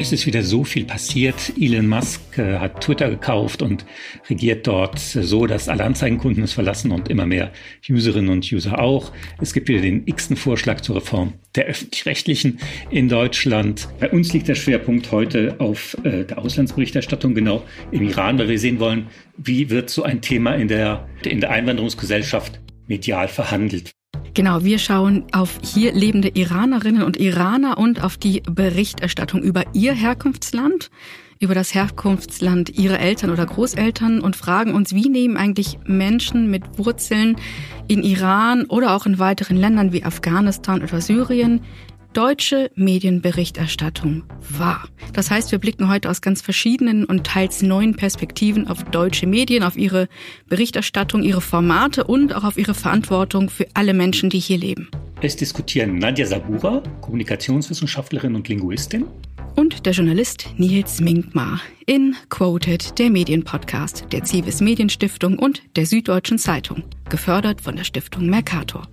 Es 0.00 0.12
ist 0.12 0.26
wieder 0.26 0.44
so 0.44 0.62
viel 0.62 0.84
passiert. 0.84 1.52
Elon 1.58 1.88
Musk 1.88 2.20
äh, 2.38 2.58
hat 2.58 2.80
Twitter 2.80 3.10
gekauft 3.10 3.62
und 3.62 3.84
regiert 4.30 4.64
dort 4.68 4.96
so, 5.00 5.46
dass 5.46 5.68
alle 5.68 5.82
Anzeigenkunden 5.82 6.44
es 6.44 6.52
verlassen 6.52 6.92
und 6.92 7.08
immer 7.08 7.26
mehr 7.26 7.50
Userinnen 7.90 8.30
und 8.30 8.52
User 8.52 8.78
auch. 8.78 9.12
Es 9.40 9.52
gibt 9.52 9.68
wieder 9.68 9.80
den 9.80 10.06
x-ten 10.06 10.36
Vorschlag 10.36 10.82
zur 10.82 10.96
Reform 10.96 11.32
der 11.56 11.66
öffentlich-rechtlichen 11.66 12.60
in 12.90 13.08
Deutschland. 13.08 13.88
Bei 13.98 14.08
uns 14.08 14.32
liegt 14.32 14.46
der 14.46 14.54
Schwerpunkt 14.54 15.10
heute 15.10 15.56
auf 15.58 15.96
äh, 16.04 16.24
der 16.24 16.38
Auslandsberichterstattung, 16.38 17.34
genau 17.34 17.64
im 17.90 18.02
Iran, 18.02 18.38
weil 18.38 18.48
wir 18.48 18.58
sehen 18.60 18.78
wollen, 18.78 19.08
wie 19.36 19.68
wird 19.68 19.90
so 19.90 20.04
ein 20.04 20.20
Thema 20.20 20.54
in 20.54 20.68
der, 20.68 21.08
in 21.24 21.40
der 21.40 21.50
Einwanderungsgesellschaft 21.50 22.60
medial 22.86 23.26
verhandelt. 23.26 23.90
Genau, 24.34 24.62
wir 24.62 24.78
schauen 24.78 25.24
auf 25.32 25.58
hier 25.62 25.92
lebende 25.92 26.28
Iranerinnen 26.28 27.02
und 27.02 27.16
Iraner 27.16 27.78
und 27.78 28.02
auf 28.02 28.16
die 28.16 28.40
Berichterstattung 28.40 29.42
über 29.42 29.64
ihr 29.72 29.92
Herkunftsland, 29.92 30.90
über 31.40 31.54
das 31.54 31.74
Herkunftsland 31.74 32.70
ihrer 32.70 33.00
Eltern 33.00 33.30
oder 33.30 33.46
Großeltern 33.46 34.20
und 34.20 34.36
fragen 34.36 34.74
uns, 34.74 34.94
wie 34.94 35.08
nehmen 35.08 35.36
eigentlich 35.36 35.78
Menschen 35.84 36.50
mit 36.50 36.78
Wurzeln 36.78 37.36
in 37.88 38.02
Iran 38.02 38.64
oder 38.66 38.94
auch 38.94 39.06
in 39.06 39.18
weiteren 39.18 39.56
Ländern 39.56 39.92
wie 39.92 40.04
Afghanistan 40.04 40.82
oder 40.82 41.00
Syrien 41.00 41.62
deutsche 42.12 42.70
Medienberichterstattung 42.74 44.24
wahr. 44.40 44.88
Das 45.12 45.30
heißt, 45.30 45.52
wir 45.52 45.58
blicken 45.58 45.88
heute 45.88 46.10
aus 46.10 46.20
ganz 46.20 46.42
verschiedenen 46.42 47.04
und 47.04 47.24
teils 47.24 47.62
neuen 47.62 47.94
Perspektiven 47.96 48.68
auf 48.68 48.84
deutsche 48.84 49.26
Medien, 49.26 49.62
auf 49.62 49.76
ihre 49.76 50.08
Berichterstattung, 50.48 51.22
ihre 51.22 51.40
Formate 51.40 52.04
und 52.04 52.34
auch 52.34 52.44
auf 52.44 52.58
ihre 52.58 52.74
Verantwortung 52.74 53.50
für 53.50 53.66
alle 53.74 53.94
Menschen, 53.94 54.30
die 54.30 54.38
hier 54.38 54.58
leben. 54.58 54.88
Es 55.20 55.36
diskutieren 55.36 55.98
Nadja 55.98 56.26
Sabura, 56.26 56.82
Kommunikationswissenschaftlerin 57.00 58.34
und 58.34 58.48
Linguistin. 58.48 59.06
Und 59.56 59.86
der 59.86 59.92
Journalist 59.92 60.46
Nils 60.56 61.00
Minkmar 61.00 61.60
in 61.86 62.14
Quoted, 62.28 62.98
der 62.98 63.10
Medienpodcast 63.10 64.04
der 64.12 64.22
Zivis 64.22 64.60
Medienstiftung 64.60 65.36
und 65.38 65.62
der 65.74 65.86
Süddeutschen 65.86 66.38
Zeitung, 66.38 66.84
gefördert 67.08 67.60
von 67.60 67.74
der 67.74 67.82
Stiftung 67.82 68.26
Mercator. 68.26 68.86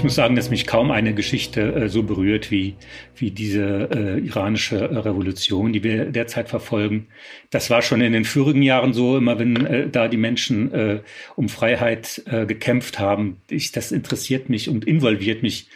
Ich 0.00 0.04
muss 0.04 0.14
sagen, 0.14 0.34
dass 0.34 0.48
mich 0.48 0.66
kaum 0.66 0.90
eine 0.90 1.12
Geschichte 1.12 1.74
äh, 1.74 1.88
so 1.90 2.02
berührt 2.02 2.50
wie, 2.50 2.74
wie 3.16 3.30
diese 3.30 3.90
äh, 3.92 4.18
iranische 4.18 4.78
äh, 4.78 4.96
Revolution, 4.96 5.74
die 5.74 5.84
wir 5.84 6.06
derzeit 6.06 6.48
verfolgen. 6.48 7.08
Das 7.50 7.68
war 7.68 7.82
schon 7.82 8.00
in 8.00 8.14
den 8.14 8.24
vorigen 8.24 8.62
Jahren 8.62 8.94
so, 8.94 9.18
immer 9.18 9.38
wenn 9.38 9.66
äh, 9.66 9.90
da 9.90 10.08
die 10.08 10.16
Menschen 10.16 10.72
äh, 10.72 11.00
um 11.36 11.50
Freiheit 11.50 12.22
äh, 12.24 12.46
gekämpft 12.46 12.98
haben. 12.98 13.42
Ich, 13.50 13.72
das 13.72 13.92
interessiert 13.92 14.48
mich 14.48 14.70
und 14.70 14.86
involviert 14.86 15.42
mich 15.42 15.68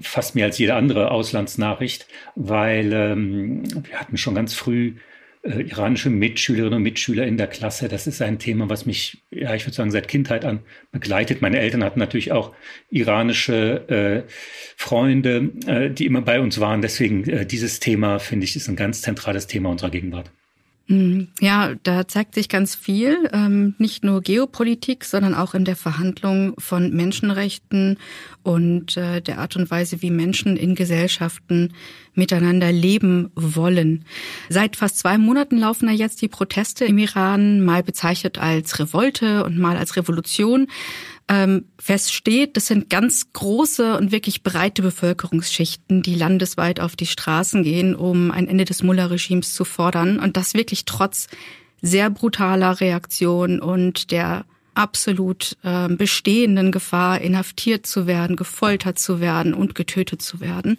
fast 0.00 0.34
mehr 0.34 0.46
als 0.46 0.58
jede 0.58 0.74
andere 0.74 1.12
Auslandsnachricht, 1.12 2.08
weil 2.34 2.92
ähm, 2.92 3.62
wir 3.84 4.00
hatten 4.00 4.16
schon 4.16 4.34
ganz 4.34 4.52
früh 4.52 4.94
äh, 5.42 5.62
iranische 5.62 6.10
Mitschülerinnen 6.10 6.78
und 6.78 6.82
Mitschüler 6.82 7.26
in 7.26 7.36
der 7.36 7.46
Klasse. 7.46 7.88
Das 7.88 8.06
ist 8.06 8.20
ein 8.20 8.38
Thema, 8.38 8.68
was 8.68 8.86
mich, 8.86 9.22
ja, 9.30 9.54
ich 9.54 9.64
würde 9.64 9.74
sagen, 9.74 9.90
seit 9.90 10.08
Kindheit 10.08 10.44
an 10.44 10.60
begleitet. 10.92 11.40
Meine 11.40 11.58
Eltern 11.58 11.82
hatten 11.82 11.98
natürlich 11.98 12.32
auch 12.32 12.54
iranische 12.90 14.26
äh, 14.26 14.30
Freunde, 14.76 15.50
äh, 15.66 15.90
die 15.90 16.06
immer 16.06 16.22
bei 16.22 16.40
uns 16.40 16.60
waren. 16.60 16.82
Deswegen 16.82 17.28
äh, 17.28 17.46
dieses 17.46 17.80
Thema, 17.80 18.18
finde 18.18 18.44
ich, 18.44 18.56
ist 18.56 18.68
ein 18.68 18.76
ganz 18.76 19.02
zentrales 19.02 19.46
Thema 19.46 19.70
unserer 19.70 19.90
Gegenwart. 19.90 20.30
Mhm. 20.90 21.28
Ja, 21.40 21.74
da 21.84 22.08
zeigt 22.08 22.34
sich 22.34 22.48
ganz 22.48 22.74
viel, 22.74 23.30
ähm, 23.32 23.76
nicht 23.78 24.02
nur 24.02 24.22
Geopolitik, 24.22 25.04
sondern 25.04 25.34
auch 25.34 25.54
in 25.54 25.64
der 25.64 25.76
Verhandlung 25.76 26.54
von 26.58 26.90
Menschenrechten 26.92 27.96
und 28.42 28.96
äh, 28.96 29.20
der 29.20 29.38
Art 29.38 29.54
und 29.54 29.70
Weise, 29.70 30.02
wie 30.02 30.10
Menschen 30.10 30.56
in 30.56 30.74
Gesellschaften 30.74 31.74
miteinander 32.14 32.72
leben 32.72 33.30
wollen. 33.36 34.04
Seit 34.48 34.74
fast 34.74 34.98
zwei 34.98 35.16
Monaten 35.16 35.58
laufen 35.58 35.86
da 35.86 35.92
jetzt 35.92 36.22
die 36.22 36.28
Proteste 36.28 36.84
im 36.86 36.98
Iran, 36.98 37.64
mal 37.64 37.84
bezeichnet 37.84 38.38
als 38.38 38.80
Revolte 38.80 39.44
und 39.44 39.58
mal 39.58 39.76
als 39.76 39.94
Revolution 39.94 40.66
ähm, 41.30 41.66
feststeht, 41.78 42.56
das 42.56 42.66
sind 42.66 42.90
ganz 42.90 43.32
große 43.32 43.96
und 43.96 44.10
wirklich 44.10 44.42
breite 44.42 44.82
Bevölkerungsschichten, 44.82 46.02
die 46.02 46.16
landesweit 46.16 46.80
auf 46.80 46.96
die 46.96 47.06
Straßen 47.06 47.62
gehen, 47.62 47.94
um 47.94 48.32
ein 48.32 48.48
Ende 48.48 48.64
des 48.64 48.82
Mullah-Regimes 48.82 49.54
zu 49.54 49.64
fordern. 49.64 50.18
Und 50.18 50.36
das 50.36 50.54
wirklich 50.54 50.86
trotz 50.86 51.28
sehr 51.80 52.10
brutaler 52.10 52.80
Reaktion 52.80 53.60
und 53.60 54.10
der 54.10 54.44
absolut 54.74 55.56
äh, 55.62 55.88
bestehenden 55.88 56.72
Gefahr, 56.72 57.20
inhaftiert 57.20 57.86
zu 57.86 58.08
werden, 58.08 58.34
gefoltert 58.34 58.98
zu 58.98 59.20
werden 59.20 59.54
und 59.54 59.76
getötet 59.76 60.22
zu 60.22 60.40
werden. 60.40 60.78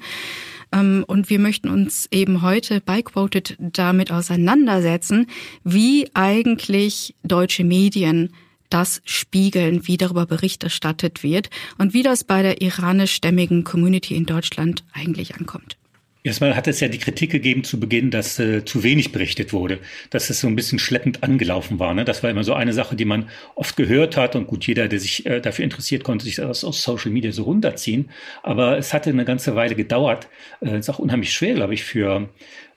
Ähm, 0.74 1.06
und 1.08 1.30
wir 1.30 1.40
möchten 1.40 1.70
uns 1.70 2.10
eben 2.12 2.42
heute 2.42 2.82
bei 2.82 3.02
Quoted 3.02 3.56
damit 3.60 4.12
auseinandersetzen, 4.12 5.28
wie 5.64 6.10
eigentlich 6.14 7.16
deutsche 7.24 7.64
Medien 7.64 8.34
das 8.74 9.02
spiegeln, 9.06 9.88
wie 9.88 9.98
darüber 9.98 10.26
Bericht 10.26 10.64
erstattet 10.64 11.24
wird 11.24 11.50
und 11.78 11.94
wie 11.94 12.04
das 12.04 12.24
bei 12.24 12.42
der 12.42 12.62
iranischstämmigen 12.62 13.64
Community 13.64 14.16
in 14.16 14.26
Deutschland 14.26 14.84
eigentlich 14.94 15.36
ankommt. 15.36 15.78
Erstmal 16.24 16.56
hat 16.56 16.68
es 16.68 16.80
ja 16.80 16.88
die 16.88 17.00
Kritik 17.00 17.32
gegeben 17.32 17.64
zu 17.64 17.80
Beginn, 17.80 18.12
dass 18.12 18.38
äh, 18.38 18.64
zu 18.64 18.84
wenig 18.84 19.12
berichtet 19.12 19.54
wurde, 19.54 19.80
dass 20.12 20.30
es 20.30 20.40
so 20.40 20.48
ein 20.48 20.56
bisschen 20.56 20.78
schleppend 20.78 21.24
angelaufen 21.24 21.80
war. 21.80 21.96
Ne? 21.96 22.06
Das 22.06 22.22
war 22.22 22.30
immer 22.30 22.44
so 22.44 22.54
eine 22.54 22.74
Sache, 22.74 22.96
die 22.96 23.06
man 23.06 23.28
oft 23.56 23.76
gehört 23.76 24.18
hat 24.18 24.36
und 24.36 24.46
gut, 24.46 24.68
jeder, 24.68 24.88
der 24.88 25.00
sich 25.00 25.26
äh, 25.26 25.42
dafür 25.42 25.64
interessiert, 25.64 26.04
konnte 26.04 26.26
sich 26.26 26.36
das 26.36 26.64
aus 26.64 26.84
Social 26.84 27.10
Media 27.10 27.32
so 27.32 27.44
runterziehen. 27.44 28.12
Aber 28.44 28.78
es 28.78 28.94
hatte 28.94 29.10
eine 29.10 29.26
ganze 29.26 29.56
Weile 29.56 29.74
gedauert. 29.74 30.28
Äh, 30.62 30.78
ist 30.78 30.92
auch 30.92 31.00
unheimlich 31.00 31.34
schwer, 31.34 31.56
glaube 31.56 31.74
ich, 31.74 31.84
für 31.84 32.30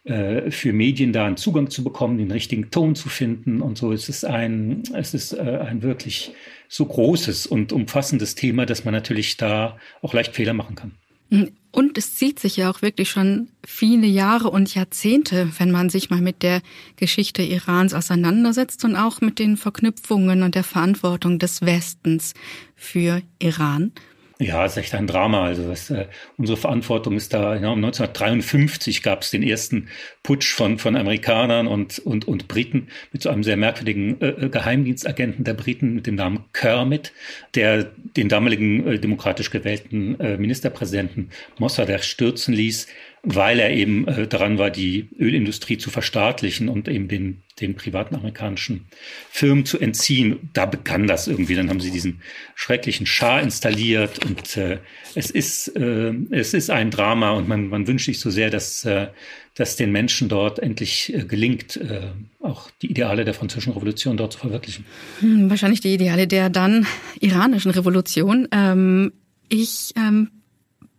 äh, 0.05 0.51
für 0.51 0.73
Medien 0.73 1.13
da 1.13 1.27
einen 1.27 1.37
Zugang 1.37 1.71
zu 1.71 1.83
bekommen, 1.83 2.19
den 2.19 2.31
richtigen 2.31 2.71
Ton 2.71 2.95
zu 2.95 3.09
finden 3.09 3.61
und 3.61 3.79
so. 3.79 3.93
Es 3.93 4.09
ist 4.09 4.25
ein, 4.25 4.83
es 4.95 5.15
ist 5.15 5.33
äh, 5.33 5.41
ein 5.41 5.83
wirklich 5.83 6.33
so 6.69 6.85
großes 6.85 7.47
und 7.47 7.73
umfassendes 7.73 8.35
Thema, 8.35 8.67
dass 8.67 8.85
man 8.85 8.93
natürlich 8.93 9.37
da 9.37 9.79
auch 10.03 10.13
leicht 10.13 10.35
Fehler 10.35 10.53
machen 10.53 10.77
kann. 10.77 10.93
Mhm. 11.31 11.53
Und 11.71 11.99
es 11.99 12.15
zieht 12.15 12.39
sich 12.39 12.57
ja 12.57 12.71
auch 12.71 12.83
wirklich 12.83 13.11
schon 13.11 13.49
viele 13.67 14.07
Jahre 14.07 14.51
und 14.51 14.73
Jahrzehnte, 14.75 15.51
wenn 15.59 15.73
man 15.73 15.91
sich 15.91 16.09
mal 16.09 16.21
mit 16.21 16.45
der 16.45 16.63
Geschichte 16.95 17.43
Irans 17.43 17.95
auseinandersetzt 17.95 18.85
und 18.85 18.95
auch 18.95 19.21
mit 19.21 19.41
den 19.41 19.57
Verknüpfungen 19.57 20.45
und 20.45 20.55
der 20.55 20.63
Verantwortung 20.63 21.41
des 21.41 21.63
Westens 21.63 22.35
für 22.77 23.23
Iran. 23.41 23.91
Ja, 24.41 24.65
es 24.65 24.73
ist 24.73 24.79
echt 24.79 24.95
ein 24.95 25.07
Drama. 25.07 25.45
Also 25.45 25.69
das, 25.69 25.91
äh, 25.91 26.07
unsere 26.37 26.59
Verantwortung 26.59 27.17
ist 27.17 27.33
da. 27.33 27.55
Ja, 27.55 27.73
1953 27.73 29.03
gab 29.05 29.23
es 29.23 29.31
den 29.31 29.45
ersten 29.45 29.89
Putsch 30.25 30.53
von 30.55 30.79
von 30.79 30.97
Amerikanern 30.97 31.69
und 31.69 32.01
und 32.01 32.27
und 32.27 32.49
Briten 32.49 32.89
mit 33.13 33.23
so 33.23 33.31
einem 33.31 33.45
sehr 33.45 33.57
merkwürdigen 33.57 34.21
äh, 34.21 34.31
äh, 34.31 34.49
Geheimdienstagenten 34.49 35.45
der 35.45 35.55
Briten 35.55 35.95
mit 35.95 36.09
dem 36.09 36.17
Namen 36.17 36.45
Kermit, 36.53 37.13
der 37.55 37.85
den 37.85 38.29
damaligen 38.29 38.85
äh, 38.87 38.99
demokratisch 38.99 39.51
gewählten 39.51 40.19
äh, 40.19 40.37
Ministerpräsidenten 40.37 41.31
Mossadegh 41.59 42.03
stürzen 42.03 42.55
ließ 42.55 42.89
weil 43.25 43.59
er 43.59 43.71
eben 43.71 44.07
äh, 44.07 44.27
daran 44.27 44.59
war, 44.59 44.71
die 44.71 45.09
Ölindustrie 45.19 45.79
zu 45.79 45.91
verstaatlichen 45.91 46.69
und 46.69 46.89
eben 46.89 47.09
den, 47.09 47.43
den 47.61 47.75
privaten 47.75 48.15
amerikanischen 48.15 48.87
Firmen 49.31 49.65
zu 49.65 49.79
entziehen. 49.79 50.51
Da 50.53 50.67
begann 50.67 51.07
das 51.07 51.27
irgendwie. 51.27 51.55
Dann 51.55 51.71
haben 51.71 51.81
sie 51.81 51.91
diesen 51.91 52.21
schrecklichen 52.55 53.07
Schar 53.07 53.43
installiert 53.43 54.25
und 54.25 54.57
äh, 54.57 54.79
es 55.15 55.31
ist 55.31 55.69
äh, 55.77 56.13
es 56.31 56.55
ist 56.55 56.71
ein 56.71 56.91
Drama 56.91 57.31
und 57.31 57.49
man 57.49 57.69
man 57.69 57.87
wünscht 57.87 58.07
sich 58.07 58.21
so 58.21 58.31
sehr, 58.31 58.51
dass 58.51 58.85
äh, 58.85 59.09
dass 59.55 59.77
den 59.77 59.93
Menschen 59.93 60.29
dort 60.29 60.59
endlich 60.59 61.15
äh, 61.15 61.25
gelingt, 61.25 61.77
äh, 61.77 62.09
auch 62.41 62.71
die 62.83 62.91
Ideale 62.91 63.25
der 63.25 63.35
französischen 63.35 63.73
Revolution 63.73 64.17
dort 64.17 64.33
zu 64.33 64.39
verwirklichen. 64.41 64.85
Hm, 65.21 65.49
wahrscheinlich 65.49 65.81
die 65.81 65.95
Ideale 65.95 66.27
der 66.27 66.51
dann 66.51 66.87
iranischen 67.21 67.71
Revolution. 67.71 68.49
Ähm, 68.51 69.13
ich 69.49 69.93
ähm, 69.97 70.31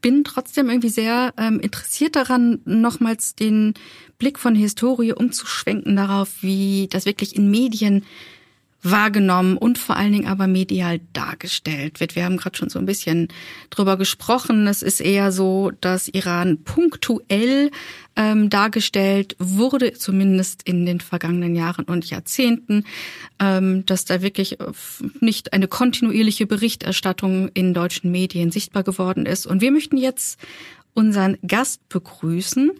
bin 0.05 0.23
trotzdem 0.23 0.69
irgendwie 0.69 0.89
sehr 0.89 1.33
ähm, 1.35 1.59
interessiert 1.59 2.15
daran, 2.15 2.61
nochmals 2.63 3.33
den 3.33 3.73
Blick 4.19 4.37
von 4.37 4.53
Historie 4.53 5.13
umzuschwenken 5.13 5.95
darauf, 5.95 6.43
wie 6.43 6.87
das 6.91 7.07
wirklich 7.07 7.35
in 7.35 7.49
Medien 7.49 8.05
wahrgenommen 8.85 9.57
und 9.57 9.77
vor 9.77 9.97
allen 9.97 10.13
Dingen 10.13 10.27
aber 10.27 10.47
medial 10.47 10.99
dargestellt 11.13 11.99
wird. 11.99 12.15
Wir 12.15 12.25
haben 12.25 12.37
gerade 12.37 12.57
schon 12.57 12.69
so 12.69 12.79
ein 12.79 12.85
bisschen 12.85 13.27
drüber 13.69 13.97
gesprochen. 13.97 14.67
Es 14.67 14.81
ist 14.81 15.01
eher 15.01 15.31
so, 15.31 15.71
dass 15.81 16.07
Iran 16.07 16.63
punktuell 16.63 17.71
ähm, 18.15 18.49
dargestellt 18.49 19.35
wurde, 19.39 19.93
zumindest 19.93 20.63
in 20.63 20.85
den 20.85 21.01
vergangenen 21.01 21.55
Jahren 21.55 21.85
und 21.85 22.09
Jahrzehnten, 22.09 22.85
ähm, 23.39 23.85
dass 23.85 24.05
da 24.05 24.21
wirklich 24.21 24.57
nicht 25.19 25.53
eine 25.53 25.67
kontinuierliche 25.67 26.45
Berichterstattung 26.45 27.49
in 27.53 27.73
deutschen 27.73 28.11
Medien 28.11 28.51
sichtbar 28.51 28.83
geworden 28.83 29.25
ist. 29.25 29.47
Und 29.47 29.61
wir 29.61 29.71
möchten 29.71 29.97
jetzt 29.97 30.39
unseren 30.93 31.37
Gast 31.45 31.87
begrüßen, 31.89 32.71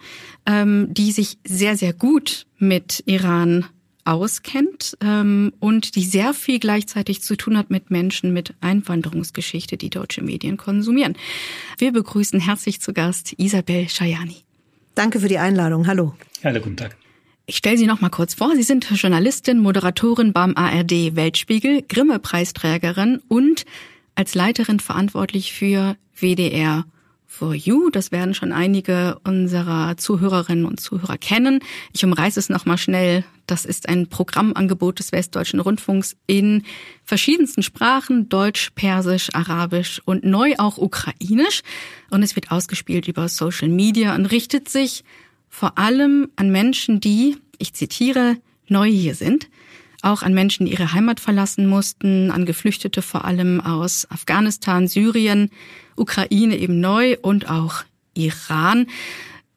ähm, 0.46 0.88
die 0.94 1.12
sich 1.12 1.38
sehr, 1.46 1.78
sehr 1.78 1.94
gut 1.94 2.48
mit 2.58 3.04
Iran 3.06 3.66
auskennt 4.06 4.98
ähm, 5.02 5.52
und 5.60 5.96
die 5.96 6.04
sehr 6.04 6.34
viel 6.34 6.60
gleichzeitig 6.60 7.22
zu 7.22 7.36
tun 7.36 7.58
hat 7.58 7.70
mit 7.70 7.92
Menschen 7.92 8.32
mit 8.32 8.54
Einwanderungsgeschichte, 8.62 9.78
die 9.78 9.90
deutsche 9.90 10.22
Medien 10.22 10.58
konsumieren. 10.58 11.18
Wir 11.78 11.92
begrüßen 11.92 12.40
herzlich 12.40 12.80
zu 12.80 12.94
Gast 12.94 13.34
Isabel 13.38 13.90
Schajani. 13.90 14.38
Danke 14.94 15.20
für 15.20 15.28
die 15.28 15.40
Einladung. 15.40 15.88
Hallo. 15.88 16.16
Hallo, 16.44 16.62
guten 16.62 16.78
Tag. 16.78 16.96
Ich 17.48 17.58
stelle 17.58 17.78
Sie 17.78 17.86
noch 17.86 18.02
mal 18.02 18.10
kurz 18.10 18.34
vor. 18.34 18.56
Sie 18.56 18.64
sind 18.64 18.90
Journalistin, 18.90 19.60
Moderatorin 19.60 20.34
beim 20.34 20.56
ARD 20.56 21.16
Weltspiegel, 21.16 21.84
Grimme-Preisträgerin 21.88 23.22
und 23.28 23.66
als 24.16 24.34
Leiterin 24.34 24.80
verantwortlich 24.80 25.54
für 25.54 25.98
WDR 26.16 26.86
for 27.36 27.54
You. 27.54 27.90
Das 27.90 28.12
werden 28.12 28.34
schon 28.34 28.52
einige 28.52 29.20
unserer 29.24 29.98
Zuhörerinnen 29.98 30.66
und 30.66 30.80
Zuhörer 30.80 31.18
kennen. 31.18 31.60
Ich 31.94 32.04
umreiße 32.06 32.40
es 32.40 32.50
noch 32.50 32.66
mal 32.66 32.78
schnell. 32.78 33.26
Das 33.46 33.66
ist 33.66 33.90
ein 33.90 34.08
Programmangebot 34.08 35.00
des 35.00 35.12
Westdeutschen 35.12 35.60
Rundfunks 35.60 36.16
in 36.26 36.64
verschiedensten 37.04 37.62
Sprachen, 37.62 38.30
Deutsch, 38.30 38.72
Persisch, 38.74 39.30
Arabisch 39.34 40.02
und 40.06 40.24
neu 40.24 40.56
auch 40.58 40.78
Ukrainisch. 40.78 41.62
Und 42.10 42.24
es 42.24 42.36
wird 42.36 42.52
ausgespielt 42.52 43.08
über 43.08 43.28
Social 43.28 43.70
Media 43.70 44.16
und 44.16 44.28
richtet 44.28 44.70
sich 44.70 45.04
vor 45.50 45.78
allem 45.78 46.30
an 46.38 46.52
Menschen, 46.52 47.00
die, 47.00 47.38
ich 47.60 47.74
zitiere, 47.74 48.38
neu 48.68 48.90
hier 48.90 49.14
sind, 49.16 49.50
auch 50.06 50.22
an 50.22 50.34
Menschen, 50.34 50.66
die 50.66 50.74
ihre 50.74 50.94
Heimat 50.94 51.20
verlassen 51.20 51.68
mussten, 51.68 52.32
an 52.32 52.46
Geflüchtete 52.46 53.02
vor 53.02 53.26
allem 53.26 53.60
aus 53.60 54.10
Afghanistan, 54.10 54.88
Syrien, 54.88 55.50
Ukraine 55.96 56.58
eben 56.58 56.80
neu 56.80 57.18
und 57.22 57.50
auch 57.50 57.84
Iran. 58.14 58.88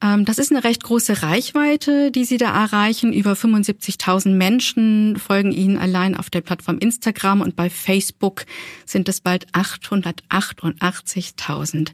Ähm, 0.01 0.25
das 0.25 0.37
ist 0.37 0.51
eine 0.51 0.63
recht 0.63 0.83
große 0.83 1.23
Reichweite, 1.23 2.11
die 2.11 2.25
Sie 2.25 2.37
da 2.37 2.53
erreichen. 2.53 3.11
Über 3.13 3.33
75.000 3.33 4.29
Menschen 4.29 5.17
folgen 5.17 5.51
Ihnen 5.51 5.77
allein 5.77 6.15
auf 6.15 6.29
der 6.29 6.41
Plattform 6.41 6.77
Instagram 6.79 7.41
und 7.41 7.55
bei 7.55 7.69
Facebook 7.69 8.45
sind 8.85 9.09
es 9.09 9.21
bald 9.21 9.47
888.000 9.51 11.91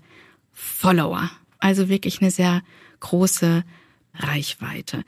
Follower. 0.52 1.32
Also 1.60 1.90
wirklich 1.90 2.22
eine 2.22 2.32
sehr 2.32 2.62
große 3.00 3.64
Reichweite. 4.14 5.04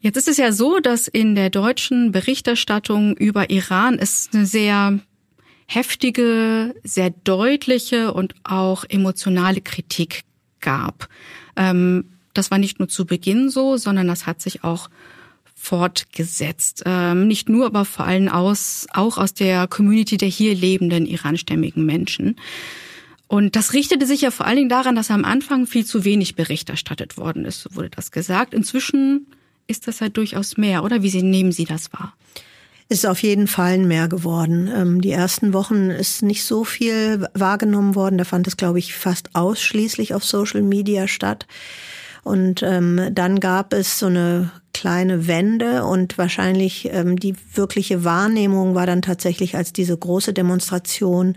Jetzt 0.00 0.16
ist 0.16 0.28
es 0.28 0.36
ja 0.36 0.52
so, 0.52 0.78
dass 0.78 1.08
in 1.08 1.34
der 1.34 1.50
deutschen 1.50 2.12
Berichterstattung 2.12 3.16
über 3.16 3.50
Iran 3.50 3.98
es 3.98 4.30
eine 4.32 4.46
sehr 4.46 5.00
heftige, 5.66 6.74
sehr 6.84 7.10
deutliche 7.10 8.12
und 8.14 8.34
auch 8.44 8.84
emotionale 8.88 9.60
Kritik 9.60 10.22
gab. 10.60 11.08
Ähm, 11.56 12.04
das 12.32 12.50
war 12.50 12.58
nicht 12.58 12.78
nur 12.78 12.88
zu 12.88 13.06
Beginn 13.06 13.50
so, 13.50 13.76
sondern 13.76 14.06
das 14.06 14.26
hat 14.26 14.40
sich 14.40 14.62
auch 14.62 14.88
fortgesetzt. 15.56 16.84
Ähm, 16.86 17.26
nicht 17.26 17.48
nur, 17.48 17.66
aber 17.66 17.84
vor 17.84 18.06
allem 18.06 18.28
aus, 18.28 18.86
auch 18.92 19.18
aus 19.18 19.34
der 19.34 19.66
Community 19.66 20.16
der 20.16 20.28
hier 20.28 20.54
lebenden 20.54 21.04
iranstämmigen 21.04 21.84
Menschen. 21.84 22.36
Und 23.26 23.56
das 23.56 23.72
richtete 23.74 24.06
sich 24.06 24.22
ja 24.22 24.30
vor 24.30 24.46
allen 24.46 24.56
Dingen 24.56 24.68
daran, 24.68 24.94
dass 24.94 25.10
am 25.10 25.24
Anfang 25.24 25.66
viel 25.66 25.84
zu 25.84 26.04
wenig 26.04 26.36
Bericht 26.36 26.70
erstattet 26.70 27.18
worden 27.18 27.44
ist, 27.44 27.62
so 27.62 27.74
wurde 27.74 27.90
das 27.90 28.12
gesagt. 28.12 28.54
Inzwischen 28.54 29.26
ist 29.68 29.86
das 29.86 30.00
ja 30.00 30.08
durchaus 30.08 30.56
mehr, 30.56 30.82
oder? 30.82 31.02
Wie 31.02 31.22
nehmen 31.22 31.52
Sie 31.52 31.64
das 31.64 31.92
wahr? 31.92 32.14
Ist 32.88 33.06
auf 33.06 33.22
jeden 33.22 33.46
Fall 33.46 33.78
mehr 33.78 34.08
geworden. 34.08 34.70
Ähm, 34.74 35.00
die 35.00 35.12
ersten 35.12 35.52
Wochen 35.52 35.90
ist 35.90 36.22
nicht 36.22 36.42
so 36.42 36.64
viel 36.64 37.28
wahrgenommen 37.34 37.94
worden. 37.94 38.18
Da 38.18 38.24
fand 38.24 38.46
es, 38.48 38.56
glaube 38.56 38.78
ich, 38.78 38.94
fast 38.94 39.34
ausschließlich 39.34 40.14
auf 40.14 40.24
Social 40.24 40.62
Media 40.62 41.06
statt. 41.06 41.46
Und 42.22 42.62
ähm, 42.62 43.10
dann 43.12 43.40
gab 43.40 43.72
es 43.72 43.98
so 43.98 44.06
eine 44.06 44.50
kleine 44.78 45.26
Wende 45.26 45.84
und 45.84 46.18
wahrscheinlich 46.18 46.88
ähm, 46.92 47.18
die 47.18 47.34
wirkliche 47.52 48.04
Wahrnehmung 48.04 48.76
war 48.76 48.86
dann 48.86 49.02
tatsächlich, 49.02 49.56
als 49.56 49.72
diese 49.72 49.96
große 49.96 50.32
Demonstration 50.32 51.36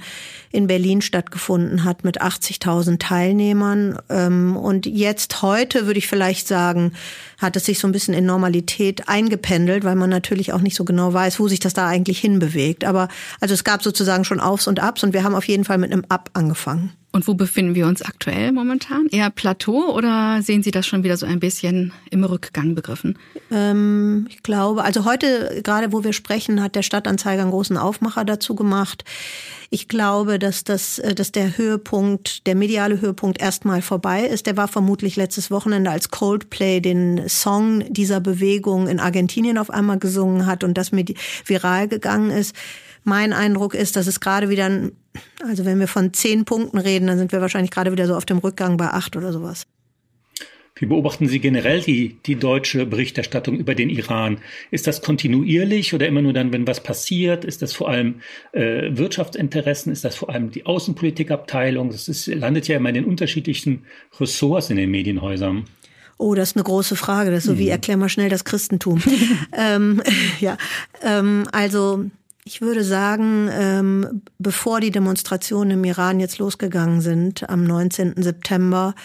in 0.52 0.68
Berlin 0.68 1.02
stattgefunden 1.02 1.84
hat 1.84 2.04
mit 2.04 2.22
80.000 2.22 3.00
Teilnehmern. 3.00 3.98
Ähm, 4.10 4.56
und 4.56 4.86
jetzt 4.86 5.42
heute 5.42 5.88
würde 5.88 5.98
ich 5.98 6.08
vielleicht 6.08 6.48
sagen, 6.48 6.94
hat 7.40 7.56
es 7.56 7.66
sich 7.66 7.80
so 7.80 7.88
ein 7.88 7.94
bisschen 7.94 8.14
in 8.14 8.28
Normalität 8.28 9.10
eingependelt, 9.10 9.84
weil 9.84 9.96
man 9.96 10.12
natürlich 10.12 10.54
auch 10.54 10.62
nicht 10.62 10.76
so 10.76 10.86
genau 10.86 11.12
weiß, 11.12 11.40
wo 11.40 11.48
sich 11.48 11.60
das 11.60 11.74
da 11.74 11.88
eigentlich 11.88 12.20
hinbewegt. 12.20 12.84
Aber 12.86 13.08
also 13.40 13.56
es 13.56 13.64
gab 13.64 13.82
sozusagen 13.82 14.24
schon 14.24 14.40
Aufs 14.40 14.68
und 14.68 14.80
Abs 14.80 15.04
und 15.04 15.14
wir 15.14 15.24
haben 15.24 15.34
auf 15.34 15.48
jeden 15.48 15.64
Fall 15.64 15.80
mit 15.80 15.92
einem 15.92 16.06
Up 16.10 16.30
angefangen. 16.34 16.92
Und 17.14 17.28
wo 17.28 17.34
befinden 17.34 17.76
wir 17.76 17.88
uns 17.88 18.02
aktuell 18.02 18.54
momentan? 18.54 19.08
Eher 19.12 19.30
Plateau 19.30 19.94
oder 19.94 20.42
sehen 20.42 20.64
Sie 20.64 20.72
das 20.72 20.88
schon 20.88 21.04
wieder 21.04 21.18
so 21.18 21.26
ein 21.26 21.42
bisschen 21.42 21.92
im 22.10 22.24
Rückgang 22.24 22.74
begriffen? 22.74 23.20
Ähm, 23.52 24.28
ich 24.30 24.44
glaube, 24.44 24.84
also 24.84 25.04
heute, 25.04 25.62
gerade 25.62 25.92
wo 25.92 26.06
wir 26.06 26.14
sprechen, 26.14 26.62
hat 26.64 26.76
der 26.76 26.84
Stadtanzeiger 26.84 27.42
einen 27.42 27.52
großen 27.52 27.76
Aufmacher 27.76 28.24
dazu 28.24 28.56
gemacht. 28.56 29.04
Ich 29.70 29.90
glaube, 29.90 30.40
dass 30.40 30.64
das, 30.64 31.00
äh, 31.00 31.14
dass 31.14 31.34
der 31.34 31.58
Höhepunkt, 31.58 32.48
der 32.48 32.56
mediale 32.56 33.02
Höhepunkt 33.02 33.42
erstmal 33.42 33.82
vorbei 33.82 34.26
ist. 34.26 34.46
Der 34.46 34.56
war 34.56 34.70
vermutlich 34.70 35.18
letztes 35.18 35.52
Wochenende, 35.52 35.92
als 35.92 36.12
Coldplay 36.12 36.80
den 36.80 37.28
Song 37.28 37.84
dieser 37.92 38.22
Bewegung 38.22 38.88
in 38.88 39.02
Argentinien 39.02 39.58
auf 39.58 39.70
einmal 39.70 40.00
gesungen 40.00 40.46
hat 40.46 40.64
und 40.64 40.78
das 40.78 40.92
viral 40.94 41.90
gegangen 41.90 42.32
ist. 42.32 42.56
Mein 43.04 43.34
Eindruck 43.34 43.74
ist, 43.74 43.96
dass 43.96 44.08
es 44.08 44.20
gerade 44.20 44.50
wieder, 44.50 44.70
also 45.46 45.66
wenn 45.66 45.80
wir 45.80 45.88
von 45.88 46.14
zehn 46.14 46.46
Punkten 46.46 46.78
reden, 46.78 47.08
dann 47.08 47.18
sind 47.18 47.32
wir 47.32 47.42
wahrscheinlich 47.42 47.72
gerade 47.72 47.92
wieder 47.92 48.08
so 48.08 48.16
auf 48.16 48.26
dem 48.26 48.38
Rückgang 48.38 48.78
bei 48.78 48.88
acht 48.88 49.16
oder 49.16 49.34
sowas. 49.34 49.68
Wie 50.76 50.88
beobachten 50.88 51.28
Sie 51.28 51.40
generell 51.40 51.82
die, 51.82 52.18
die 52.26 52.36
deutsche 52.36 52.88
Berichterstattung 52.88 53.60
über 53.60 53.76
den 53.76 53.90
Iran? 53.90 54.40
Ist 54.72 54.88
das 54.88 55.02
kontinuierlich 55.02 55.94
oder 55.94 56.08
immer 56.08 56.24
nur 56.24 56.34
dann, 56.34 56.52
wenn 56.54 56.66
was 56.66 56.82
passiert? 56.82 57.46
Ist 57.46 57.62
das 57.62 57.74
vor 57.74 57.90
allem 57.90 58.22
äh, 58.54 58.90
Wirtschaftsinteressen? 58.98 59.92
Ist 59.92 60.06
das 60.06 60.16
vor 60.16 60.30
allem 60.30 60.50
die 60.50 60.66
Außenpolitikabteilung? 60.66 61.92
Das 61.92 62.08
ist, 62.08 62.26
landet 62.28 62.68
ja 62.68 62.78
immer 62.78 62.90
in 62.90 62.96
den 62.96 63.06
unterschiedlichsten 63.06 63.84
Ressorts 64.20 64.72
in 64.72 64.78
den 64.78 64.90
Medienhäusern. 64.90 65.66
Oh, 66.18 66.36
das 66.36 66.52
ist 66.52 66.58
eine 66.58 66.64
große 66.64 66.96
Frage. 66.96 67.32
Das 67.32 67.40
ist 67.40 67.46
so 67.46 67.60
wie, 67.60 67.66
mhm. 67.66 67.72
erklär 67.72 67.98
mal 67.98 68.10
schnell 68.10 68.30
das 68.30 68.44
Christentum. 68.44 69.04
ähm, 69.58 70.02
ja, 70.40 70.58
ähm, 71.04 71.44
also 71.52 72.06
ich 72.44 72.62
würde 72.62 72.84
sagen, 72.84 73.50
ähm, 73.52 74.24
bevor 74.40 74.80
die 74.80 74.92
Demonstrationen 74.92 75.72
im 75.72 75.84
Iran 75.84 76.20
jetzt 76.20 76.40
losgegangen 76.40 77.02
sind, 77.02 77.50
am 77.50 77.64
19. 77.64 78.22
September, 78.24 78.96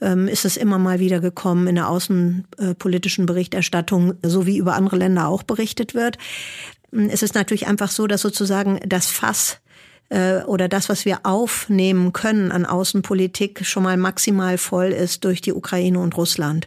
ähm, 0.00 0.28
ist 0.28 0.44
es 0.44 0.56
immer 0.56 0.78
mal 0.78 1.00
wieder 1.00 1.20
gekommen 1.20 1.66
in 1.66 1.76
der 1.76 1.88
außenpolitischen 1.88 3.26
Berichterstattung, 3.26 4.14
so 4.22 4.46
wie 4.46 4.58
über 4.58 4.74
andere 4.74 4.96
Länder 4.96 5.28
auch 5.28 5.42
berichtet 5.42 5.94
wird. 5.94 6.18
Es 6.92 7.22
ist 7.22 7.34
natürlich 7.34 7.66
einfach 7.66 7.90
so, 7.90 8.06
dass 8.06 8.20
sozusagen 8.20 8.78
das 8.86 9.06
Fass 9.06 9.60
äh, 10.10 10.42
oder 10.44 10.68
das, 10.68 10.88
was 10.88 11.04
wir 11.04 11.20
aufnehmen 11.24 12.12
können 12.12 12.52
an 12.52 12.66
Außenpolitik, 12.66 13.64
schon 13.64 13.82
mal 13.82 13.96
maximal 13.96 14.58
voll 14.58 14.86
ist 14.86 15.24
durch 15.24 15.40
die 15.40 15.52
Ukraine 15.52 15.98
und 15.98 16.16
Russland. 16.16 16.66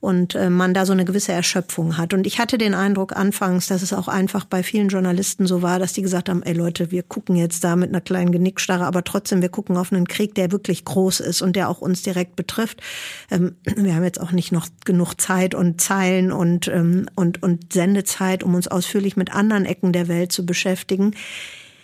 Und 0.00 0.34
äh, 0.34 0.50
man 0.50 0.74
da 0.74 0.86
so 0.86 0.92
eine 0.92 1.04
gewisse 1.04 1.32
Erschöpfung 1.32 1.96
hat. 1.96 2.14
Und 2.14 2.26
ich 2.26 2.38
hatte 2.38 2.58
den 2.58 2.74
Eindruck 2.74 3.14
anfangs, 3.16 3.66
dass 3.66 3.82
es 3.82 3.92
auch 3.92 4.08
einfach 4.08 4.44
bei 4.44 4.62
vielen 4.62 4.88
Journalisten 4.88 5.46
so 5.46 5.62
war, 5.62 5.78
dass 5.78 5.92
die 5.92 6.02
gesagt 6.02 6.28
haben, 6.28 6.42
ey 6.42 6.54
Leute, 6.54 6.90
wir 6.90 7.02
gucken 7.02 7.36
jetzt 7.36 7.62
da 7.64 7.76
mit 7.76 7.90
einer 7.90 8.00
kleinen 8.00 8.32
Genickstarre, 8.32 8.86
aber 8.86 9.04
trotzdem, 9.04 9.42
wir 9.42 9.48
gucken 9.48 9.76
auf 9.76 9.92
einen 9.92 10.08
Krieg, 10.08 10.34
der 10.34 10.50
wirklich 10.50 10.84
groß 10.84 11.20
ist 11.20 11.42
und 11.42 11.56
der 11.56 11.68
auch 11.68 11.80
uns 11.80 12.02
direkt 12.02 12.36
betrifft. 12.36 12.80
Ähm, 13.30 13.56
wir 13.76 13.94
haben 13.94 14.04
jetzt 14.04 14.20
auch 14.20 14.32
nicht 14.32 14.52
noch 14.52 14.66
genug 14.84 15.20
Zeit 15.20 15.54
und 15.54 15.80
Zeilen 15.80 16.32
und, 16.32 16.68
ähm, 16.68 17.06
und, 17.14 17.42
und 17.42 17.72
Sendezeit, 17.72 18.42
um 18.42 18.54
uns 18.54 18.68
ausführlich 18.68 19.16
mit 19.16 19.34
anderen 19.34 19.64
Ecken 19.66 19.92
der 19.92 20.08
Welt 20.08 20.32
zu 20.32 20.46
beschäftigen 20.46 21.12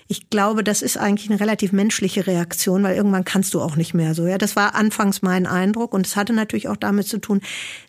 ich 0.07 0.29
glaube, 0.29 0.63
das 0.63 0.83
ist 0.83 0.99
eigentlich 0.99 1.31
eine 1.31 1.41
relativ 1.41 1.73
menschliche 1.73 2.27
Reaktion, 2.27 2.83
weil 2.83 2.95
irgendwann 2.95 3.25
kannst 3.25 3.55
du 3.55 3.63
auch 3.63 3.77
nicht 3.77 3.95
mehr 3.95 4.15
so. 4.15 4.27
Ja, 4.27 4.37
das 4.37 4.55
war 4.55 4.75
anfangs 4.75 5.23
mein 5.23 5.47
Eindruck 5.47 5.95
und 5.95 6.07
es 6.07 6.15
hatte 6.15 6.35
natürlich 6.35 6.69
auch 6.69 6.77
damit 6.77 7.09
zu 7.09 7.19
tun, 7.19 7.41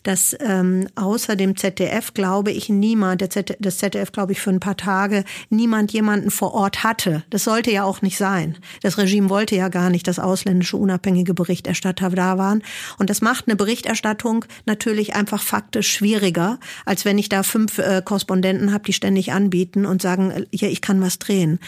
dass 0.02 0.34
ähm, 0.40 0.88
außer 0.94 1.36
dem 1.36 1.56
ZDF 1.56 2.14
glaube 2.14 2.52
ich 2.52 2.70
niemand, 2.70 3.20
der 3.20 3.28
ZDF, 3.28 3.58
das 3.60 3.78
ZDF 3.78 4.12
glaube 4.12 4.32
ich 4.32 4.40
für 4.40 4.48
ein 4.48 4.60
paar 4.60 4.78
Tage 4.78 5.24
niemand 5.50 5.92
jemanden 5.92 6.30
vor 6.30 6.54
Ort 6.54 6.84
hatte. 6.84 7.22
Das 7.28 7.44
sollte 7.44 7.70
ja 7.70 7.84
auch 7.84 8.00
nicht 8.00 8.16
sein. 8.16 8.56
Das 8.80 8.96
Regime 8.96 9.28
wollte 9.28 9.54
ja 9.54 9.68
gar 9.68 9.90
nicht, 9.90 10.08
dass 10.08 10.18
ausländische 10.18 10.78
unabhängige 10.78 11.34
Berichterstatter 11.34 12.08
da 12.10 12.38
waren 12.38 12.62
und 12.98 13.10
das 13.10 13.20
macht 13.20 13.46
eine 13.46 13.56
Berichterstattung 13.56 14.46
natürlich 14.64 15.14
einfach 15.14 15.42
faktisch 15.42 15.92
schwieriger, 15.92 16.58
als 16.86 17.04
wenn 17.04 17.18
ich 17.18 17.28
da 17.28 17.42
fünf 17.42 17.76
äh, 17.76 18.00
Korrespondenten 18.02 18.72
habe, 18.72 18.84
die 18.84 18.94
ständig 18.94 19.32
anbieten 19.32 19.84
und 19.84 20.00
sagen, 20.00 20.30
äh, 20.30 20.46
ja, 20.50 20.68
ich 20.68 20.80
kann 20.80 21.02
was 21.02 21.18
drehen. 21.18 21.58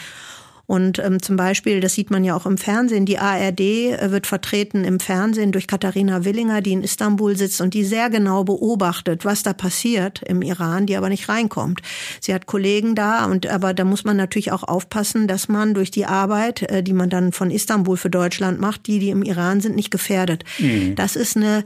Und 0.69 0.99
ähm, 0.99 1.19
zum 1.19 1.35
Beispiel, 1.35 1.79
das 1.79 1.95
sieht 1.95 2.11
man 2.11 2.23
ja 2.23 2.35
auch 2.35 2.45
im 2.45 2.59
Fernsehen, 2.59 3.07
die 3.07 3.17
ARD 3.17 3.59
äh, 3.59 4.11
wird 4.11 4.27
vertreten 4.27 4.83
im 4.83 4.99
Fernsehen 4.99 5.51
durch 5.51 5.65
Katharina 5.65 6.25
Willinger, 6.25 6.61
die 6.61 6.73
in 6.73 6.83
Istanbul 6.83 7.35
sitzt 7.35 7.59
und 7.59 7.73
die 7.73 7.83
sehr 7.83 8.11
genau 8.11 8.43
beobachtet, 8.43 9.25
was 9.25 9.41
da 9.41 9.53
passiert 9.53 10.21
im 10.21 10.43
Iran, 10.43 10.85
die 10.85 10.95
aber 10.95 11.09
nicht 11.09 11.27
reinkommt. 11.27 11.81
Sie 12.21 12.35
hat 12.35 12.45
Kollegen 12.45 12.93
da 12.93 13.25
und 13.25 13.47
aber 13.47 13.73
da 13.73 13.83
muss 13.83 14.03
man 14.03 14.15
natürlich 14.15 14.51
auch 14.51 14.61
aufpassen, 14.61 15.27
dass 15.27 15.47
man 15.47 15.73
durch 15.73 15.89
die 15.89 16.05
Arbeit, 16.05 16.61
äh, 16.61 16.83
die 16.83 16.93
man 16.93 17.09
dann 17.09 17.31
von 17.31 17.49
Istanbul 17.49 17.97
für 17.97 18.11
Deutschland 18.11 18.59
macht, 18.59 18.85
die, 18.85 18.99
die 18.99 19.09
im 19.09 19.23
Iran 19.23 19.61
sind, 19.61 19.75
nicht 19.75 19.89
gefährdet. 19.89 20.43
Mhm. 20.59 20.93
Das 20.93 21.15
ist 21.15 21.35
eine 21.35 21.63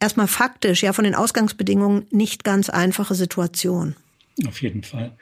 erstmal 0.00 0.26
faktisch, 0.26 0.82
ja 0.82 0.92
von 0.92 1.04
den 1.04 1.14
Ausgangsbedingungen 1.14 2.08
nicht 2.10 2.42
ganz 2.42 2.68
einfache 2.68 3.14
Situation. 3.14 3.94
Auf 4.48 4.62
jeden 4.62 4.82
Fall. 4.82 5.16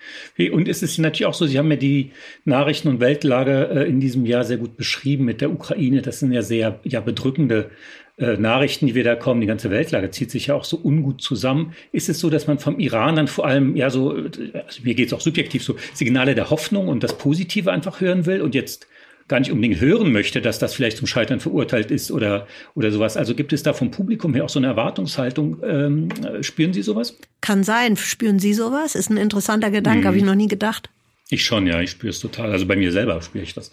Und 0.52 0.69
es 0.69 0.83
ist 0.83 0.97
natürlich 0.97 1.26
auch 1.26 1.35
so, 1.35 1.47
Sie 1.47 1.59
haben 1.59 1.71
ja 1.71 1.76
die 1.76 2.12
Nachrichten- 2.47 2.88
und 2.88 3.00
Weltlage 3.00 3.69
äh, 3.69 3.88
in 3.88 4.00
diesem 4.00 4.25
Jahr 4.25 4.45
sehr 4.45 4.57
gut 4.57 4.78
beschrieben 4.78 5.26
mit 5.26 5.42
der 5.42 5.52
Ukraine. 5.52 6.00
Das 6.00 6.21
sind 6.21 6.33
ja 6.33 6.40
sehr 6.40 6.81
ja, 6.85 7.00
bedrückende 7.00 7.71
äh, 8.16 8.38
Nachrichten, 8.38 8.87
die 8.87 8.95
wir 8.95 9.04
da 9.04 9.14
kommen. 9.14 9.42
Die 9.42 9.47
ganze 9.47 9.71
Weltlage 9.71 10.11
zieht 10.11 10.31
sich 10.31 10.47
ja 10.47 10.54
auch 10.54 10.64
so 10.64 10.78
ungut 10.78 11.21
zusammen. 11.21 11.75
Ist 11.92 12.09
es 12.09 12.21
so, 12.21 12.31
dass 12.31 12.47
man 12.47 12.59
vom 12.59 12.78
Iran 12.78 13.16
dann 13.16 13.28
vor 13.28 13.47
allem, 13.47 13.76
ja 13.76 13.90
so, 13.90 14.12
also 14.12 14.83
mir 14.83 14.95
geht 14.95 15.09
es 15.09 15.12
auch 15.12 15.21
subjektiv 15.21 15.62
so, 15.62 15.76
Signale 15.92 16.35
der 16.35 16.49
Hoffnung 16.49 16.88
und 16.88 17.02
das 17.02 17.19
Positive 17.19 17.71
einfach 17.71 18.00
hören 18.00 18.25
will 18.25 18.40
und 18.40 18.54
jetzt 18.54 18.87
gar 19.29 19.41
nicht 19.41 19.50
unbedingt 19.52 19.81
hören 19.81 20.12
möchte, 20.12 20.41
dass 20.41 20.59
das 20.59 20.75
vielleicht 20.75 20.99
zum 20.99 21.07
Scheitern 21.07 21.41
verurteilt 21.41 21.91
ist 21.91 22.11
oder, 22.11 22.47
oder 22.75 22.91
sowas. 22.91 23.17
Also 23.17 23.35
gibt 23.35 23.52
es 23.52 23.62
da 23.62 23.73
vom 23.73 23.91
Publikum 23.91 24.35
her 24.35 24.45
auch 24.45 24.49
so 24.49 24.59
eine 24.59 24.69
Erwartungshaltung? 24.69 25.59
Ähm, 25.64 26.09
spüren 26.43 26.73
Sie 26.73 26.83
sowas? 26.83 27.17
Kann 27.41 27.64
sein. 27.64 27.97
Spüren 27.97 28.38
Sie 28.38 28.55
sowas? 28.55 28.95
Ist 28.95 29.11
ein 29.11 29.17
interessanter 29.17 29.71
Gedanke, 29.71 30.02
mhm. 30.02 30.07
habe 30.07 30.17
ich 30.19 30.25
noch 30.25 30.35
nie 30.35 30.49
gedacht. 30.49 30.91
Ich 31.33 31.45
schon, 31.45 31.67
ja, 31.67 31.81
ich 31.81 31.91
spüre 31.91 32.11
es 32.11 32.21
total. 32.21 32.52
Also 32.52 32.67
bei 32.67 32.76
mir 32.76 32.93
selber 32.93 33.23
spüre 33.23 33.43
ich 33.43 33.55
das, 33.55 33.71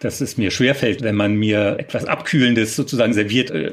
dass 0.00 0.22
es 0.22 0.38
mir 0.38 0.50
schwerfällt, 0.50 1.02
wenn 1.02 1.16
man 1.16 1.34
mir 1.34 1.76
etwas 1.78 2.06
Abkühlendes 2.06 2.76
sozusagen 2.76 3.12
serviert, 3.12 3.50
äh, 3.50 3.72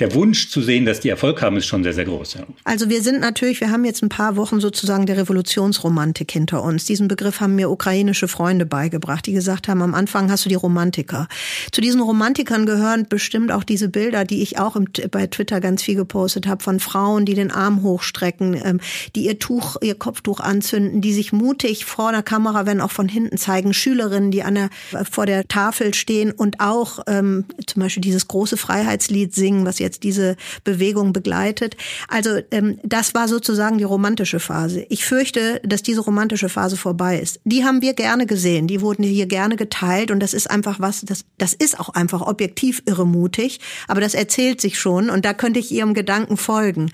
der 0.00 0.14
Wunsch 0.14 0.48
zu 0.48 0.62
sehen, 0.62 0.86
dass 0.86 1.00
die 1.00 1.08
Erfolg 1.08 1.42
haben, 1.42 1.56
ist 1.56 1.66
schon 1.66 1.82
sehr, 1.82 1.92
sehr 1.92 2.04
groß. 2.04 2.34
Ja. 2.34 2.46
Also 2.62 2.88
wir 2.88 3.02
sind 3.02 3.20
natürlich, 3.20 3.60
wir 3.60 3.72
haben 3.72 3.84
jetzt 3.84 4.02
ein 4.02 4.08
paar 4.08 4.36
Wochen 4.36 4.60
sozusagen 4.60 5.06
der 5.06 5.16
Revolutionsromantik 5.16 6.30
hinter 6.30 6.62
uns. 6.62 6.84
Diesen 6.84 7.08
Begriff 7.08 7.40
haben 7.40 7.56
mir 7.56 7.68
ukrainische 7.68 8.28
Freunde 8.28 8.64
beigebracht, 8.64 9.26
die 9.26 9.32
gesagt 9.32 9.66
haben, 9.66 9.82
am 9.82 9.94
Anfang 9.94 10.30
hast 10.30 10.44
du 10.44 10.48
die 10.48 10.54
Romantiker. 10.54 11.26
Zu 11.72 11.80
diesen 11.80 12.00
Romantikern 12.00 12.64
gehören 12.64 13.06
bestimmt 13.08 13.50
auch 13.50 13.64
diese 13.64 13.88
Bilder, 13.88 14.24
die 14.24 14.40
ich 14.40 14.60
auch 14.60 14.76
im, 14.76 14.86
bei 15.10 15.26
Twitter 15.26 15.60
ganz 15.60 15.82
viel 15.82 15.96
gepostet 15.96 16.46
habe, 16.46 16.62
von 16.62 16.78
Frauen, 16.78 17.24
die 17.24 17.34
den 17.34 17.50
Arm 17.50 17.82
hochstrecken, 17.82 18.60
ähm, 18.64 18.80
die 19.16 19.24
ihr 19.24 19.40
Tuch, 19.40 19.76
ihr 19.82 19.96
Kopftuch 19.96 20.38
anzünden, 20.38 21.00
die 21.00 21.12
sich 21.12 21.32
mutig 21.32 21.86
vor 21.86 22.12
der 22.12 22.22
Kamera, 22.22 22.66
wenn 22.66 22.80
auch 22.80 22.92
von 22.92 23.08
hinten 23.08 23.36
zeigen, 23.36 23.74
Schülerinnen, 23.74 24.30
die 24.30 24.44
an 24.44 24.54
der, 24.54 24.70
vor 25.10 25.26
der 25.26 25.48
Tafel 25.48 25.92
stehen 25.92 26.30
und 26.30 26.60
auch 26.60 27.00
ähm, 27.08 27.46
zum 27.66 27.82
Beispiel 27.82 28.00
dieses 28.00 28.28
große 28.28 28.56
Freiheitslied 28.56 29.34
singen, 29.34 29.66
was 29.66 29.80
jetzt 29.88 30.02
diese 30.02 30.36
Bewegung 30.64 31.12
begleitet. 31.12 31.76
Also 32.08 32.40
ähm, 32.50 32.78
das 32.82 33.14
war 33.14 33.28
sozusagen 33.28 33.78
die 33.78 33.84
romantische 33.84 34.40
Phase. 34.40 34.86
Ich 34.88 35.04
fürchte, 35.04 35.60
dass 35.64 35.82
diese 35.82 36.02
romantische 36.02 36.48
Phase 36.48 36.76
vorbei 36.76 37.18
ist. 37.18 37.40
Die 37.44 37.64
haben 37.64 37.82
wir 37.82 37.94
gerne 37.94 38.26
gesehen, 38.26 38.66
die 38.66 38.80
wurden 38.80 39.02
hier 39.02 39.26
gerne 39.26 39.56
geteilt 39.56 40.10
und 40.10 40.20
das 40.20 40.34
ist 40.34 40.50
einfach 40.50 40.78
was, 40.80 41.00
das, 41.02 41.24
das 41.38 41.54
ist 41.54 41.80
auch 41.80 41.88
einfach 41.88 42.20
objektiv 42.20 42.82
irremutig, 42.86 43.60
aber 43.88 44.00
das 44.00 44.14
erzählt 44.14 44.60
sich 44.60 44.78
schon 44.78 45.10
und 45.10 45.24
da 45.24 45.32
könnte 45.34 45.58
ich 45.58 45.72
Ihrem 45.72 45.94
Gedanken 45.94 46.36
folgen. 46.36 46.90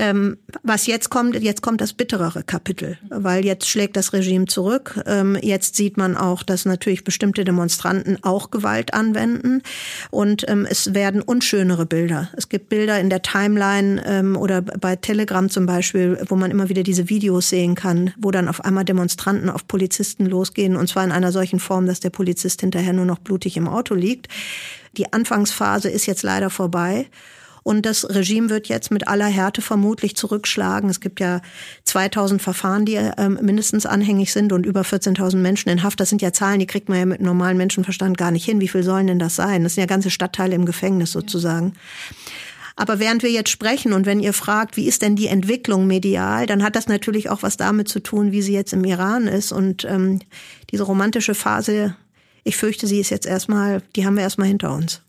Ähm, 0.00 0.36
was 0.62 0.86
jetzt 0.86 1.10
kommt, 1.10 1.34
jetzt 1.42 1.60
kommt 1.60 1.80
das 1.80 1.92
bitterere 1.92 2.44
Kapitel, 2.44 2.98
weil 3.08 3.44
jetzt 3.44 3.68
schlägt 3.68 3.96
das 3.96 4.12
Regime 4.12 4.46
zurück. 4.46 5.02
Ähm, 5.06 5.36
jetzt 5.42 5.74
sieht 5.74 5.96
man 5.96 6.16
auch, 6.16 6.44
dass 6.44 6.66
natürlich 6.66 7.02
bestimmte 7.02 7.44
Demonstranten 7.44 8.22
auch 8.22 8.52
Gewalt 8.52 8.94
anwenden 8.94 9.60
und 10.12 10.48
ähm, 10.48 10.68
es 10.70 10.94
werden 10.94 11.20
unschönere 11.20 11.84
Bilder. 11.84 12.28
Es 12.36 12.48
gibt 12.48 12.68
Bilder 12.68 13.00
in 13.00 13.10
der 13.10 13.22
Timeline 13.22 14.00
ähm, 14.06 14.36
oder 14.36 14.62
bei 14.62 14.94
Telegram 14.94 15.50
zum 15.50 15.66
Beispiel, 15.66 16.22
wo 16.28 16.36
man 16.36 16.52
immer 16.52 16.68
wieder 16.68 16.84
diese 16.84 17.08
Videos 17.08 17.48
sehen 17.48 17.74
kann, 17.74 18.14
wo 18.18 18.30
dann 18.30 18.46
auf 18.46 18.64
einmal 18.64 18.84
Demonstranten 18.84 19.50
auf 19.50 19.66
Polizisten 19.66 20.26
losgehen 20.26 20.76
und 20.76 20.88
zwar 20.88 21.02
in 21.02 21.10
einer 21.10 21.32
solchen 21.32 21.58
Form, 21.58 21.86
dass 21.86 21.98
der 21.98 22.10
Polizist 22.10 22.60
hinterher 22.60 22.92
nur 22.92 23.04
noch 23.04 23.18
blutig 23.18 23.56
im 23.56 23.66
Auto 23.66 23.96
liegt. 23.96 24.28
Die 24.96 25.12
Anfangsphase 25.12 25.90
ist 25.90 26.06
jetzt 26.06 26.22
leider 26.22 26.50
vorbei. 26.50 27.06
Und 27.68 27.84
das 27.84 28.08
Regime 28.08 28.48
wird 28.48 28.68
jetzt 28.68 28.90
mit 28.90 29.08
aller 29.08 29.26
Härte 29.26 29.60
vermutlich 29.60 30.16
zurückschlagen. 30.16 30.88
Es 30.88 31.00
gibt 31.00 31.20
ja 31.20 31.42
2000 31.84 32.40
Verfahren, 32.40 32.86
die 32.86 32.94
ähm, 32.94 33.38
mindestens 33.42 33.84
anhängig 33.84 34.32
sind 34.32 34.54
und 34.54 34.64
über 34.64 34.80
14.000 34.80 35.36
Menschen 35.36 35.68
in 35.68 35.82
Haft. 35.82 36.00
Das 36.00 36.08
sind 36.08 36.22
ja 36.22 36.32
Zahlen, 36.32 36.60
die 36.60 36.66
kriegt 36.66 36.88
man 36.88 36.98
ja 36.98 37.04
mit 37.04 37.20
normalen 37.20 37.58
Menschenverstand 37.58 38.16
gar 38.16 38.30
nicht 38.30 38.46
hin. 38.46 38.62
Wie 38.62 38.68
viel 38.68 38.82
sollen 38.82 39.06
denn 39.06 39.18
das 39.18 39.36
sein? 39.36 39.64
Das 39.64 39.74
sind 39.74 39.82
ja 39.82 39.86
ganze 39.86 40.08
Stadtteile 40.08 40.54
im 40.54 40.64
Gefängnis 40.64 41.12
sozusagen. 41.12 41.74
Aber 42.74 43.00
während 43.00 43.22
wir 43.22 43.30
jetzt 43.30 43.50
sprechen 43.50 43.92
und 43.92 44.06
wenn 44.06 44.20
ihr 44.20 44.32
fragt, 44.32 44.78
wie 44.78 44.88
ist 44.88 45.02
denn 45.02 45.14
die 45.14 45.26
Entwicklung 45.26 45.86
medial, 45.86 46.46
dann 46.46 46.62
hat 46.62 46.74
das 46.74 46.88
natürlich 46.88 47.28
auch 47.28 47.42
was 47.42 47.58
damit 47.58 47.90
zu 47.90 48.00
tun, 48.00 48.32
wie 48.32 48.40
sie 48.40 48.54
jetzt 48.54 48.72
im 48.72 48.84
Iran 48.84 49.26
ist. 49.26 49.52
Und 49.52 49.84
ähm, 49.84 50.20
diese 50.70 50.84
romantische 50.84 51.34
Phase, 51.34 51.94
ich 52.44 52.56
fürchte, 52.56 52.86
sie 52.86 52.98
ist 52.98 53.10
jetzt 53.10 53.26
erstmal, 53.26 53.82
die 53.94 54.06
haben 54.06 54.16
wir 54.16 54.22
erstmal 54.22 54.48
hinter 54.48 54.72
uns. 54.72 55.02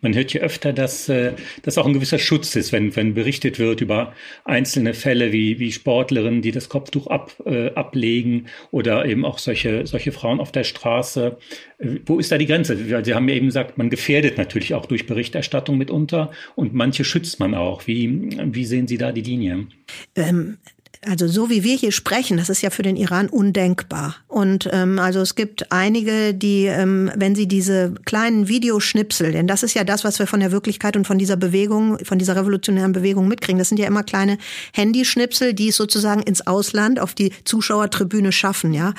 Man 0.00 0.14
hört 0.14 0.32
ja 0.32 0.42
öfter, 0.42 0.72
dass 0.72 1.08
äh, 1.08 1.32
das 1.62 1.76
auch 1.76 1.86
ein 1.86 1.92
gewisser 1.92 2.20
Schutz 2.20 2.54
ist, 2.54 2.72
wenn, 2.72 2.94
wenn 2.94 3.14
berichtet 3.14 3.58
wird 3.58 3.80
über 3.80 4.12
einzelne 4.44 4.94
Fälle 4.94 5.32
wie, 5.32 5.58
wie 5.58 5.72
Sportlerinnen, 5.72 6.40
die 6.40 6.52
das 6.52 6.68
Kopftuch 6.68 7.08
ab, 7.08 7.34
äh, 7.44 7.70
ablegen 7.74 8.46
oder 8.70 9.04
eben 9.06 9.24
auch 9.24 9.38
solche, 9.38 9.86
solche 9.88 10.12
Frauen 10.12 10.38
auf 10.38 10.52
der 10.52 10.62
Straße. 10.62 11.36
Äh, 11.78 11.86
wo 12.06 12.20
ist 12.20 12.30
da 12.30 12.38
die 12.38 12.46
Grenze? 12.46 12.76
Sie 12.76 13.14
haben 13.14 13.28
ja 13.28 13.34
eben 13.34 13.46
gesagt, 13.46 13.76
man 13.76 13.90
gefährdet 13.90 14.38
natürlich 14.38 14.74
auch 14.74 14.86
durch 14.86 15.06
Berichterstattung 15.06 15.76
mitunter 15.76 16.30
und 16.54 16.74
manche 16.74 17.02
schützt 17.04 17.40
man 17.40 17.54
auch. 17.54 17.88
Wie, 17.88 18.38
wie 18.44 18.64
sehen 18.66 18.86
Sie 18.86 18.98
da 18.98 19.10
die 19.10 19.22
Linie? 19.22 19.66
Ähm, 20.14 20.58
also 21.06 21.28
so 21.28 21.48
wie 21.48 21.62
wir 21.62 21.76
hier 21.76 21.92
sprechen, 21.92 22.36
das 22.36 22.48
ist 22.48 22.62
ja 22.62 22.70
für 22.70 22.82
den 22.82 22.96
Iran 22.96 23.28
undenkbar. 23.28 24.16
Und 24.26 24.68
ähm, 24.72 24.98
also 24.98 25.20
es 25.20 25.34
gibt 25.34 25.70
einige, 25.70 26.34
die, 26.34 26.66
ähm, 26.66 27.10
wenn 27.14 27.34
sie 27.34 27.46
diese 27.46 27.94
kleinen 28.04 28.48
Videoschnipsel, 28.48 29.32
denn 29.32 29.46
das 29.46 29.62
ist 29.62 29.74
ja 29.74 29.84
das, 29.84 30.04
was 30.04 30.18
wir 30.18 30.26
von 30.26 30.40
der 30.40 30.52
Wirklichkeit 30.52 30.96
und 30.96 31.06
von 31.06 31.18
dieser 31.18 31.36
Bewegung, 31.36 31.98
von 32.04 32.18
dieser 32.18 32.36
revolutionären 32.36 32.92
Bewegung 32.92 33.28
mitkriegen, 33.28 33.58
das 33.58 33.68
sind 33.68 33.78
ja 33.78 33.86
immer 33.86 34.02
kleine 34.02 34.38
Handyschnipsel, 34.72 35.54
die 35.54 35.68
es 35.68 35.76
sozusagen 35.76 36.22
ins 36.22 36.46
Ausland 36.46 36.98
auf 36.98 37.14
die 37.14 37.32
Zuschauertribüne 37.44 38.32
schaffen, 38.32 38.72
ja. 38.72 38.94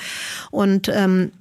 Und 0.50 0.90
ähm, 0.92 1.32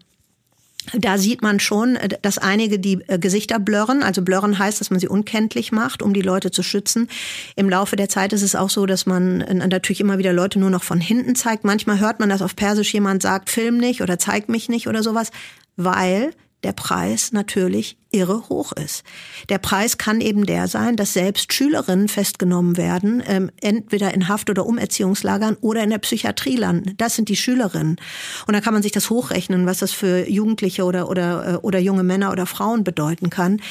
da 0.94 1.18
sieht 1.18 1.42
man 1.42 1.60
schon, 1.60 1.96
äh, 1.96 2.10
dass 2.22 2.38
einige 2.38 2.80
die 2.80 3.00
äh, 3.08 3.20
Gesichter 3.20 3.60
blurren. 3.60 4.04
Also 4.04 4.22
blurren 4.22 4.58
heißt, 4.58 4.80
dass 4.80 4.90
man 4.90 5.00
sie 5.00 5.08
unkenntlich 5.08 5.72
macht, 5.72 6.02
um 6.02 6.14
die 6.14 6.22
Leute 6.22 6.52
zu 6.52 6.64
schützen. 6.64 7.10
Im 7.56 7.70
Laufe 7.70 7.96
der 7.96 8.10
Zeit 8.10 8.34
ist 8.34 8.42
es 8.42 8.56
auch 8.56 8.70
so, 8.70 8.86
dass 8.86 9.06
man 9.06 9.42
äh, 9.42 9.54
natürlich 9.54 10.02
immer 10.02 10.18
wieder 10.18 10.34
Leute 10.34 10.60
nur 10.60 10.70
noch 10.70 10.84
von 10.84 11.00
hinten 11.00 11.36
zeigt. 11.36 11.64
Manchmal 11.64 12.00
hört 12.00 12.20
man, 12.20 12.30
dass 12.30 12.42
auf 12.42 12.56
Persisch 12.56 12.94
jemand 12.94 13.22
sagt, 13.22 13.50
film 13.50 13.78
nicht 13.78 14.02
oder 14.02 14.18
zeig 14.20 14.50
mich 14.50 14.70
nicht 14.70 14.88
oder 14.88 15.04
sowas, 15.04 15.32
weil 15.76 16.32
der 16.64 16.74
Preis 16.74 17.32
natürlich 17.32 17.98
irre 18.12 18.50
hoch 18.50 18.72
ist. 18.72 19.04
Der 19.50 19.60
Preis 19.60 19.98
kann 19.98 20.20
eben 20.20 20.46
der 20.46 20.68
sein, 20.68 20.96
dass 20.96 21.14
selbst 21.14 21.54
Schülerinnen 21.54 22.08
festgenommen 22.08 22.76
werden, 22.76 23.22
ähm, 23.28 23.52
entweder 23.62 24.14
in 24.14 24.28
Haft- 24.28 24.50
oder 24.50 24.66
Umerziehungslagern 24.66 25.58
oder 25.62 25.84
in 25.84 25.92
der 25.92 26.00
Psychiatrie 26.00 26.56
landen. 26.56 26.96
Das 26.98 27.16
sind 27.16 27.30
die 27.30 27.36
Schülerinnen. 27.36 27.98
Und 28.48 28.54
da 28.54 28.62
kann 28.62 28.74
man 28.74 28.82
sich 28.82 28.92
das 28.92 29.10
hochrechnen, 29.10 29.66
was 29.68 29.80
das 29.80 29.92
für 29.92 30.28
Jugendliche 30.28 30.86
oder, 30.86 31.10
oder, 31.10 31.54
äh, 31.54 31.56
oder 31.58 31.80
junge 31.80 32.04
Männer 32.04 32.32
oder 32.32 32.48
Frauen 32.48 32.84
bedeuten 32.84 33.30
kann. 33.30 33.62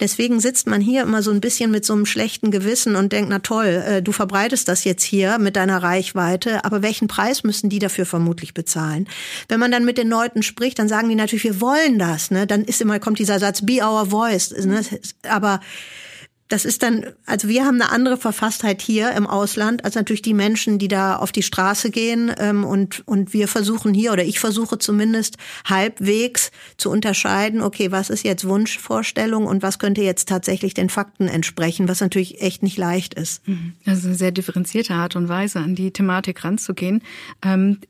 Deswegen 0.00 0.40
sitzt 0.40 0.66
man 0.66 0.80
hier 0.80 1.02
immer 1.02 1.22
so 1.22 1.30
ein 1.30 1.40
bisschen 1.40 1.70
mit 1.70 1.84
so 1.84 1.92
einem 1.92 2.06
schlechten 2.06 2.50
Gewissen 2.50 2.96
und 2.96 3.12
denkt, 3.12 3.30
na 3.30 3.38
toll, 3.38 3.84
äh, 3.86 4.02
du 4.02 4.10
verbreitest 4.10 4.68
das 4.68 4.82
jetzt 4.84 5.04
hier 5.04 5.38
mit 5.38 5.54
deiner 5.54 5.82
Reichweite, 5.82 6.64
aber 6.64 6.82
welchen 6.82 7.06
Preis 7.06 7.44
müssen 7.44 7.70
die 7.70 7.78
dafür 7.78 8.04
vermutlich 8.04 8.52
bezahlen? 8.52 9.08
Wenn 9.48 9.60
man 9.60 9.70
dann 9.70 9.84
mit 9.84 9.96
den 9.96 10.08
Leuten 10.08 10.42
spricht, 10.42 10.78
dann 10.78 10.88
sagen 10.88 11.08
die 11.08 11.14
natürlich, 11.14 11.44
wir 11.44 11.60
wollen 11.60 11.98
das. 11.98 12.30
Ne? 12.30 12.46
Dann 12.46 12.64
ist 12.64 12.80
immer, 12.80 12.98
kommt 12.98 13.18
dieser 13.18 13.38
Satz, 13.38 13.62
our 13.82 14.06
voice. 14.06 14.50
Ne? 14.50 14.82
Aber 15.28 15.60
das 16.48 16.64
ist 16.64 16.82
dann, 16.82 17.06
also 17.24 17.48
wir 17.48 17.64
haben 17.64 17.80
eine 17.80 17.90
andere 17.90 18.16
Verfasstheit 18.16 18.80
hier 18.80 19.10
im 19.12 19.26
Ausland 19.26 19.84
als 19.84 19.96
natürlich 19.96 20.22
die 20.22 20.34
Menschen, 20.34 20.78
die 20.78 20.86
da 20.86 21.16
auf 21.16 21.32
die 21.32 21.42
Straße 21.42 21.90
gehen. 21.90 22.32
Ähm, 22.38 22.64
und, 22.64 23.02
und 23.06 23.32
wir 23.32 23.48
versuchen 23.48 23.92
hier, 23.92 24.12
oder 24.12 24.24
ich 24.24 24.38
versuche 24.38 24.78
zumindest 24.78 25.38
halbwegs 25.64 26.52
zu 26.76 26.90
unterscheiden, 26.90 27.62
okay, 27.62 27.90
was 27.90 28.10
ist 28.10 28.24
jetzt 28.24 28.46
Wunschvorstellung 28.46 29.46
und 29.46 29.62
was 29.62 29.78
könnte 29.78 30.02
jetzt 30.02 30.28
tatsächlich 30.28 30.74
den 30.74 30.88
Fakten 30.88 31.26
entsprechen, 31.26 31.88
was 31.88 32.00
natürlich 32.00 32.40
echt 32.40 32.62
nicht 32.62 32.78
leicht 32.78 33.14
ist. 33.14 33.42
Also 33.84 34.06
eine 34.06 34.16
sehr 34.16 34.30
differenzierte 34.30 34.94
Art 34.94 35.16
und 35.16 35.28
Weise, 35.28 35.58
an 35.58 35.74
die 35.74 35.90
Thematik 35.90 36.44
ranzugehen. 36.44 37.02
Ähm, 37.42 37.80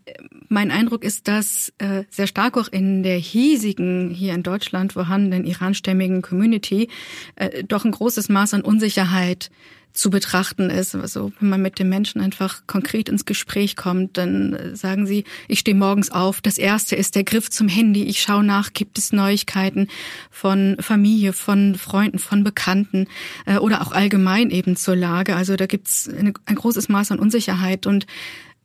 mein 0.48 0.70
Eindruck 0.70 1.04
ist, 1.04 1.28
dass 1.28 1.72
äh, 1.78 2.04
sehr 2.10 2.26
stark 2.26 2.56
auch 2.56 2.68
in 2.68 3.02
der 3.02 3.18
hiesigen, 3.18 4.10
hier 4.10 4.34
in 4.34 4.42
Deutschland 4.42 4.92
vorhandenen 4.92 5.44
iranstämmigen 5.44 6.22
Community 6.22 6.88
äh, 7.36 7.64
doch 7.64 7.84
ein 7.84 7.92
großes 7.92 8.28
Maß 8.28 8.54
an 8.54 8.62
Unsicherheit 8.62 9.50
zu 9.96 10.10
betrachten 10.10 10.70
ist. 10.70 10.94
Also 10.94 11.32
wenn 11.40 11.48
man 11.48 11.62
mit 11.62 11.78
den 11.78 11.88
Menschen 11.88 12.20
einfach 12.20 12.66
konkret 12.66 13.08
ins 13.08 13.24
Gespräch 13.24 13.76
kommt, 13.76 14.16
dann 14.18 14.52
äh, 14.52 14.76
sagen 14.76 15.06
sie, 15.06 15.24
ich 15.48 15.60
stehe 15.60 15.76
morgens 15.76 16.10
auf. 16.10 16.40
Das 16.40 16.58
erste 16.58 16.96
ist 16.96 17.14
der 17.14 17.24
Griff 17.24 17.50
zum 17.50 17.68
Handy. 17.68 18.04
Ich 18.04 18.20
schaue 18.20 18.44
nach, 18.44 18.72
gibt 18.72 18.98
es 18.98 19.12
Neuigkeiten 19.12 19.88
von 20.30 20.76
Familie, 20.80 21.32
von 21.32 21.74
Freunden, 21.74 22.18
von 22.18 22.44
Bekannten 22.44 23.08
äh, 23.46 23.56
oder 23.56 23.82
auch 23.82 23.92
allgemein 23.92 24.50
eben 24.50 24.76
zur 24.76 24.96
Lage. 24.96 25.34
Also 25.34 25.56
da 25.56 25.66
gibt 25.66 25.88
es 25.88 26.08
ein 26.08 26.54
großes 26.54 26.88
Maß 26.88 27.12
an 27.12 27.18
Unsicherheit 27.18 27.86
und 27.86 28.06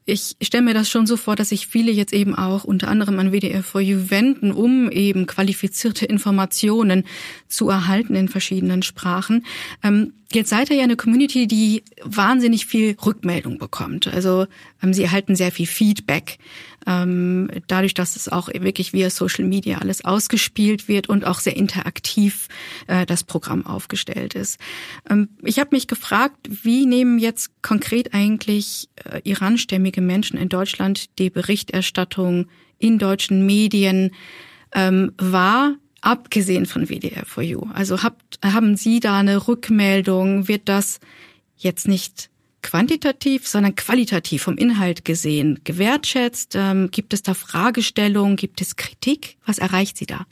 ich 0.06 0.36
stelle 0.42 0.64
mir 0.64 0.74
das 0.74 0.90
schon 0.90 1.06
so 1.06 1.16
vor, 1.16 1.36
dass 1.36 1.50
sich 1.50 1.68
viele 1.68 1.92
jetzt 1.92 2.14
eben 2.14 2.36
auch 2.36 2.64
unter 2.64 2.88
anderem 2.88 3.20
an 3.20 3.32
WDR 3.32 3.64
for 3.64 3.82
You 3.82 4.10
wenden, 4.10 4.52
um 4.52 4.90
eben 4.90 5.28
qualifizierte 5.28 6.06
Informationen 6.06 7.06
zu 7.48 7.70
erhalten 7.70 8.16
in 8.16 8.28
verschiedenen 8.28 8.84
Sprachen. 8.84 9.46
Ähm, 9.84 10.14
Jetzt 10.34 10.50
seid 10.50 10.70
ihr 10.70 10.78
ja 10.78 10.84
eine 10.84 10.96
Community, 10.96 11.46
die 11.46 11.84
wahnsinnig 12.04 12.66
viel 12.66 12.96
Rückmeldung 13.06 13.58
bekommt. 13.58 14.08
Also 14.08 14.48
ähm, 14.82 14.94
sie 14.94 15.04
erhalten 15.04 15.36
sehr 15.36 15.52
viel 15.52 15.66
Feedback. 15.68 16.38
Ähm, 16.88 17.50
dadurch, 17.68 17.94
dass 17.94 18.16
es 18.16 18.28
auch 18.28 18.48
wirklich 18.48 18.92
via 18.92 19.10
Social 19.10 19.46
Media 19.46 19.78
alles 19.78 20.04
ausgespielt 20.04 20.88
wird 20.88 21.10
und 21.10 21.26
auch 21.26 21.40
sehr 21.40 21.56
interaktiv 21.56 22.48
äh, 22.88 23.06
das 23.06 23.24
Programm 23.24 23.66
aufgestellt 23.66 24.34
ist. 24.34 24.60
Ähm, 25.10 25.30
ich 25.44 25.60
habe 25.60 25.76
mich 25.76 25.88
gefragt, 25.88 26.38
wie 26.50 26.86
nehmen 26.86 27.20
jetzt 27.20 27.52
konkret 27.62 28.14
eigentlich 28.14 28.90
äh, 29.04 29.22
iranstämmige 29.24 30.02
Menschen 30.02 30.38
in 30.38 30.50
Deutschland 30.50 31.20
die 31.20 31.30
Berichterstattung 31.30 32.48
in 32.80 32.98
deutschen 32.98 33.46
Medien 33.46 34.12
ähm, 34.74 35.12
wahr? 35.18 35.76
abgesehen 36.02 36.66
von 36.66 36.90
WDR 36.90 37.26
for 37.26 37.44
You? 37.44 37.68
Also 37.74 38.02
habt, 38.04 38.40
haben 38.44 38.76
Sie 38.76 39.00
da 39.00 39.20
eine 39.20 39.48
Rückmeldung? 39.48 40.48
Wird 40.48 40.68
das 40.68 41.00
jetzt 41.58 41.88
nicht 41.88 42.31
quantitativ, 42.62 43.48
sondern 43.48 43.76
qualitativ 43.76 44.44
vom 44.44 44.58
Inhalt 44.58 45.06
gesehen 45.06 45.60
gewertschätzt? 45.64 46.56
Ähm, 46.56 46.90
gibt 46.92 47.14
es 47.14 47.24
da 47.24 47.34
Fragestellungen? 47.34 48.36
Gibt 48.36 48.62
es 48.62 48.76
Kritik? 48.76 49.38
Was 49.46 49.58
erreicht 49.58 49.98
Sie 49.98 50.06
da? 50.06 50.26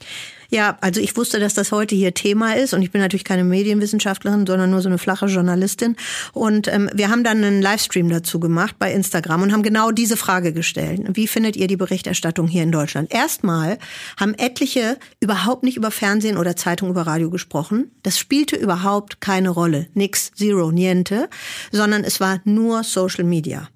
Ja, 0.52 0.78
also 0.82 1.00
ich 1.00 1.16
wusste, 1.16 1.40
dass 1.40 1.54
das 1.54 1.72
heute 1.72 1.96
hier 1.96 2.16
Thema 2.16 2.56
ist 2.56 2.74
und 2.74 2.82
ich 2.82 2.92
bin 2.92 3.02
natürlich 3.02 3.24
keine 3.24 3.44
Medienwissenschaftlerin, 3.44 4.48
sondern 4.48 4.72
nur 4.72 4.82
so 4.82 4.90
eine 4.90 4.98
flache 4.98 5.28
Journalistin. 5.28 5.96
Und 6.34 6.68
ähm, 6.68 6.90
wir 6.94 7.10
haben 7.10 7.24
dann 7.24 7.44
einen 7.44 7.62
Livestream 7.62 8.10
dazu 8.10 8.40
gemacht 8.40 8.76
bei 8.80 8.92
Instagram 8.92 9.44
und 9.44 9.54
haben 9.54 9.62
genau 9.62 9.92
diese 9.92 10.18
Frage 10.18 10.52
gestellt. 10.52 11.02
Wie 11.14 11.28
findet 11.28 11.56
ihr 11.56 11.68
die 11.68 11.78
Berichterstattung 11.78 12.48
hier 12.48 12.64
in 12.64 12.72
Deutschland? 12.72 13.14
Erstmal 13.14 13.78
haben 14.20 14.34
etliche 14.34 14.98
überhaupt 15.20 15.64
nicht 15.64 15.78
über 15.78 15.92
Fernsehen 15.92 16.38
oder 16.38 16.56
Zeitung 16.56 16.90
über 16.90 17.04
Radio 17.04 17.30
gesprochen. 17.30 17.92
Das 18.02 18.18
spielte 18.18 18.56
überhaupt 18.56 19.22
keine 19.22 19.50
Rolle. 19.50 19.88
Nix, 19.94 20.32
zero, 20.34 20.72
niente, 20.72 21.30
sondern 21.72 22.04
es 22.04 22.20
war 22.20 22.42
nur 22.44 22.84
Social 22.84 23.24
Media. 23.24 23.70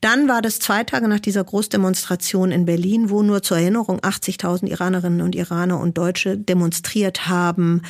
Dann 0.00 0.28
war 0.28 0.40
das 0.40 0.60
zwei 0.60 0.84
Tage 0.84 1.08
nach 1.08 1.20
dieser 1.20 1.42
Großdemonstration 1.42 2.52
in 2.52 2.64
Berlin, 2.64 3.10
wo 3.10 3.24
nur 3.24 3.42
zur 3.42 3.58
Erinnerung 3.58 3.98
80.000 4.00 4.68
Iranerinnen 4.68 5.20
und 5.20 5.34
Iraner 5.34 5.80
und 5.80 5.98
Deutsche 5.98 6.11
Deutsche 6.12 6.36
demonstriert 6.36 7.26
haben 7.26 7.80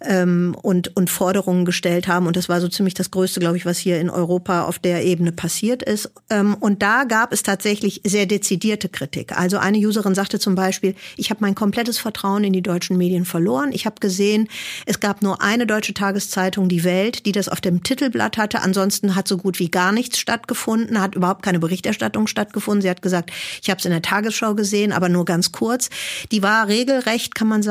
ähm, 0.00 0.56
und, 0.62 0.96
und 0.96 1.10
Forderungen 1.10 1.64
gestellt 1.64 2.08
haben. 2.08 2.26
Und 2.26 2.36
das 2.36 2.48
war 2.48 2.60
so 2.60 2.66
ziemlich 2.66 2.94
das 2.94 3.12
Größte, 3.12 3.38
glaube 3.38 3.56
ich, 3.56 3.66
was 3.66 3.78
hier 3.78 4.00
in 4.00 4.10
Europa 4.10 4.64
auf 4.64 4.80
der 4.80 5.04
Ebene 5.04 5.30
passiert 5.30 5.84
ist. 5.84 6.10
Ähm, 6.28 6.54
und 6.54 6.82
da 6.82 7.04
gab 7.04 7.32
es 7.32 7.44
tatsächlich 7.44 8.00
sehr 8.04 8.26
dezidierte 8.26 8.88
Kritik. 8.88 9.38
Also 9.38 9.58
eine 9.58 9.78
Userin 9.78 10.16
sagte 10.16 10.40
zum 10.40 10.56
Beispiel, 10.56 10.96
ich 11.16 11.30
habe 11.30 11.38
mein 11.40 11.54
komplettes 11.54 11.98
Vertrauen 11.98 12.42
in 12.42 12.52
die 12.52 12.62
deutschen 12.62 12.98
Medien 12.98 13.24
verloren. 13.24 13.70
Ich 13.72 13.86
habe 13.86 14.00
gesehen, 14.00 14.48
es 14.84 14.98
gab 14.98 15.22
nur 15.22 15.40
eine 15.40 15.64
deutsche 15.64 15.94
Tageszeitung, 15.94 16.68
die 16.68 16.82
Welt, 16.82 17.26
die 17.26 17.32
das 17.32 17.48
auf 17.48 17.60
dem 17.60 17.84
Titelblatt 17.84 18.38
hatte. 18.38 18.62
Ansonsten 18.62 19.14
hat 19.14 19.28
so 19.28 19.36
gut 19.36 19.60
wie 19.60 19.70
gar 19.70 19.92
nichts 19.92 20.18
stattgefunden, 20.18 21.00
hat 21.00 21.14
überhaupt 21.14 21.44
keine 21.44 21.60
Berichterstattung 21.60 22.26
stattgefunden. 22.26 22.82
Sie 22.82 22.90
hat 22.90 23.02
gesagt, 23.02 23.30
ich 23.62 23.70
habe 23.70 23.78
es 23.78 23.84
in 23.84 23.92
der 23.92 24.02
Tagesschau 24.02 24.56
gesehen, 24.56 24.90
aber 24.90 25.08
nur 25.08 25.24
ganz 25.24 25.52
kurz. 25.52 25.90
Die 26.32 26.42
war 26.42 26.66
regelrecht, 26.66 27.36
kann 27.36 27.46
man 27.46 27.62
sagen, 27.62 27.67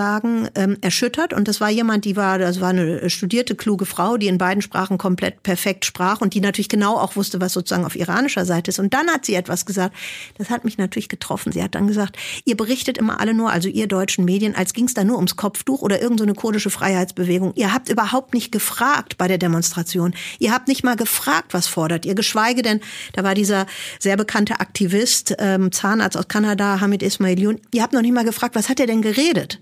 ähm, 0.56 0.78
erschüttert. 0.82 1.34
Und 1.34 1.48
das 1.48 1.60
war 1.60 1.70
jemand, 1.70 2.06
die 2.06 2.16
war, 2.16 2.38
das 2.38 2.62
war 2.62 2.70
eine 2.70 3.10
studierte, 3.10 3.56
kluge 3.56 3.86
Frau, 3.86 4.18
die 4.18 4.28
in 4.28 4.38
beiden 4.38 4.62
Sprachen 4.62 4.98
komplett 4.98 5.44
perfekt 5.44 5.86
sprach 5.86 6.22
und 6.22 6.34
die 6.34 6.42
natürlich 6.42 6.70
genau 6.70 6.98
auch 6.98 7.16
wusste, 7.16 7.42
was 7.42 7.54
sozusagen 7.54 7.86
auf 7.86 7.96
iranischer 7.96 8.46
Seite 8.46 8.70
ist. 8.70 8.80
Und 8.80 8.94
dann 8.94 9.08
hat 9.10 9.26
sie 9.26 9.36
etwas 9.36 9.66
gesagt, 9.66 9.96
das 10.38 10.50
hat 10.50 10.66
mich 10.66 10.78
natürlich 10.78 11.10
getroffen. 11.10 11.52
Sie 11.52 11.62
hat 11.62 11.76
dann 11.76 11.88
gesagt, 11.88 12.18
ihr 12.46 12.56
berichtet 12.56 12.98
immer 12.98 13.20
alle 13.20 13.34
nur, 13.34 13.52
also 13.52 13.70
ihr 13.70 13.88
deutschen 13.88 14.26
Medien, 14.26 14.56
als 14.56 14.74
ging 14.74 14.86
es 14.86 14.94
da 14.94 15.04
nur 15.04 15.18
ums 15.18 15.36
Kopftuch 15.36 15.82
oder 15.82 16.02
irgendeine 16.02 16.32
so 16.32 16.36
kurdische 16.36 16.70
Freiheitsbewegung. 16.70 17.54
Ihr 17.56 17.74
habt 17.74 17.90
überhaupt 17.90 18.34
nicht 18.34 18.52
gefragt 18.52 19.18
bei 19.18 19.28
der 19.28 19.38
Demonstration. 19.38 20.14
Ihr 20.40 20.54
habt 20.54 20.68
nicht 20.68 20.84
mal 20.84 20.96
gefragt, 20.96 21.54
was 21.54 21.68
fordert 21.68 22.06
ihr, 22.06 22.16
geschweige 22.16 22.62
denn, 22.62 22.80
da 23.14 23.24
war 23.24 23.34
dieser 23.34 23.66
sehr 24.00 24.18
bekannte 24.18 24.60
Aktivist, 24.60 25.36
ähm, 25.40 25.72
Zahnarzt 25.72 26.18
aus 26.18 26.28
Kanada, 26.28 26.80
Hamid 26.80 27.04
Ismailion, 27.04 27.60
ihr 27.74 27.82
habt 27.82 27.94
noch 27.94 28.02
nicht 28.02 28.14
mal 28.14 28.26
gefragt, 28.26 28.56
was 28.56 28.70
hat 28.70 28.80
er 28.80 28.88
denn 28.88 29.02
geredet? 29.02 29.60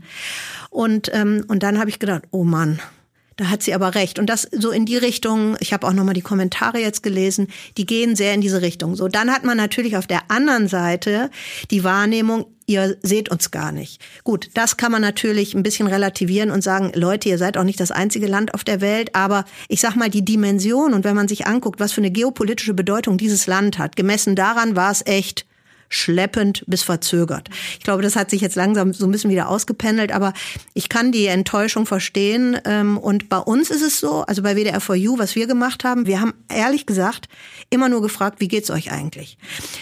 Und, 0.70 1.10
ähm, 1.14 1.46
und 1.48 1.64
dann 1.64 1.80
habe 1.80 1.90
ich 1.90 2.00
gedacht, 2.00 2.24
oh 2.32 2.44
Mann, 2.44 2.80
da 3.38 3.50
hat 3.50 3.64
sie 3.64 3.74
aber 3.74 3.96
recht. 3.96 4.18
Und 4.18 4.28
das 4.30 4.48
so 4.52 4.72
in 4.72 4.86
die 4.86 4.96
Richtung, 4.98 5.58
ich 5.60 5.74
habe 5.74 5.86
auch 5.86 5.94
nochmal 5.94 6.14
die 6.14 6.22
Kommentare 6.22 6.80
jetzt 6.80 7.04
gelesen, 7.04 7.48
die 7.78 7.86
gehen 7.86 8.16
sehr 8.16 8.34
in 8.34 8.42
diese 8.42 8.62
Richtung. 8.62 8.96
So, 8.96 9.10
dann 9.10 9.32
hat 9.32 9.44
man 9.44 9.58
natürlich 9.58 9.98
auf 9.98 10.08
der 10.08 10.32
anderen 10.32 10.70
Seite 10.70 11.30
die 11.70 11.84
Wahrnehmung, 11.84 12.46
ihr 12.66 12.96
seht 13.04 13.30
uns 13.30 13.52
gar 13.52 13.74
nicht. 13.74 14.02
Gut, 14.24 14.50
das 14.54 14.78
kann 14.78 14.92
man 14.92 15.02
natürlich 15.02 15.54
ein 15.54 15.64
bisschen 15.64 15.88
relativieren 15.88 16.50
und 16.50 16.64
sagen, 16.64 16.92
Leute, 16.96 17.28
ihr 17.28 17.38
seid 17.38 17.58
auch 17.58 17.66
nicht 17.66 17.80
das 17.80 17.92
einzige 17.92 18.28
Land 18.28 18.54
auf 18.54 18.64
der 18.64 18.80
Welt, 18.80 19.14
aber 19.14 19.44
ich 19.68 19.82
sag 19.82 19.96
mal, 19.96 20.10
die 20.10 20.24
Dimension 20.24 20.94
und 20.94 21.04
wenn 21.04 21.16
man 21.16 21.28
sich 21.28 21.46
anguckt, 21.46 21.82
was 21.82 21.92
für 21.92 22.02
eine 22.02 22.12
geopolitische 22.12 22.74
Bedeutung 22.74 23.18
dieses 23.18 23.48
Land 23.48 23.78
hat, 23.78 23.98
gemessen 23.98 24.36
daran 24.36 24.78
war 24.78 24.92
es 24.92 25.06
echt 25.06 25.46
schleppend 25.96 26.64
bis 26.68 26.84
verzögert. 26.84 27.50
Ich 27.78 27.84
glaube, 27.84 28.04
das 28.04 28.16
hat 28.16 28.30
sich 28.30 28.42
jetzt 28.42 28.56
langsam 28.56 28.94
so 28.94 29.06
ein 29.06 29.12
bisschen 29.12 29.30
wieder 29.30 29.50
ausgependelt, 29.50 30.12
aber 30.12 30.34
ich 30.74 30.90
kann 30.90 31.12
die 31.12 31.28
Enttäuschung 31.28 31.86
verstehen. 31.86 32.58
Ähm, 32.66 32.98
und 32.98 33.30
bei 33.30 33.38
uns 33.38 33.70
ist 33.70 33.82
es 33.82 34.00
so, 34.00 34.22
also 34.22 34.42
bei 34.42 34.56
WDR 34.56 34.82
4U, 34.82 35.18
was 35.18 35.36
wir 35.36 35.48
gemacht 35.48 35.84
haben, 35.84 36.06
wir 36.06 36.22
haben 36.22 36.34
ehrlich 36.50 36.86
gesagt 36.86 37.28
immer 37.70 37.90
nur 37.90 38.02
gefragt, 38.02 38.40
wie 38.40 38.48
geht's 38.48 38.70
euch 38.70 38.92
eigentlich? 38.92 39.38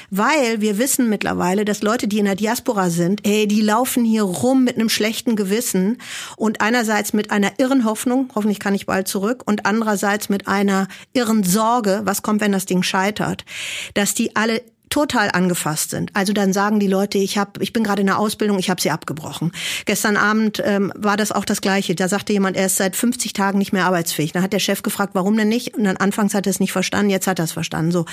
Weil 0.09 0.61
wir 0.61 0.77
wissen 0.77 1.09
mittlerweile, 1.09 1.65
dass 1.65 1.81
Leute, 1.81 2.07
die 2.07 2.19
in 2.19 2.25
der 2.25 2.35
Diaspora 2.35 2.89
sind, 2.89 3.25
ey, 3.25 3.47
die 3.47 3.61
laufen 3.61 4.05
hier 4.05 4.23
rum 4.23 4.63
mit 4.63 4.75
einem 4.75 4.89
schlechten 4.89 5.35
Gewissen 5.35 5.97
und 6.37 6.61
einerseits 6.61 7.13
mit 7.13 7.31
einer 7.31 7.51
irren 7.57 7.85
Hoffnung, 7.85 8.29
hoffentlich 8.35 8.59
kann 8.59 8.75
ich 8.75 8.85
bald 8.85 9.07
zurück, 9.07 9.43
und 9.45 9.65
andererseits 9.65 10.29
mit 10.29 10.47
einer 10.47 10.87
irren 11.13 11.43
Sorge, 11.43 12.01
was 12.03 12.21
kommt, 12.21 12.41
wenn 12.41 12.51
das 12.51 12.65
Ding 12.65 12.83
scheitert, 12.83 13.45
dass 13.93 14.13
die 14.13 14.35
alle 14.35 14.61
total 14.93 15.31
angefasst 15.31 15.89
sind. 15.89 16.11
Also 16.13 16.33
dann 16.33 16.53
sagen 16.53 16.79
die 16.79 16.85
Leute, 16.85 17.17
ich 17.17 17.39
habe, 17.39 17.63
ich 17.63 17.73
bin 17.73 17.83
gerade 17.83 18.01
in 18.01 18.05
der 18.05 18.19
Ausbildung, 18.19 18.59
ich 18.59 18.69
habe 18.69 18.79
sie 18.79 18.91
abgebrochen. 18.91 19.51
Gestern 19.85 20.17
Abend 20.17 20.61
ähm, 20.63 20.93
war 20.95 21.17
das 21.17 21.31
auch 21.31 21.45
das 21.45 21.61
Gleiche. 21.61 21.95
Da 21.95 22.07
sagte 22.07 22.31
jemand, 22.31 22.55
er 22.55 22.67
ist 22.67 22.75
seit 22.75 22.95
50 22.95 23.33
Tagen 23.33 23.57
nicht 23.57 23.73
mehr 23.73 23.85
arbeitsfähig. 23.85 24.33
Dann 24.33 24.43
hat 24.43 24.53
der 24.53 24.59
Chef 24.59 24.83
gefragt, 24.83 25.15
warum 25.15 25.35
denn 25.35 25.49
nicht? 25.49 25.75
Und 25.75 25.85
dann 25.85 25.97
anfangs 25.97 26.35
hat 26.35 26.45
er 26.45 26.51
es 26.51 26.59
nicht 26.59 26.71
verstanden, 26.71 27.09
jetzt 27.09 27.25
hat 27.25 27.39
er 27.39 27.45
es 27.45 27.51
verstanden. 27.51 27.91
So. 27.91 28.05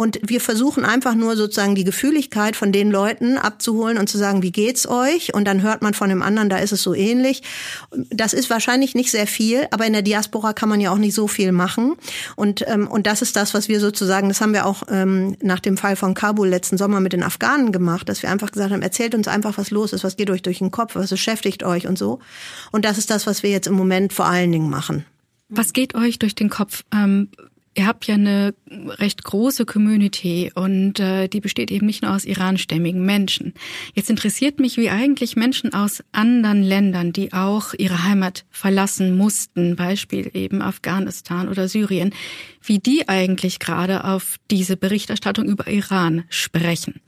Und 0.00 0.20
wir 0.22 0.40
versuchen 0.40 0.84
einfach 0.84 1.16
nur 1.16 1.34
sozusagen 1.34 1.74
die 1.74 1.82
Gefühligkeit 1.82 2.54
von 2.54 2.70
den 2.70 2.88
Leuten 2.88 3.36
abzuholen 3.36 3.98
und 3.98 4.08
zu 4.08 4.16
sagen, 4.16 4.44
wie 4.44 4.52
geht's 4.52 4.86
euch? 4.88 5.34
Und 5.34 5.44
dann 5.44 5.60
hört 5.60 5.82
man 5.82 5.92
von 5.92 6.08
dem 6.08 6.22
anderen, 6.22 6.48
da 6.48 6.58
ist 6.58 6.70
es 6.70 6.84
so 6.84 6.94
ähnlich. 6.94 7.42
Das 8.08 8.32
ist 8.32 8.48
wahrscheinlich 8.48 8.94
nicht 8.94 9.10
sehr 9.10 9.26
viel, 9.26 9.66
aber 9.72 9.86
in 9.86 9.94
der 9.94 10.02
Diaspora 10.02 10.52
kann 10.52 10.68
man 10.68 10.80
ja 10.80 10.92
auch 10.92 10.98
nicht 10.98 11.16
so 11.16 11.26
viel 11.26 11.50
machen. 11.50 11.96
Und, 12.36 12.64
ähm, 12.68 12.86
und 12.86 13.08
das 13.08 13.22
ist 13.22 13.34
das, 13.34 13.54
was 13.54 13.66
wir 13.66 13.80
sozusagen, 13.80 14.28
das 14.28 14.40
haben 14.40 14.52
wir 14.52 14.66
auch 14.66 14.84
ähm, 14.88 15.36
nach 15.42 15.58
dem 15.58 15.76
Fall 15.76 15.96
von 15.96 16.14
Kabul 16.14 16.46
letzten 16.46 16.78
Sommer 16.78 17.00
mit 17.00 17.12
den 17.12 17.24
Afghanen 17.24 17.72
gemacht, 17.72 18.08
dass 18.08 18.22
wir 18.22 18.30
einfach 18.30 18.52
gesagt 18.52 18.70
haben, 18.70 18.82
erzählt 18.82 19.16
uns 19.16 19.26
einfach, 19.26 19.58
was 19.58 19.72
los 19.72 19.92
ist, 19.92 20.04
was 20.04 20.16
geht 20.16 20.30
euch 20.30 20.42
durch 20.42 20.58
den 20.58 20.70
Kopf, 20.70 20.94
was 20.94 21.10
beschäftigt 21.10 21.64
euch 21.64 21.88
und 21.88 21.98
so. 21.98 22.20
Und 22.70 22.84
das 22.84 22.98
ist 22.98 23.10
das, 23.10 23.26
was 23.26 23.42
wir 23.42 23.50
jetzt 23.50 23.66
im 23.66 23.74
Moment 23.74 24.12
vor 24.12 24.26
allen 24.26 24.52
Dingen 24.52 24.70
machen. 24.70 25.04
Was 25.48 25.72
geht 25.72 25.96
euch 25.96 26.20
durch 26.20 26.36
den 26.36 26.50
Kopf? 26.50 26.84
Ähm, 26.94 27.30
Ihr 27.78 27.86
habt 27.86 28.08
ja 28.08 28.16
eine 28.16 28.54
recht 28.68 29.22
große 29.22 29.64
Community 29.64 30.50
und 30.52 30.98
äh, 30.98 31.28
die 31.28 31.40
besteht 31.40 31.70
eben 31.70 31.86
nicht 31.86 32.02
nur 32.02 32.12
aus 32.12 32.24
iranstämmigen 32.24 33.06
Menschen. 33.06 33.54
Jetzt 33.94 34.10
interessiert 34.10 34.58
mich, 34.58 34.76
wie 34.78 34.90
eigentlich 34.90 35.36
Menschen 35.36 35.72
aus 35.72 36.02
anderen 36.10 36.64
Ländern, 36.64 37.12
die 37.12 37.32
auch 37.32 37.74
ihre 37.78 38.02
Heimat 38.02 38.44
verlassen 38.50 39.16
mussten, 39.16 39.76
Beispiel 39.76 40.28
eben 40.34 40.60
Afghanistan 40.60 41.48
oder 41.48 41.68
Syrien, 41.68 42.12
wie 42.64 42.80
die 42.80 43.08
eigentlich 43.08 43.60
gerade 43.60 44.02
auf 44.02 44.38
diese 44.50 44.76
Berichterstattung 44.76 45.44
über 45.44 45.68
Iran 45.68 46.24
sprechen 46.30 47.00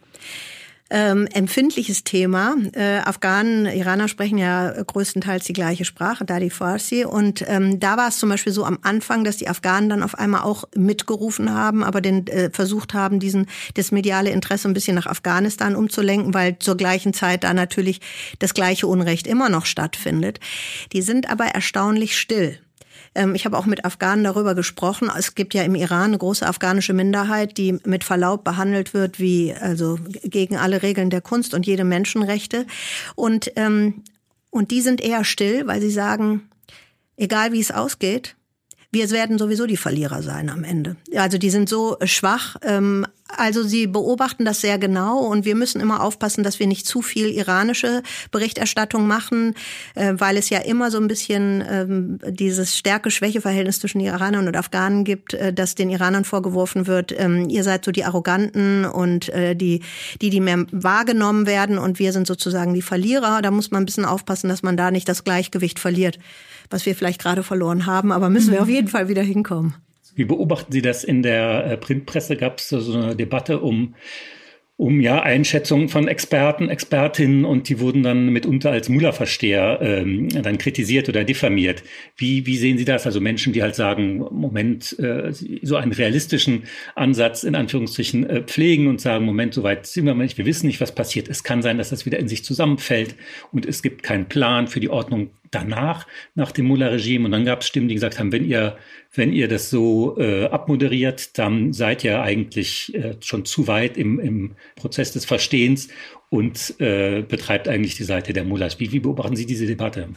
ähm, 0.91 1.29
empfindliches 1.33 2.05
Thema. 2.05 2.57
Äh, 2.73 2.99
Afghanen, 2.99 3.67
Iraner 3.67 4.09
sprechen 4.09 4.39
ja 4.39 4.71
größtenteils 4.71 5.45
die 5.45 5.53
gleiche 5.53 5.85
Sprache, 5.85 6.25
da 6.25 6.41
die 6.41 6.51
Farsi. 6.51 7.05
Und 7.05 7.45
ähm, 7.47 7.79
da 7.79 7.97
war 7.97 8.09
es 8.09 8.19
zum 8.19 8.29
Beispiel 8.29 8.53
so 8.53 8.65
am 8.65 8.79
Anfang, 8.83 9.25
dass 9.25 9.37
die 9.37 9.49
Afghanen 9.49 9.89
dann 9.89 10.03
auf 10.03 10.19
einmal 10.19 10.43
auch 10.43 10.65
mitgerufen 10.75 11.55
haben, 11.55 11.85
aber 11.85 12.01
den 12.01 12.27
äh, 12.27 12.51
versucht 12.51 12.93
haben, 12.93 13.21
diesen 13.21 13.47
das 13.75 13.93
mediale 13.93 14.31
Interesse 14.31 14.69
ein 14.69 14.75
bisschen 14.75 14.97
nach 14.97 15.07
Afghanistan 15.07 15.77
umzulenken, 15.77 16.35
weil 16.35 16.59
zur 16.59 16.77
gleichen 16.77 17.15
Zeit 17.15 17.45
da 17.45 17.55
natürlich 17.55 18.01
das 18.41 18.55
gleiche 18.55 18.87
Unrecht 18.87 19.27
immer 19.27 19.49
noch 19.49 19.67
stattfindet. 19.67 20.41
Die 20.93 21.03
sind 21.03 21.31
aber 21.31 21.47
erstaunlich 21.47 22.19
still. 22.19 22.59
Ähm, 23.15 23.35
ich 23.35 23.45
habe 23.45 23.59
auch 23.59 23.67
mit 23.67 23.85
Afghanen 23.85 24.25
darüber 24.25 24.55
gesprochen. 24.55 25.11
Es 25.17 25.35
gibt 25.35 25.55
ja 25.55 25.63
im 25.63 25.75
Iran 25.75 26.11
eine 26.11 26.19
große 26.19 26.47
afghanische 26.47 26.93
Minderheit, 26.93 27.57
die 27.59 27.79
mit 27.85 28.05
Verlaub 28.05 28.45
behandelt 28.45 28.95
wird 28.95 29.19
wie 29.19 29.55
also 29.55 29.99
gegen 30.23 30.57
alle 30.57 30.83
Regeln 30.83 31.11
der 31.11 31.21
Kunst 31.21 31.55
und 31.55 31.67
jede 31.67 31.85
Menschenrechte. 31.85 32.67
Und 33.15 33.53
ähm, 33.57 34.03
und 34.51 34.73
die 34.73 34.81
sind 34.81 35.01
eher 35.01 35.25
still, 35.25 35.67
weil 35.67 35.81
sie 35.81 35.91
sagen, 35.91 36.49
egal 37.17 37.53
wie 37.53 37.61
es 37.61 37.71
ausgeht, 37.71 38.37
wir 38.93 39.11
werden 39.11 39.39
sowieso 39.39 39.67
die 39.67 39.77
Verlierer 39.77 40.23
sein 40.23 40.51
am 40.51 40.65
Ende. 40.65 40.97
Also 41.17 41.39
die 41.39 41.51
sind 41.51 41.69
so 41.69 41.97
schwach, 42.05 42.57
ähm, 42.63 43.07
Also 43.37 43.63
Sie 43.63 43.87
beobachten 43.87 44.45
das 44.45 44.61
sehr 44.61 44.79
genau 44.79 45.19
und 45.19 45.45
wir 45.45 45.55
müssen 45.55 45.81
immer 45.81 46.03
aufpassen, 46.03 46.43
dass 46.43 46.59
wir 46.59 46.67
nicht 46.67 46.87
zu 46.87 47.03
viel 47.03 47.29
iranische 47.29 48.03
Berichterstattung 48.31 49.07
machen, 49.07 49.55
äh, 49.95 50.15
weil 50.17 50.37
es 50.37 50.51
ja 50.51 50.59
immer 50.59 50.91
so 50.91 50.99
ein 50.99 51.09
bisschen 51.09 51.63
ähm, 51.69 52.19
dieses 52.29 52.77
Stärke-Schwäche-Verhältnis 52.77 53.81
zwischen 53.81 54.01
Iranern 54.01 54.49
und 54.49 54.57
Afghanen 54.57 55.05
gibt, 55.05 55.35
äh, 55.35 55.53
dass 55.53 55.75
den 55.75 55.91
Iranern 55.91 56.25
vorgeworfen 56.25 56.87
wird, 56.87 57.15
ähm, 57.19 57.49
ihr 57.49 57.65
seid 57.65 57.85
so 57.85 57.93
die 57.93 58.05
Arroganten 58.05 58.85
und 58.85 59.29
äh, 59.29 59.55
die, 59.55 59.83
die, 60.21 60.31
die 60.31 60.41
mehr 60.41 60.67
wahrgenommen 60.73 61.47
werden 61.47 61.79
und 61.79 61.99
wir 61.99 62.13
sind 62.13 62.27
sozusagen 62.27 62.75
die 62.75 62.83
Verlierer. 62.83 63.43
Da 63.43 63.51
muss 63.51 63.71
man 63.71 63.83
ein 63.83 63.87
bisschen 63.87 64.05
aufpassen, 64.05 64.49
dass 64.49 64.63
man 64.63 64.77
da 64.77 64.91
nicht 64.91 65.09
das 65.09 65.25
Gleichgewicht 65.25 65.79
verliert, 65.79 66.19
was 66.71 66.87
wir 66.87 66.95
vielleicht 66.95 67.21
gerade 67.21 67.43
verloren 67.43 67.87
haben, 67.87 68.13
aber 68.13 68.31
müssen 68.31 68.53
wir 68.53 68.61
mhm. 68.61 68.63
auf 68.63 68.69
jeden 68.71 68.89
Fall 68.89 69.09
wieder 69.09 69.23
hinkommen. 69.23 69.75
Wie 70.15 70.25
beobachten 70.25 70.73
Sie 70.73 70.83
das 70.83 71.05
in 71.05 71.23
der 71.23 71.67
äh, 71.67 71.77
Printpresse? 71.77 72.37
Gab 72.37 72.59
es 72.59 72.69
so 72.69 72.93
eine 72.93 73.15
Debatte 73.15 73.61
um 73.61 73.95
um 74.81 74.99
ja 74.99 75.21
Einschätzungen 75.21 75.91
von 75.91 76.09
Experten, 76.09 76.71
Expertinnen 76.71 77.45
und 77.45 77.69
die 77.69 77.81
wurden 77.81 78.03
dann 78.03 78.31
mitunter 78.31 78.71
als 78.71 78.89
Mullerversteher 78.89 79.79
ähm, 79.83 80.31
dann 80.31 80.57
kritisiert 80.57 81.07
oder 81.11 81.23
diffamiert. 81.23 81.83
Wie, 82.17 82.47
wie 82.47 82.57
sehen 82.57 82.79
Sie 82.79 82.87
das? 82.87 83.05
Also 83.05 83.21
Menschen, 83.21 83.53
die 83.53 83.63
halt 83.63 83.75
sagen, 83.75 84.25
Moment, 84.31 84.99
äh, 84.99 85.35
so 85.61 85.77
einen 85.77 85.93
realistischen 85.93 86.63
Ansatz 86.95 87.45
in 87.45 87.57
Anführungsstrichen 87.57 88.31
äh, 88.31 88.43
pflegen 88.43 88.89
und 88.89 89.03
sagen, 89.03 89.27
Moment, 89.27 89.53
soweit 89.53 89.87
sind 89.87 90.07
wir 90.07 90.15
nicht, 90.15 90.39
wir 90.39 90.47
wissen 90.47 90.67
nicht, 90.67 90.81
was 90.81 90.95
passiert. 90.95 91.29
Es 91.29 91.45
kann 91.45 91.61
sein, 91.61 91.77
dass 91.77 91.91
das 91.91 92.07
wieder 92.07 92.19
in 92.19 92.29
sich 92.29 92.43
zusammenfällt 92.43 93.17
und 93.53 93.67
es 93.67 93.83
gibt 93.83 94.03
keinen 94.03 94.31
Plan 94.31 94.67
für 94.67 94.81
die 94.81 94.89
Ordnung 94.89 95.29
danach, 95.51 96.07
nach 96.35 96.53
dem 96.53 96.67
Mullah-Regime. 96.67 97.25
Und 97.25 97.33
dann 97.33 97.45
gab 97.45 97.61
es 97.61 97.69
Stimmen, 97.69 97.89
die 97.89 97.95
gesagt 97.95 98.19
haben, 98.19 98.33
wenn 98.33 98.45
ihr, 98.45 98.77
wenn 99.15 99.33
ihr 99.33 99.49
das 99.49 99.71
so 99.71 100.19
äh, 100.19 100.47
abmoderiert, 100.47 101.39
dann 101.39 101.73
seid 101.73 102.05
ihr 102.05 102.23
eigentlich 102.23 102.95
äh, 102.95 103.17
schon 103.21 103.45
zu 103.45 103.67
weit 103.67 103.97
im, 103.97 104.19
im 104.21 104.57
Prozess 104.77 105.13
des 105.13 105.25
Verstehens 105.25 105.89
und 106.29 106.81
äh, 106.81 107.23
betreibt 107.23 107.69
eigentlich 107.69 107.97
die 107.97 108.05
Seite 108.05 108.33
der 108.33 108.45
Mullahs. 108.45 108.79
Wie, 108.79 108.93
wie 108.93 109.01
beobachten 109.01 109.37
Sie 109.37 109.47
diese 109.47 109.67
Debatte? 109.67 110.09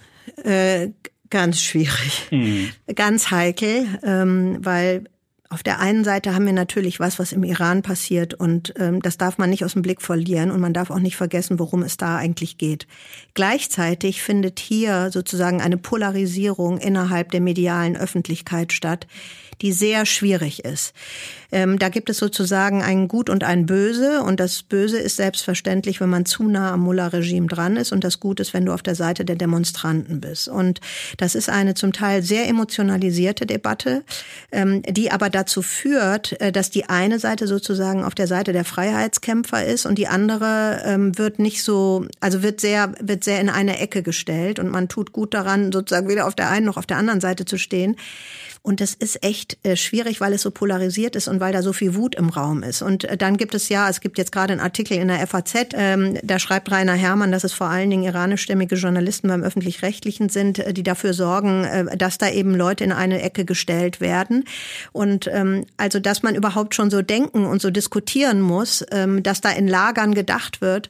Äh, 0.44 0.90
ganz 1.30 1.62
schwierig, 1.62 2.28
mhm. 2.30 2.70
ganz 2.96 3.32
heikel, 3.32 3.88
ähm, 4.04 4.60
weil 4.62 5.06
auf 5.54 5.62
der 5.62 5.80
einen 5.80 6.04
Seite 6.04 6.34
haben 6.34 6.48
wir 6.48 6.54
natürlich 6.54 7.00
was, 7.00 7.20
was 7.20 7.32
im 7.32 7.44
Iran 7.44 7.84
passiert 7.84 8.34
und 8.34 8.74
ähm, 8.80 9.02
das 9.04 9.18
darf 9.18 9.38
man 9.38 9.52
nicht 9.52 9.64
aus 9.64 9.74
dem 9.74 9.84
Blick 9.84 10.02
verlieren 10.02 10.50
und 10.50 10.60
man 10.60 10.74
darf 10.74 10.90
auch 10.90 11.00
nicht 11.00 11.16
vergessen, 11.16 11.60
worum 11.60 11.84
es 11.84 11.96
da 11.96 12.18
eigentlich 12.18 12.58
geht. 12.58 12.88
Gleichzeitig 13.36 14.24
findet 14.24 14.60
hier 14.60 15.12
sozusagen 15.12 15.62
eine 15.62 15.78
Polarisierung 15.78 16.80
innerhalb 16.80 17.30
der 17.30 17.42
medialen 17.42 17.96
Öffentlichkeit 17.96 18.74
statt, 18.74 19.06
die 19.62 19.72
sehr 19.72 20.08
schwierig 20.08 20.66
ist. 20.66 20.94
Ähm, 21.54 21.78
da 21.78 21.90
gibt 21.90 22.10
es 22.10 22.18
sozusagen 22.18 22.82
ein 22.82 23.08
Gut 23.08 23.30
und 23.30 23.44
ein 23.44 23.68
Böse 23.68 24.24
und 24.24 24.40
das 24.40 24.64
Böse 24.64 24.98
ist 24.98 25.18
selbstverständlich, 25.18 26.02
wenn 26.02 26.10
man 26.10 26.26
zu 26.26 26.44
nah 26.44 26.72
am 26.72 26.80
Mullah-Regime 26.80 27.46
dran 27.46 27.78
ist 27.78 27.92
und 27.92 28.04
das 28.04 28.20
Gut 28.20 28.40
ist, 28.40 28.56
wenn 28.56 28.66
du 28.66 28.74
auf 28.74 28.82
der 28.82 28.96
Seite 28.96 29.24
der 29.24 29.36
Demonstranten 29.36 30.20
bist. 30.20 30.48
Und 30.48 30.82
das 31.18 31.36
ist 31.36 31.50
eine 31.50 31.76
zum 31.76 31.94
Teil 31.94 32.24
sehr 32.24 32.48
emotionalisierte 32.48 33.46
Debatte, 33.46 34.04
ähm, 34.52 34.82
die 34.82 35.12
aber 35.12 35.30
dazu 35.30 35.62
führt, 35.62 36.42
äh, 36.42 36.52
dass 36.52 36.72
die 36.72 36.90
eine 36.90 37.20
Seite 37.20 37.46
sozusagen 37.46 38.04
auf 38.04 38.16
der 38.16 38.28
Seite 38.28 38.52
der 38.52 38.66
Freiheitskämpfer 38.66 39.64
ist 39.64 39.86
und 39.86 40.00
die 40.00 40.08
andere 40.08 40.82
ähm, 40.86 41.16
wird 41.20 41.38
nicht 41.38 41.64
so, 41.64 42.08
also 42.20 42.42
wird 42.42 42.62
sehr, 42.62 42.94
wird 43.00 43.24
sehr 43.24 43.40
in 43.40 43.50
eine 43.50 43.80
Ecke 43.80 44.02
gestellt 44.02 44.58
und 44.58 44.72
man 44.72 44.90
tut 44.90 45.12
gut 45.12 45.36
daran, 45.36 45.72
sozusagen 45.72 46.10
weder 46.10 46.26
auf 46.26 46.34
der 46.34 46.50
einen 46.50 46.66
noch 46.66 46.78
auf 46.78 46.88
der 46.88 46.98
anderen 46.98 47.22
Seite 47.22 47.46
zu 47.46 47.60
stehen. 47.60 47.96
Und 48.66 48.80
das 48.80 48.94
ist 48.94 49.26
echt 49.26 49.58
äh, 49.64 49.76
schwierig, 49.76 50.22
weil 50.22 50.32
es 50.32 50.42
so 50.42 50.50
polarisiert 50.50 51.18
ist 51.18 51.28
und 51.28 51.42
weil 51.44 51.52
da 51.52 51.62
so 51.62 51.74
viel 51.74 51.94
Wut 51.96 52.16
im 52.16 52.30
Raum 52.30 52.64
ist. 52.64 52.82
Und 52.82 53.04
äh, 53.04 53.18
dann 53.18 53.36
gibt 53.36 53.54
es 53.54 53.68
ja, 53.68 53.90
es 53.90 54.00
gibt 54.00 54.18
jetzt 54.18 54.32
gerade 54.32 54.54
einen 54.54 54.62
Artikel 54.62 54.96
in 54.96 55.10
der 55.10 55.28
FAZ, 55.28 55.74
ähm, 55.74 56.18
da 56.24 56.40
schreibt 56.40 56.72
Rainer 56.72 56.94
Herrmann, 56.94 57.34
dass 57.34 57.44
es 57.44 57.52
vor 57.52 57.68
allen 57.68 57.90
Dingen 57.90 58.04
iranischstämmige 58.04 58.76
Journalisten 58.76 59.28
beim 59.28 59.44
öffentlich-rechtlichen 59.44 60.30
sind, 60.30 60.60
äh, 60.60 60.74
die 60.74 60.84
dafür 60.84 61.14
sorgen, 61.14 61.66
äh, 61.66 61.98
dass 61.98 62.18
da 62.18 62.30
eben 62.30 62.56
Leute 62.56 62.86
in 62.86 62.94
eine 62.94 63.22
Ecke 63.22 63.44
gestellt 63.44 64.00
werden. 64.00 64.46
Und 64.94 65.30
ähm, 65.34 65.66
also, 65.76 66.00
dass 66.00 66.24
man 66.24 66.34
überhaupt 66.34 66.76
schon 66.76 66.90
so 66.90 67.02
denken 67.02 67.46
und 67.46 67.62
so 67.62 67.72
diskutieren 67.72 68.40
muss, 68.40 68.86
ähm, 68.92 69.22
dass 69.22 69.42
da 69.42 69.50
in 69.52 69.68
Lagern 69.68 70.14
gedacht 70.14 70.62
wird, 70.62 70.90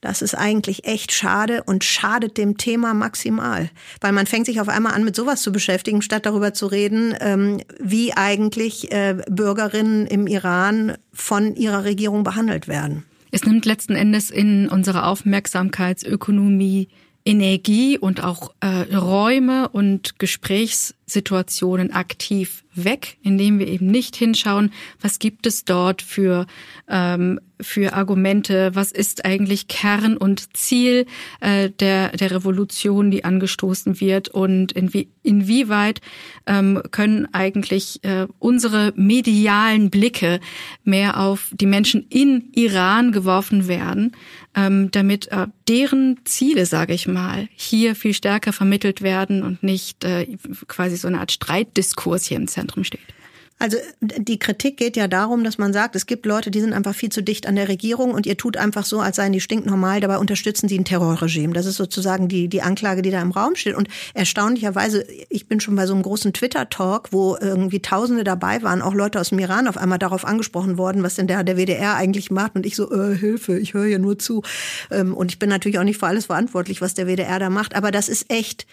das 0.00 0.22
ist 0.22 0.34
eigentlich 0.34 0.84
echt 0.84 1.12
schade 1.12 1.62
und 1.64 1.84
schadet 1.84 2.36
dem 2.36 2.58
Thema 2.58 2.94
maximal. 2.94 3.70
Weil 4.00 4.12
man 4.12 4.26
fängt 4.26 4.46
sich 4.46 4.60
auf 4.60 4.68
einmal 4.68 4.94
an, 4.94 5.04
mit 5.04 5.16
sowas 5.16 5.42
zu 5.42 5.52
beschäftigen, 5.52 6.02
statt 6.02 6.26
darüber 6.26 6.52
zu 6.52 6.66
reden, 6.66 7.14
ähm, 7.20 7.60
wie 7.80 8.12
eigentlich 8.12 8.92
äh, 8.92 9.16
Bürgerinnen 9.28 10.06
im 10.06 10.26
Iran 10.26 10.96
von 11.12 11.56
ihrer 11.56 11.84
Regierung 11.84 12.24
behandelt 12.24 12.68
werden. 12.68 13.04
Es 13.30 13.44
nimmt 13.44 13.66
letzten 13.66 13.96
Endes 13.96 14.30
in 14.30 14.68
unserer 14.68 15.06
Aufmerksamkeitsökonomie 15.08 16.88
Energie 17.26 17.98
und 17.98 18.22
auch 18.22 18.54
äh, 18.60 18.94
Räume 18.96 19.68
und 19.68 20.18
Gesprächssituationen 20.20 21.92
aktiv 21.92 22.64
weg, 22.74 23.18
indem 23.22 23.58
wir 23.58 23.66
eben 23.66 23.88
nicht 23.88 24.14
hinschauen, 24.14 24.72
was 25.00 25.18
gibt 25.18 25.44
es 25.46 25.64
dort 25.64 26.02
für 26.02 26.46
ähm, 26.88 27.40
für 27.60 27.94
Argumente, 27.94 28.70
was 28.74 28.92
ist 28.92 29.24
eigentlich 29.24 29.68
Kern 29.68 30.16
und 30.16 30.56
Ziel 30.56 31.06
äh, 31.40 31.70
der 31.70 32.10
der 32.10 32.30
Revolution, 32.30 33.10
die 33.10 33.24
angestoßen 33.24 34.00
wird 34.00 34.28
und 34.28 34.72
inwie, 34.72 35.08
inwieweit 35.22 36.00
ähm, 36.46 36.82
können 36.90 37.28
eigentlich 37.32 38.02
äh, 38.04 38.26
unsere 38.38 38.92
medialen 38.96 39.90
Blicke 39.90 40.40
mehr 40.84 41.20
auf 41.20 41.50
die 41.52 41.66
Menschen 41.66 42.06
in 42.08 42.50
Iran 42.54 43.12
geworfen 43.12 43.68
werden, 43.68 44.12
ähm, 44.54 44.90
damit 44.90 45.28
äh, 45.32 45.46
deren 45.68 46.18
Ziele, 46.24 46.66
sage 46.66 46.94
ich 46.94 47.08
mal, 47.08 47.48
hier 47.54 47.94
viel 47.94 48.14
stärker 48.14 48.52
vermittelt 48.52 49.02
werden 49.02 49.42
und 49.42 49.62
nicht 49.62 50.04
äh, 50.04 50.26
quasi 50.68 50.96
so 50.96 51.08
eine 51.08 51.20
Art 51.20 51.32
Streitdiskurs 51.32 52.26
hier 52.26 52.36
im 52.36 52.48
Zentrum 52.48 52.84
steht. 52.84 53.15
Also 53.58 53.78
die 54.00 54.38
Kritik 54.38 54.76
geht 54.76 54.98
ja 54.98 55.08
darum, 55.08 55.42
dass 55.42 55.56
man 55.56 55.72
sagt, 55.72 55.96
es 55.96 56.04
gibt 56.04 56.26
Leute, 56.26 56.50
die 56.50 56.60
sind 56.60 56.74
einfach 56.74 56.94
viel 56.94 57.08
zu 57.08 57.22
dicht 57.22 57.46
an 57.46 57.56
der 57.56 57.68
Regierung 57.68 58.12
und 58.12 58.26
ihr 58.26 58.36
tut 58.36 58.58
einfach 58.58 58.84
so, 58.84 59.00
als 59.00 59.16
seien 59.16 59.32
die 59.32 59.40
stinknormal, 59.40 60.00
dabei 60.00 60.18
unterstützen 60.18 60.68
sie 60.68 60.78
ein 60.78 60.84
Terrorregime. 60.84 61.54
Das 61.54 61.64
ist 61.64 61.76
sozusagen 61.76 62.28
die, 62.28 62.48
die 62.48 62.60
Anklage, 62.60 63.00
die 63.00 63.10
da 63.10 63.22
im 63.22 63.30
Raum 63.30 63.56
steht. 63.56 63.74
Und 63.74 63.88
erstaunlicherweise, 64.12 65.06
ich 65.30 65.48
bin 65.48 65.60
schon 65.60 65.74
bei 65.74 65.86
so 65.86 65.94
einem 65.94 66.02
großen 66.02 66.34
Twitter-Talk, 66.34 67.12
wo 67.12 67.38
irgendwie 67.40 67.80
Tausende 67.80 68.24
dabei 68.24 68.62
waren, 68.62 68.82
auch 68.82 68.92
Leute 68.92 69.18
aus 69.18 69.30
dem 69.30 69.38
Iran 69.38 69.68
auf 69.68 69.78
einmal 69.78 69.98
darauf 69.98 70.26
angesprochen 70.26 70.76
worden, 70.76 71.02
was 71.02 71.14
denn 71.14 71.26
der, 71.26 71.42
der 71.42 71.56
WDR 71.56 71.96
eigentlich 71.96 72.30
macht. 72.30 72.56
Und 72.56 72.66
ich 72.66 72.76
so, 72.76 72.92
äh, 72.92 73.16
Hilfe, 73.16 73.58
ich 73.58 73.72
höre 73.72 73.86
hier 73.86 73.98
nur 73.98 74.18
zu. 74.18 74.42
Ähm, 74.90 75.14
und 75.14 75.32
ich 75.32 75.38
bin 75.38 75.48
natürlich 75.48 75.78
auch 75.78 75.84
nicht 75.84 75.98
für 75.98 76.06
alles 76.06 76.26
verantwortlich, 76.26 76.82
was 76.82 76.92
der 76.92 77.06
WDR 77.06 77.38
da 77.38 77.48
macht. 77.48 77.74
Aber 77.74 77.90
das 77.90 78.10
ist 78.10 78.30
echt 78.30 78.66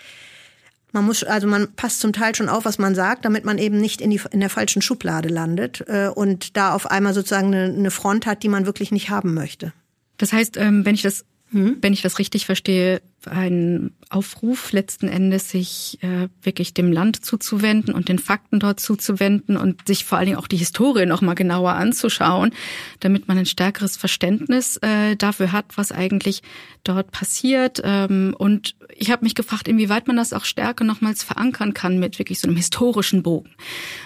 man 0.93 1.05
muss, 1.05 1.23
also 1.23 1.47
man 1.47 1.73
passt 1.73 1.99
zum 1.99 2.13
Teil 2.13 2.35
schon 2.35 2.49
auf, 2.49 2.65
was 2.65 2.77
man 2.77 2.95
sagt, 2.95 3.25
damit 3.25 3.43
man 3.43 3.57
eben 3.57 3.81
nicht 3.81 3.99
in, 3.99 4.11
die, 4.11 4.21
in 4.31 4.39
der 4.39 4.49
falschen 4.49 4.81
Schublade 4.81 5.27
landet 5.27 5.83
äh, 5.87 6.07
und 6.07 6.55
da 6.55 6.73
auf 6.73 6.89
einmal 6.89 7.13
sozusagen 7.13 7.47
eine, 7.47 7.65
eine 7.65 7.91
Front 7.91 8.25
hat, 8.25 8.43
die 8.43 8.49
man 8.49 8.65
wirklich 8.65 8.91
nicht 8.91 9.09
haben 9.09 9.33
möchte. 9.33 9.73
Das 10.17 10.31
heißt, 10.31 10.55
ähm, 10.57 10.85
wenn 10.85 10.93
ich 10.93 11.01
das, 11.01 11.25
hm? 11.49 11.77
wenn 11.81 11.93
ich 11.93 12.03
das 12.03 12.19
richtig 12.19 12.45
verstehe, 12.45 13.01
ein 13.27 13.91
Aufruf 14.09 14.71
letzten 14.71 15.07
Endes, 15.07 15.49
sich 15.49 15.97
äh, 16.01 16.27
wirklich 16.41 16.73
dem 16.73 16.91
Land 16.91 17.25
zuzuwenden 17.25 17.93
und 17.93 18.09
den 18.09 18.19
Fakten 18.19 18.59
dort 18.59 18.79
zuzuwenden 18.79 19.57
und 19.57 19.87
sich 19.87 20.05
vor 20.05 20.17
allen 20.17 20.27
Dingen 20.27 20.37
auch 20.37 20.47
die 20.47 20.57
Historie 20.57 21.05
noch 21.05 21.21
mal 21.21 21.33
genauer 21.33 21.73
anzuschauen, 21.73 22.51
damit 22.99 23.27
man 23.27 23.37
ein 23.37 23.45
stärkeres 23.45 23.97
Verständnis 23.97 24.77
äh, 24.77 25.15
dafür 25.15 25.51
hat, 25.51 25.65
was 25.75 25.91
eigentlich 25.91 26.43
dort 26.83 27.11
passiert. 27.11 27.81
Ähm, 27.83 28.35
und 28.37 28.75
ich 28.95 29.11
habe 29.11 29.23
mich 29.23 29.35
gefragt, 29.35 29.67
inwieweit 29.67 30.07
man 30.07 30.17
das 30.17 30.33
auch 30.33 30.45
stärker 30.45 30.83
nochmals 30.83 31.23
verankern 31.23 31.73
kann 31.73 31.99
mit 31.99 32.19
wirklich 32.19 32.39
so 32.39 32.47
einem 32.47 32.57
historischen 32.57 33.23
Bogen, 33.23 33.51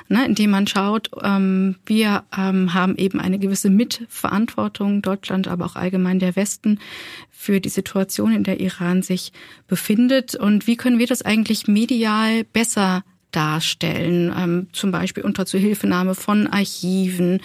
ne, 0.08 0.26
indem 0.26 0.52
man 0.52 0.68
schaut, 0.68 1.10
ähm, 1.22 1.76
wir 1.86 2.24
ähm, 2.38 2.74
haben 2.74 2.96
eben 2.96 3.20
eine 3.20 3.40
gewisse 3.40 3.70
Mitverantwortung, 3.70 5.02
Deutschland, 5.02 5.48
aber 5.48 5.66
auch 5.66 5.76
allgemein 5.76 6.20
der 6.20 6.36
Westen, 6.36 6.80
für 7.40 7.62
die 7.62 7.70
Situation, 7.70 8.34
in 8.34 8.44
der 8.44 8.60
Iran 8.60 9.04
sich 9.08 9.32
befindet 9.68 10.36
und 10.36 10.68
wie 10.68 10.78
können 10.78 11.00
wir 11.00 11.08
das 11.08 11.24
eigentlich 11.24 11.68
medial 11.68 12.44
besser 12.44 13.04
darstellen, 13.32 14.34
ähm, 14.36 14.68
zum 14.72 14.92
Beispiel 14.92 15.24
unter 15.24 15.46
Zuhilfenahme 15.46 16.16
von 16.16 16.48
Archiven, 16.48 17.42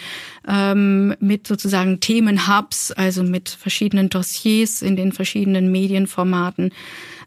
ähm, 0.46 1.14
mit 1.20 1.46
sozusagen 1.46 2.01
Themenhubs, 2.01 2.92
also 2.92 3.22
mit 3.22 3.48
verschiedenen 3.48 4.09
Dossiers 4.09 4.83
in 4.83 4.96
den 4.96 5.12
verschiedenen 5.12 5.72
Medienformaten, 5.72 6.72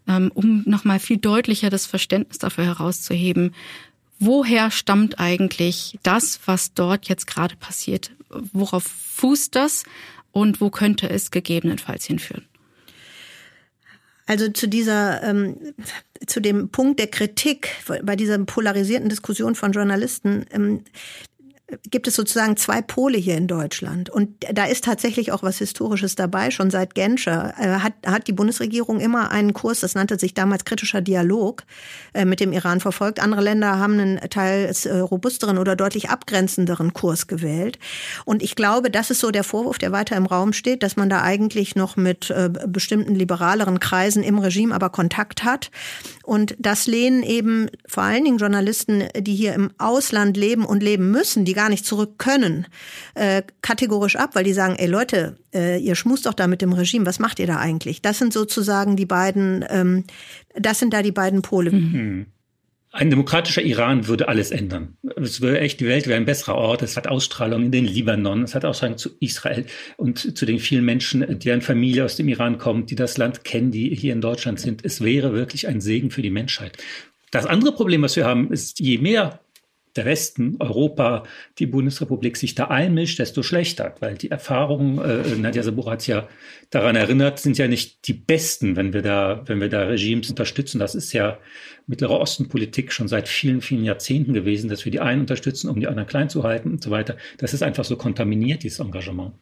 ähm, 0.08 0.30
um 0.34 0.62
nochmal 0.66 0.98
viel 0.98 1.18
deutlicher 1.18 1.70
das 1.70 1.86
Verständnis 1.86 2.38
dafür 2.38 2.64
herauszuheben, 2.64 3.54
woher 4.18 4.70
stammt 4.70 5.20
eigentlich 5.20 5.98
das, 6.02 6.40
was 6.46 6.72
dort 6.72 7.08
jetzt 7.08 7.26
gerade 7.26 7.56
passiert? 7.56 8.10
Worauf 8.30 8.84
fußt 8.84 9.54
das 9.54 9.84
und 10.32 10.60
wo 10.60 10.70
könnte 10.70 11.08
es 11.08 11.30
gegebenenfalls 11.30 12.06
hinführen? 12.06 12.46
Also 14.26 14.48
zu 14.48 14.68
dieser, 14.68 15.22
ähm, 15.22 15.74
zu 16.26 16.40
dem 16.40 16.68
Punkt 16.70 16.98
der 16.98 17.06
Kritik 17.06 17.68
bei 18.02 18.16
dieser 18.16 18.38
polarisierten 18.38 19.08
Diskussion 19.08 19.54
von 19.54 19.72
Journalisten. 19.72 20.46
Ähm, 20.50 20.84
gibt 21.90 22.06
es 22.06 22.14
sozusagen 22.14 22.56
zwei 22.56 22.80
Pole 22.80 23.18
hier 23.18 23.36
in 23.36 23.48
Deutschland. 23.48 24.08
Und 24.08 24.46
da 24.52 24.66
ist 24.66 24.84
tatsächlich 24.84 25.32
auch 25.32 25.42
was 25.42 25.58
Historisches 25.58 26.14
dabei. 26.14 26.52
Schon 26.52 26.70
seit 26.70 26.94
Genscher 26.94 27.54
äh, 27.58 27.80
hat, 27.80 27.94
hat 28.06 28.28
die 28.28 28.32
Bundesregierung 28.32 29.00
immer 29.00 29.32
einen 29.32 29.52
Kurs, 29.52 29.80
das 29.80 29.96
nannte 29.96 30.16
sich 30.16 30.32
damals 30.32 30.64
kritischer 30.64 31.00
Dialog, 31.00 31.64
äh, 32.14 32.24
mit 32.24 32.38
dem 32.38 32.52
Iran 32.52 32.78
verfolgt. 32.78 33.18
Andere 33.18 33.42
Länder 33.42 33.80
haben 33.80 33.98
einen 33.98 34.20
teils 34.30 34.86
äh, 34.86 34.96
robusteren 34.96 35.58
oder 35.58 35.74
deutlich 35.74 36.08
abgrenzenderen 36.08 36.92
Kurs 36.92 37.26
gewählt. 37.26 37.80
Und 38.24 38.44
ich 38.44 38.54
glaube, 38.54 38.88
das 38.88 39.10
ist 39.10 39.18
so 39.18 39.32
der 39.32 39.44
Vorwurf, 39.44 39.78
der 39.78 39.90
weiter 39.90 40.16
im 40.16 40.26
Raum 40.26 40.52
steht, 40.52 40.84
dass 40.84 40.96
man 40.96 41.10
da 41.10 41.22
eigentlich 41.22 41.74
noch 41.74 41.96
mit 41.96 42.32
bestimmten 42.68 43.14
liberaleren 43.14 43.80
Kreisen 43.80 44.22
im 44.22 44.38
Regime 44.38 44.74
aber 44.74 44.90
Kontakt 44.90 45.44
hat. 45.44 45.70
Und 46.22 46.54
das 46.58 46.86
lehnen 46.86 47.22
eben 47.22 47.68
vor 47.86 48.02
allen 48.02 48.24
Dingen 48.24 48.38
Journalisten, 48.38 49.04
die 49.16 49.34
hier 49.34 49.54
im 49.54 49.70
Ausland 49.78 50.36
leben 50.36 50.64
und 50.64 50.82
leben 50.82 51.10
müssen, 51.10 51.44
die 51.44 51.55
gar 51.56 51.68
nicht 51.68 51.84
zurück 51.84 52.18
können, 52.18 52.68
äh, 53.14 53.42
kategorisch 53.62 54.14
ab, 54.14 54.30
weil 54.34 54.44
die 54.44 54.52
sagen, 54.52 54.76
ey 54.76 54.86
Leute, 54.86 55.38
äh, 55.52 55.80
ihr 55.80 55.96
schmust 55.96 56.26
doch 56.26 56.34
da 56.34 56.46
mit 56.46 56.62
dem 56.62 56.72
Regime, 56.72 57.06
was 57.06 57.18
macht 57.18 57.40
ihr 57.40 57.48
da 57.48 57.56
eigentlich? 57.56 58.02
Das 58.02 58.18
sind 58.18 58.32
sozusagen 58.32 58.94
die 58.94 59.06
beiden, 59.06 59.64
ähm, 59.68 60.04
das 60.54 60.78
sind 60.78 60.94
da 60.94 61.02
die 61.02 61.12
beiden 61.12 61.42
Pole. 61.42 61.72
Mhm. 61.72 62.26
Ein 62.92 63.10
demokratischer 63.10 63.60
Iran 63.60 64.06
würde 64.06 64.28
alles 64.28 64.50
ändern. 64.50 64.96
Es 65.16 65.42
wäre 65.42 65.60
echt, 65.60 65.80
die 65.80 65.86
Welt 65.86 66.06
wäre 66.06 66.16
ein 66.16 66.24
besserer 66.24 66.54
Ort. 66.54 66.80
Es 66.80 66.96
hat 66.96 67.06
Ausstrahlung 67.08 67.64
in 67.64 67.70
den 67.70 67.84
Libanon, 67.84 68.42
es 68.42 68.54
hat 68.54 68.64
Ausstrahlung 68.64 68.96
zu 68.96 69.10
Israel 69.20 69.66
und 69.98 70.38
zu 70.38 70.46
den 70.46 70.58
vielen 70.58 70.84
Menschen, 70.84 71.38
deren 71.40 71.60
Familie 71.60 72.06
aus 72.06 72.16
dem 72.16 72.28
Iran 72.28 72.56
kommt, 72.56 72.90
die 72.90 72.94
das 72.94 73.18
Land 73.18 73.44
kennen, 73.44 73.70
die 73.70 73.94
hier 73.94 74.14
in 74.14 74.22
Deutschland 74.22 74.60
sind. 74.60 74.82
Es 74.82 75.02
wäre 75.02 75.34
wirklich 75.34 75.68
ein 75.68 75.82
Segen 75.82 76.10
für 76.10 76.22
die 76.22 76.30
Menschheit. 76.30 76.78
Das 77.32 77.44
andere 77.44 77.72
Problem, 77.72 78.00
was 78.00 78.16
wir 78.16 78.24
haben, 78.24 78.50
ist, 78.50 78.80
je 78.80 78.96
mehr 78.96 79.40
der 79.96 80.04
Westen, 80.04 80.56
Europa, 80.58 81.24
die 81.58 81.66
Bundesrepublik 81.66 82.36
sich 82.36 82.54
da 82.54 82.64
einmischt, 82.66 83.18
desto 83.18 83.42
schlechter, 83.42 83.94
weil 84.00 84.14
die 84.14 84.30
Erfahrungen, 84.30 84.98
äh, 84.98 85.36
Nadja 85.36 85.62
Sabur 85.62 85.90
hat 85.90 86.06
ja 86.06 86.28
daran 86.70 86.96
erinnert, 86.96 87.38
sind 87.38 87.58
ja 87.58 87.68
nicht 87.68 88.06
die 88.08 88.12
besten, 88.12 88.76
wenn 88.76 88.92
wir 88.92 89.02
da, 89.02 89.42
wenn 89.46 89.60
wir 89.60 89.68
da 89.68 89.82
Regimes 89.84 90.30
unterstützen. 90.30 90.78
Das 90.78 90.94
ist 90.94 91.12
ja 91.12 91.38
Mittlerer 91.88 92.18
Osten-Politik 92.18 92.92
schon 92.92 93.06
seit 93.06 93.28
vielen, 93.28 93.62
vielen 93.62 93.84
Jahrzehnten 93.84 94.34
gewesen, 94.34 94.68
dass 94.68 94.84
wir 94.84 94.90
die 94.90 94.98
einen 94.98 95.20
unterstützen, 95.20 95.70
um 95.70 95.78
die 95.78 95.86
anderen 95.86 96.08
klein 96.08 96.28
zu 96.28 96.42
halten 96.42 96.72
und 96.72 96.82
so 96.82 96.90
weiter. 96.90 97.16
Das 97.38 97.54
ist 97.54 97.62
einfach 97.62 97.84
so 97.84 97.96
kontaminiert, 97.96 98.64
dieses 98.64 98.80
Engagement. 98.80 99.34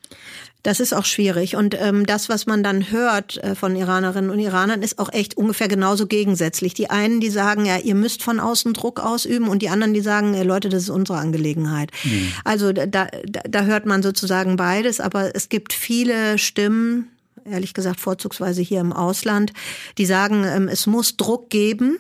Das 0.63 0.81
ist 0.81 0.93
auch 0.93 1.07
schwierig. 1.07 1.57
Und 1.57 1.75
ähm, 1.81 2.05
das, 2.05 2.29
was 2.29 2.45
man 2.45 2.63
dann 2.63 2.91
hört 2.91 3.43
äh, 3.43 3.55
von 3.55 3.77
Iranerinnen 3.77 4.31
und 4.31 4.39
Iranern, 4.39 4.83
ist 4.83 4.99
auch 4.99 5.11
echt 5.13 5.37
ungefähr 5.39 5.69
genauso 5.69 6.07
gegensätzlich. 6.07 6.75
Die 6.75 6.91
einen, 6.91 7.21
die 7.21 7.31
sagen, 7.31 7.65
ja, 7.65 7.79
ihr 7.79 7.95
müsst 7.95 8.23
von 8.23 8.41
außen 8.41 8.75
Druck 8.75 9.01
ausüben 9.01 9.49
und 9.49 9.63
die 9.63 9.71
anderen, 9.71 9.95
die 9.95 10.01
sagen, 10.01 10.35
ey, 10.35 10.43
Leute, 10.43 10.69
das 10.69 10.83
ist 10.83 10.91
unsere 10.91 11.19
Angelegenheit. 11.19 11.91
Mhm. 12.05 12.33
Also 12.45 12.73
da, 12.73 12.87
da, 12.87 13.09
da 13.27 13.65
hört 13.65 13.87
man 13.87 14.03
sozusagen 14.03 14.57
beides, 14.57 15.01
aber 15.01 15.35
es 15.35 15.49
gibt 15.49 15.73
viele 15.73 16.37
Stimmen, 16.39 17.11
ehrlich 17.45 17.75
gesagt 17.75 18.01
vorzugsweise 18.01 18.63
hier 18.63 18.81
im 18.81 18.93
Ausland, 18.93 19.53
die 19.99 20.07
sagen, 20.07 20.45
ähm, 20.45 20.69
es 20.69 20.87
muss 20.87 21.17
Druck 21.17 21.51
geben, 21.51 21.99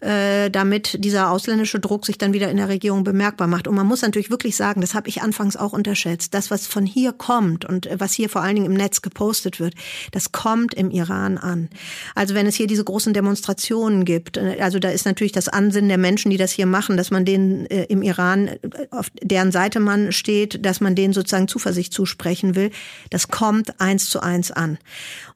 äh, 0.00 0.50
damit 0.50 1.04
dieser 1.04 1.30
ausländische 1.30 1.80
Druck 1.80 2.06
sich 2.06 2.18
dann 2.18 2.32
wieder 2.32 2.50
in 2.50 2.56
der 2.56 2.68
Regierung 2.68 3.04
bemerkbar 3.04 3.48
macht. 3.48 3.68
Und 3.68 3.74
man 3.74 3.86
muss 3.86 4.02
natürlich 4.02 4.30
wirklich 4.30 4.56
sagen, 4.56 4.80
das 4.80 4.94
habe 4.94 5.08
ich 5.08 5.22
anfangs 5.22 5.56
auch 5.56 5.72
unterschätzt, 5.72 6.34
das, 6.34 6.50
was 6.50 6.66
von 6.66 6.86
hier 6.86 7.12
kommt 7.12 7.64
und 7.64 7.88
was 7.98 8.12
hier 8.12 8.28
vor 8.28 8.42
allen 8.42 8.56
Dingen 8.56 8.66
im 8.66 8.74
Netz 8.74 9.02
gepostet 9.02 9.60
wird, 9.60 9.74
das 10.12 10.32
kommt 10.32 10.74
im 10.74 10.90
Iran 10.90 11.38
an. 11.38 11.68
Also 12.14 12.34
wenn 12.34 12.46
es 12.46 12.54
hier 12.54 12.66
diese 12.66 12.84
großen 12.84 13.12
Demonstrationen 13.12 14.04
gibt, 14.04 14.36
äh, 14.36 14.58
also 14.60 14.78
da 14.78 14.90
ist 14.90 15.06
natürlich 15.06 15.32
das 15.32 15.48
Ansinnen 15.48 15.88
der 15.88 15.98
Menschen, 15.98 16.30
die 16.30 16.36
das 16.36 16.52
hier 16.52 16.66
machen, 16.66 16.96
dass 16.96 17.10
man 17.10 17.24
denen 17.24 17.66
äh, 17.66 17.84
im 17.84 18.02
Iran, 18.02 18.50
auf 18.90 19.10
deren 19.22 19.52
Seite 19.52 19.80
man 19.80 20.12
steht, 20.12 20.64
dass 20.64 20.80
man 20.80 20.94
denen 20.94 21.12
sozusagen 21.12 21.48
Zuversicht 21.48 21.92
zusprechen 21.92 22.54
will, 22.54 22.70
das 23.10 23.28
kommt 23.28 23.80
eins 23.80 24.08
zu 24.08 24.20
eins 24.20 24.50
an. 24.50 24.78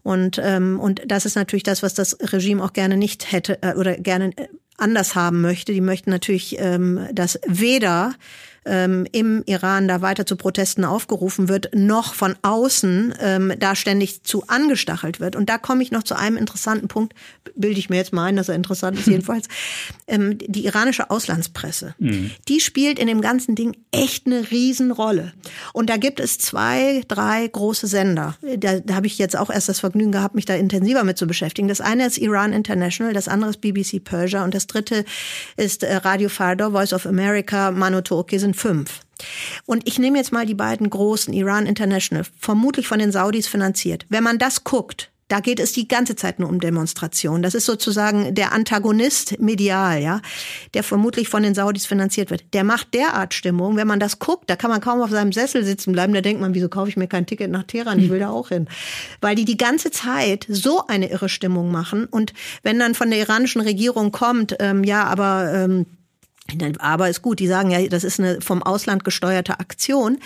Und, 0.02 0.40
ähm, 0.42 0.78
und 0.80 1.02
das 1.06 1.26
ist 1.26 1.34
natürlich 1.34 1.62
das, 1.62 1.82
was 1.82 1.94
das 1.94 2.16
Regime 2.32 2.62
auch 2.62 2.72
gerne 2.72 2.96
nicht 2.96 3.32
hätte 3.32 3.62
äh, 3.62 3.74
oder 3.74 3.96
gerne 3.96 4.32
äh, 4.36 4.48
anders 4.76 5.14
haben 5.14 5.40
möchte. 5.40 5.72
Die 5.72 5.80
möchten 5.80 6.10
natürlich, 6.10 6.56
ähm, 6.58 7.08
dass 7.12 7.38
weder 7.46 8.14
ähm, 8.68 9.06
im 9.12 9.42
Iran 9.46 9.88
da 9.88 10.02
weiter 10.02 10.26
zu 10.26 10.36
Protesten 10.36 10.84
aufgerufen 10.84 11.48
wird, 11.48 11.70
noch 11.74 12.14
von 12.14 12.36
außen 12.42 13.14
ähm, 13.20 13.52
da 13.58 13.74
ständig 13.74 14.22
zu 14.22 14.44
angestachelt 14.46 15.20
wird. 15.20 15.36
Und 15.36 15.48
da 15.48 15.58
komme 15.58 15.82
ich 15.82 15.90
noch 15.90 16.02
zu 16.02 16.14
einem 16.16 16.36
interessanten 16.36 16.88
Punkt, 16.88 17.14
bilde 17.54 17.78
ich 17.78 17.90
mir 17.90 17.96
jetzt 17.96 18.12
mal 18.12 18.26
ein, 18.26 18.36
dass 18.36 18.48
er 18.48 18.54
interessant 18.54 18.98
ist 18.98 19.06
jedenfalls. 19.08 19.48
Ähm, 20.06 20.38
die 20.38 20.66
iranische 20.66 21.10
Auslandspresse, 21.10 21.94
mhm. 21.98 22.30
die 22.48 22.60
spielt 22.60 22.98
in 22.98 23.06
dem 23.06 23.20
ganzen 23.20 23.54
Ding 23.54 23.76
echt 23.90 24.26
eine 24.26 24.50
Riesenrolle. 24.50 25.32
Und 25.72 25.90
da 25.90 25.96
gibt 25.96 26.20
es 26.20 26.38
zwei, 26.38 27.02
drei 27.08 27.46
große 27.48 27.86
Sender. 27.86 28.36
Da, 28.58 28.80
da 28.80 28.94
habe 28.94 29.06
ich 29.06 29.18
jetzt 29.18 29.36
auch 29.36 29.50
erst 29.50 29.68
das 29.68 29.80
Vergnügen 29.80 30.12
gehabt, 30.12 30.34
mich 30.34 30.44
da 30.44 30.54
intensiver 30.54 31.04
mit 31.04 31.18
zu 31.18 31.26
beschäftigen. 31.26 31.68
Das 31.68 31.80
eine 31.80 32.06
ist 32.06 32.18
Iran 32.18 32.52
International, 32.52 33.12
das 33.12 33.28
andere 33.28 33.50
ist 33.50 33.60
BBC 33.60 34.02
Persia 34.04 34.44
und 34.44 34.54
das 34.54 34.66
dritte 34.66 35.04
ist 35.56 35.82
äh, 35.82 35.96
Radio 35.96 36.28
Fardo, 36.28 36.70
Voice 36.70 36.92
of 36.92 37.06
America, 37.06 37.70
Mano 37.70 38.00
Turki 38.00 38.38
sind 38.38 38.56
fünf. 38.58 39.00
Und 39.66 39.86
ich 39.88 39.98
nehme 39.98 40.18
jetzt 40.18 40.32
mal 40.32 40.46
die 40.46 40.54
beiden 40.54 40.88
großen, 40.90 41.32
Iran 41.32 41.66
International, 41.66 42.24
vermutlich 42.38 42.86
von 42.86 42.98
den 42.98 43.12
Saudis 43.12 43.48
finanziert. 43.48 44.06
Wenn 44.08 44.22
man 44.22 44.38
das 44.38 44.64
guckt, 44.64 45.10
da 45.28 45.40
geht 45.40 45.60
es 45.60 45.72
die 45.72 45.86
ganze 45.86 46.16
Zeit 46.16 46.38
nur 46.38 46.48
um 46.48 46.58
Demonstrationen. 46.58 47.42
Das 47.42 47.54
ist 47.54 47.66
sozusagen 47.66 48.34
der 48.34 48.52
Antagonist 48.52 49.38
medial, 49.38 50.00
ja, 50.00 50.22
der 50.72 50.82
vermutlich 50.82 51.28
von 51.28 51.42
den 51.42 51.54
Saudis 51.54 51.84
finanziert 51.84 52.30
wird. 52.30 52.54
Der 52.54 52.64
macht 52.64 52.94
derart 52.94 53.34
Stimmung, 53.34 53.76
wenn 53.76 53.86
man 53.86 54.00
das 54.00 54.18
guckt, 54.18 54.48
da 54.48 54.56
kann 54.56 54.70
man 54.70 54.80
kaum 54.80 55.02
auf 55.02 55.10
seinem 55.10 55.32
Sessel 55.32 55.64
sitzen 55.64 55.92
bleiben. 55.92 56.14
Da 56.14 56.22
denkt 56.22 56.40
man, 56.40 56.54
wieso 56.54 56.70
kaufe 56.70 56.88
ich 56.88 56.96
mir 56.96 57.08
kein 57.08 57.26
Ticket 57.26 57.50
nach 57.50 57.64
Teheran? 57.64 57.98
Ich 57.98 58.08
will 58.08 58.20
da 58.20 58.30
auch 58.30 58.48
hin. 58.48 58.68
Weil 59.20 59.36
die 59.36 59.44
die 59.44 59.58
ganze 59.58 59.90
Zeit 59.90 60.46
so 60.48 60.86
eine 60.86 61.10
irre 61.10 61.28
Stimmung 61.28 61.70
machen. 61.70 62.06
Und 62.06 62.32
wenn 62.62 62.78
dann 62.78 62.94
von 62.94 63.10
der 63.10 63.18
iranischen 63.18 63.60
Regierung 63.60 64.12
kommt, 64.12 64.56
ähm, 64.60 64.82
ja, 64.82 65.04
aber 65.04 65.52
ähm, 65.52 65.86
aber 66.78 67.08
ist 67.08 67.22
gut, 67.22 67.38
die 67.40 67.46
sagen 67.46 67.70
ja, 67.70 67.86
das 67.88 68.04
ist 68.04 68.18
eine 68.18 68.40
vom 68.40 68.62
Ausland 68.62 69.04
gesteuerte 69.04 69.60
Aktion, 69.60 70.18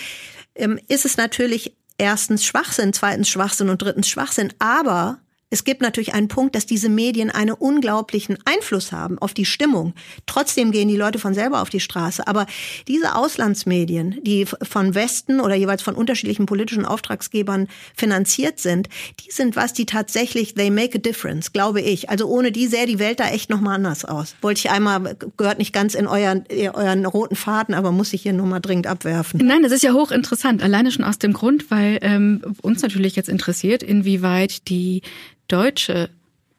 ähm, 0.54 0.78
ist 0.88 1.04
es 1.04 1.16
natürlich 1.16 1.76
erstens 1.98 2.44
Schwachsinn, 2.44 2.92
zweitens 2.92 3.28
Schwachsinn 3.28 3.68
und 3.68 3.82
drittens 3.82 4.08
Schwachsinn. 4.08 4.52
Aber 4.58 5.18
es 5.52 5.64
gibt 5.64 5.82
natürlich 5.82 6.14
einen 6.14 6.28
Punkt, 6.28 6.54
dass 6.54 6.64
diese 6.64 6.88
Medien 6.88 7.30
einen 7.30 7.52
unglaublichen 7.52 8.38
Einfluss 8.46 8.90
haben 8.90 9.18
auf 9.18 9.34
die 9.34 9.44
Stimmung. 9.44 9.92
Trotzdem 10.24 10.72
gehen 10.72 10.88
die 10.88 10.96
Leute 10.96 11.18
von 11.18 11.34
selber 11.34 11.60
auf 11.60 11.68
die 11.68 11.78
Straße. 11.78 12.26
Aber 12.26 12.46
diese 12.88 13.14
Auslandsmedien, 13.14 14.18
die 14.22 14.46
von 14.46 14.94
Westen 14.94 15.40
oder 15.40 15.54
jeweils 15.54 15.82
von 15.82 15.94
unterschiedlichen 15.94 16.46
politischen 16.46 16.86
Auftragsgebern 16.86 17.68
finanziert 17.94 18.60
sind, 18.60 18.88
die 19.20 19.30
sind 19.30 19.54
was, 19.54 19.74
die 19.74 19.84
tatsächlich, 19.84 20.54
they 20.54 20.70
make 20.70 20.96
a 20.96 21.00
difference, 21.00 21.52
glaube 21.52 21.82
ich. 21.82 22.08
Also 22.08 22.28
ohne 22.28 22.50
die 22.50 22.66
sähe 22.66 22.86
die 22.86 22.98
Welt 22.98 23.20
da 23.20 23.28
echt 23.28 23.50
nochmal 23.50 23.74
anders 23.74 24.06
aus. 24.06 24.34
Wollte 24.40 24.60
ich 24.60 24.70
einmal, 24.70 25.16
gehört 25.36 25.58
nicht 25.58 25.74
ganz 25.74 25.94
in 25.94 26.06
euren, 26.06 26.46
in 26.46 26.70
euren 26.70 27.04
roten 27.04 27.36
Faden, 27.36 27.74
aber 27.74 27.92
muss 27.92 28.14
ich 28.14 28.22
hier 28.22 28.32
nur 28.32 28.46
mal 28.46 28.60
dringend 28.60 28.86
abwerfen. 28.86 29.46
Nein, 29.46 29.62
das 29.62 29.72
ist 29.72 29.82
ja 29.82 29.92
hochinteressant. 29.92 30.62
Alleine 30.62 30.90
schon 30.90 31.04
aus 31.04 31.18
dem 31.18 31.34
Grund, 31.34 31.70
weil 31.70 31.98
ähm, 32.00 32.40
uns 32.62 32.80
natürlich 32.80 33.16
jetzt 33.16 33.28
interessiert, 33.28 33.82
inwieweit 33.82 34.68
die 34.70 35.02
deutsche 35.52 36.10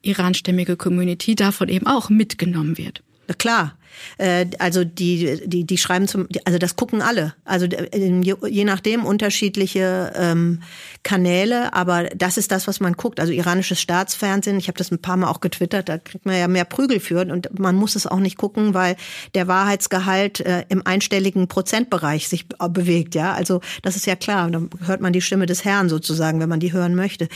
iranstämmige 0.02 0.78
Community 0.78 1.36
davon 1.36 1.70
eben 1.70 1.88
auch 1.88 2.10
mitgenommen 2.10 2.78
wird. 2.78 3.04
Na 3.28 3.34
klar. 3.34 3.78
Äh, 4.18 4.48
also 4.60 4.84
die, 4.84 5.42
die, 5.46 5.66
die 5.66 5.78
schreiben 5.78 6.08
zum, 6.08 6.28
also 6.46 6.60
das 6.60 6.76
gucken 6.76 7.02
alle. 7.02 7.34
Also 7.46 7.66
äh, 7.66 8.22
je 8.48 8.66
nachdem 8.66 9.06
unterschiedliche 9.06 10.14
ähm, 10.16 10.62
Kanäle, 11.04 11.74
aber 11.74 12.06
das 12.16 12.38
ist 12.38 12.52
das, 12.52 12.68
was 12.68 12.80
man 12.80 12.94
guckt. 12.94 13.20
Also 13.20 13.34
iranisches 13.34 13.82
Staatsfernsehen, 13.82 14.58
ich 14.58 14.68
habe 14.68 14.78
das 14.78 14.92
ein 14.92 15.02
paar 15.02 15.18
Mal 15.18 15.30
auch 15.30 15.42
getwittert, 15.42 15.90
da 15.90 15.98
kriegt 15.98 16.26
man 16.26 16.38
ja 16.38 16.48
mehr 16.48 16.66
Prügel 16.66 17.00
für 17.00 17.22
und 17.22 17.60
man 17.60 17.76
muss 17.76 17.96
es 17.96 18.08
auch 18.08 18.20
nicht 18.20 18.38
gucken, 18.38 18.74
weil 18.74 18.96
der 19.36 19.48
Wahrheitsgehalt 19.48 20.40
äh, 20.42 20.66
im 20.70 20.86
einstelligen 20.86 21.48
Prozentbereich 21.48 22.28
sich 22.28 22.48
bewegt. 22.48 23.16
Ja, 23.16 23.34
also 23.34 23.62
das 23.82 23.96
ist 23.96 24.06
ja 24.06 24.16
klar. 24.16 24.50
Dann 24.50 24.70
hört 24.86 25.02
man 25.02 25.14
die 25.14 25.22
Stimme 25.22 25.46
des 25.46 25.66
Herrn 25.66 25.90
sozusagen, 25.90 26.40
wenn 26.40 26.50
man 26.50 26.60
die 26.60 26.74
hören 26.74 26.96
möchte. 26.96 27.28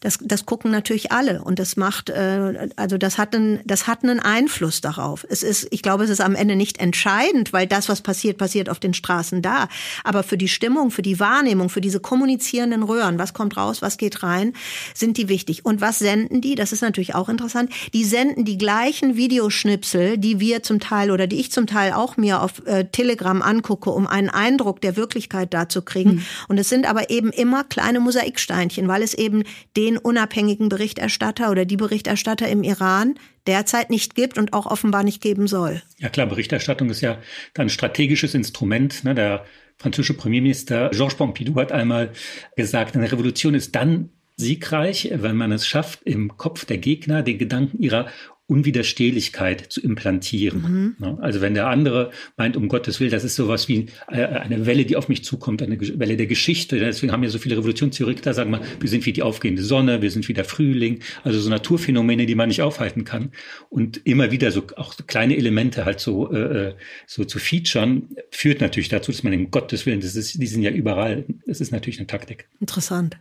Das, 0.00 0.18
das 0.22 0.46
gucken 0.46 0.70
natürlich 0.70 1.12
alle 1.12 1.42
und 1.42 1.58
das 1.58 1.76
macht, 1.76 2.10
äh, 2.10 2.68
also 2.76 2.98
das 2.98 3.18
hat 3.18 3.34
einen, 3.34 3.60
das 3.64 3.86
hat 3.86 4.02
einen 4.04 4.20
Einfluss 4.20 4.80
darauf. 4.80 5.26
Es 5.28 5.42
ist, 5.42 5.68
ich 5.70 5.82
glaube, 5.82 5.97
es 6.04 6.10
ist 6.10 6.20
am 6.20 6.34
Ende 6.34 6.56
nicht 6.56 6.78
entscheidend, 6.78 7.52
weil 7.52 7.66
das, 7.66 7.88
was 7.88 8.00
passiert, 8.00 8.38
passiert 8.38 8.68
auf 8.68 8.78
den 8.78 8.94
Straßen 8.94 9.42
da. 9.42 9.68
Aber 10.04 10.22
für 10.22 10.38
die 10.38 10.48
Stimmung, 10.48 10.90
für 10.90 11.02
die 11.02 11.20
Wahrnehmung, 11.20 11.68
für 11.68 11.80
diese 11.80 12.00
kommunizierenden 12.00 12.82
Röhren, 12.82 13.18
was 13.18 13.34
kommt 13.34 13.56
raus, 13.56 13.82
was 13.82 13.98
geht 13.98 14.22
rein, 14.22 14.52
sind 14.94 15.16
die 15.16 15.28
wichtig. 15.28 15.64
Und 15.64 15.80
was 15.80 15.98
senden 15.98 16.40
die? 16.40 16.54
Das 16.54 16.72
ist 16.72 16.82
natürlich 16.82 17.14
auch 17.14 17.28
interessant. 17.28 17.70
Die 17.92 18.04
senden 18.04 18.44
die 18.44 18.58
gleichen 18.58 19.16
Videoschnipsel, 19.16 20.18
die 20.18 20.40
wir 20.40 20.62
zum 20.62 20.80
Teil 20.80 21.10
oder 21.10 21.26
die 21.26 21.40
ich 21.40 21.52
zum 21.52 21.66
Teil 21.66 21.92
auch 21.92 22.16
mir 22.16 22.42
auf 22.42 22.66
äh, 22.66 22.84
Telegram 22.84 23.42
angucke, 23.42 23.90
um 23.90 24.06
einen 24.06 24.30
Eindruck 24.30 24.80
der 24.80 24.96
Wirklichkeit 24.96 25.54
da 25.54 25.68
zu 25.68 25.82
kriegen. 25.82 26.16
Mhm. 26.16 26.24
Und 26.48 26.58
es 26.58 26.68
sind 26.68 26.88
aber 26.88 27.10
eben 27.10 27.30
immer 27.30 27.64
kleine 27.64 28.00
Mosaiksteinchen, 28.00 28.88
weil 28.88 29.02
es 29.02 29.14
eben 29.14 29.44
den 29.76 29.98
unabhängigen 29.98 30.68
Berichterstatter 30.68 31.50
oder 31.50 31.64
die 31.64 31.76
Berichterstatter 31.76 32.48
im 32.48 32.62
Iran 32.62 33.14
derzeit 33.48 33.90
nicht 33.90 34.14
gibt 34.14 34.38
und 34.38 34.52
auch 34.52 34.66
offenbar 34.66 35.02
nicht 35.02 35.20
geben 35.20 35.48
soll. 35.48 35.82
Ja 35.98 36.08
klar, 36.08 36.26
Berichterstattung 36.26 36.90
ist 36.90 37.00
ja 37.00 37.18
ein 37.56 37.70
strategisches 37.70 38.34
Instrument. 38.34 39.02
Ne? 39.02 39.14
Der 39.14 39.44
französische 39.78 40.14
Premierminister 40.14 40.90
Georges 40.90 41.16
Pompidou 41.16 41.56
hat 41.56 41.72
einmal 41.72 42.10
gesagt, 42.56 42.94
eine 42.94 43.10
Revolution 43.10 43.54
ist 43.54 43.74
dann 43.74 44.10
siegreich, 44.36 45.10
wenn 45.12 45.36
man 45.36 45.50
es 45.50 45.66
schafft, 45.66 46.02
im 46.04 46.36
Kopf 46.36 46.64
der 46.64 46.78
Gegner 46.78 47.22
den 47.22 47.38
Gedanken 47.38 47.82
ihrer 47.82 48.06
Unwiderstehlichkeit 48.48 49.66
zu 49.68 49.82
implantieren. 49.82 50.96
Mhm. 50.98 51.18
Also 51.20 51.42
wenn 51.42 51.52
der 51.52 51.66
andere 51.66 52.10
meint, 52.38 52.56
um 52.56 52.68
Gottes 52.68 52.98
Willen, 52.98 53.10
das 53.10 53.22
ist 53.22 53.36
sowas 53.36 53.68
wie 53.68 53.86
äh, 54.10 54.24
eine 54.24 54.64
Welle, 54.64 54.86
die 54.86 54.96
auf 54.96 55.10
mich 55.10 55.22
zukommt, 55.22 55.62
eine 55.62 55.78
Welle 55.78 56.16
der 56.16 56.26
Geschichte. 56.26 56.78
Deswegen 56.78 57.12
haben 57.12 57.22
ja 57.22 57.28
so 57.28 57.38
viele 57.38 57.58
Revolutionstheoretiker 57.58 58.32
sagen 58.32 58.50
mal, 58.50 58.62
wir 58.80 58.88
sind 58.88 59.04
wie 59.04 59.12
die 59.12 59.22
aufgehende 59.22 59.62
Sonne, 59.62 60.00
wir 60.00 60.10
sind 60.10 60.26
wie 60.28 60.32
der 60.32 60.46
Frühling. 60.46 61.00
Also 61.24 61.38
so 61.38 61.50
Naturphänomene, 61.50 62.24
die 62.24 62.34
man 62.34 62.48
nicht 62.48 62.62
aufhalten 62.62 63.04
kann. 63.04 63.32
Und 63.68 64.00
immer 64.06 64.30
wieder 64.30 64.50
so 64.50 64.62
auch 64.76 64.94
kleine 65.06 65.36
Elemente 65.36 65.84
halt 65.84 66.00
so, 66.00 66.32
äh, 66.32 66.68
äh, 66.68 66.74
so 67.06 67.24
zu 67.26 67.38
featuren, 67.38 68.08
führt 68.30 68.62
natürlich 68.62 68.88
dazu, 68.88 69.12
dass 69.12 69.22
man 69.22 69.34
um 69.34 69.50
Gottes 69.50 69.84
Willen, 69.84 70.00
das 70.00 70.16
ist, 70.16 70.40
die 70.40 70.46
sind 70.46 70.62
ja 70.62 70.70
überall. 70.70 71.26
Das 71.46 71.60
ist 71.60 71.70
natürlich 71.70 71.98
eine 71.98 72.06
Taktik. 72.06 72.48
Interessant. 72.60 73.18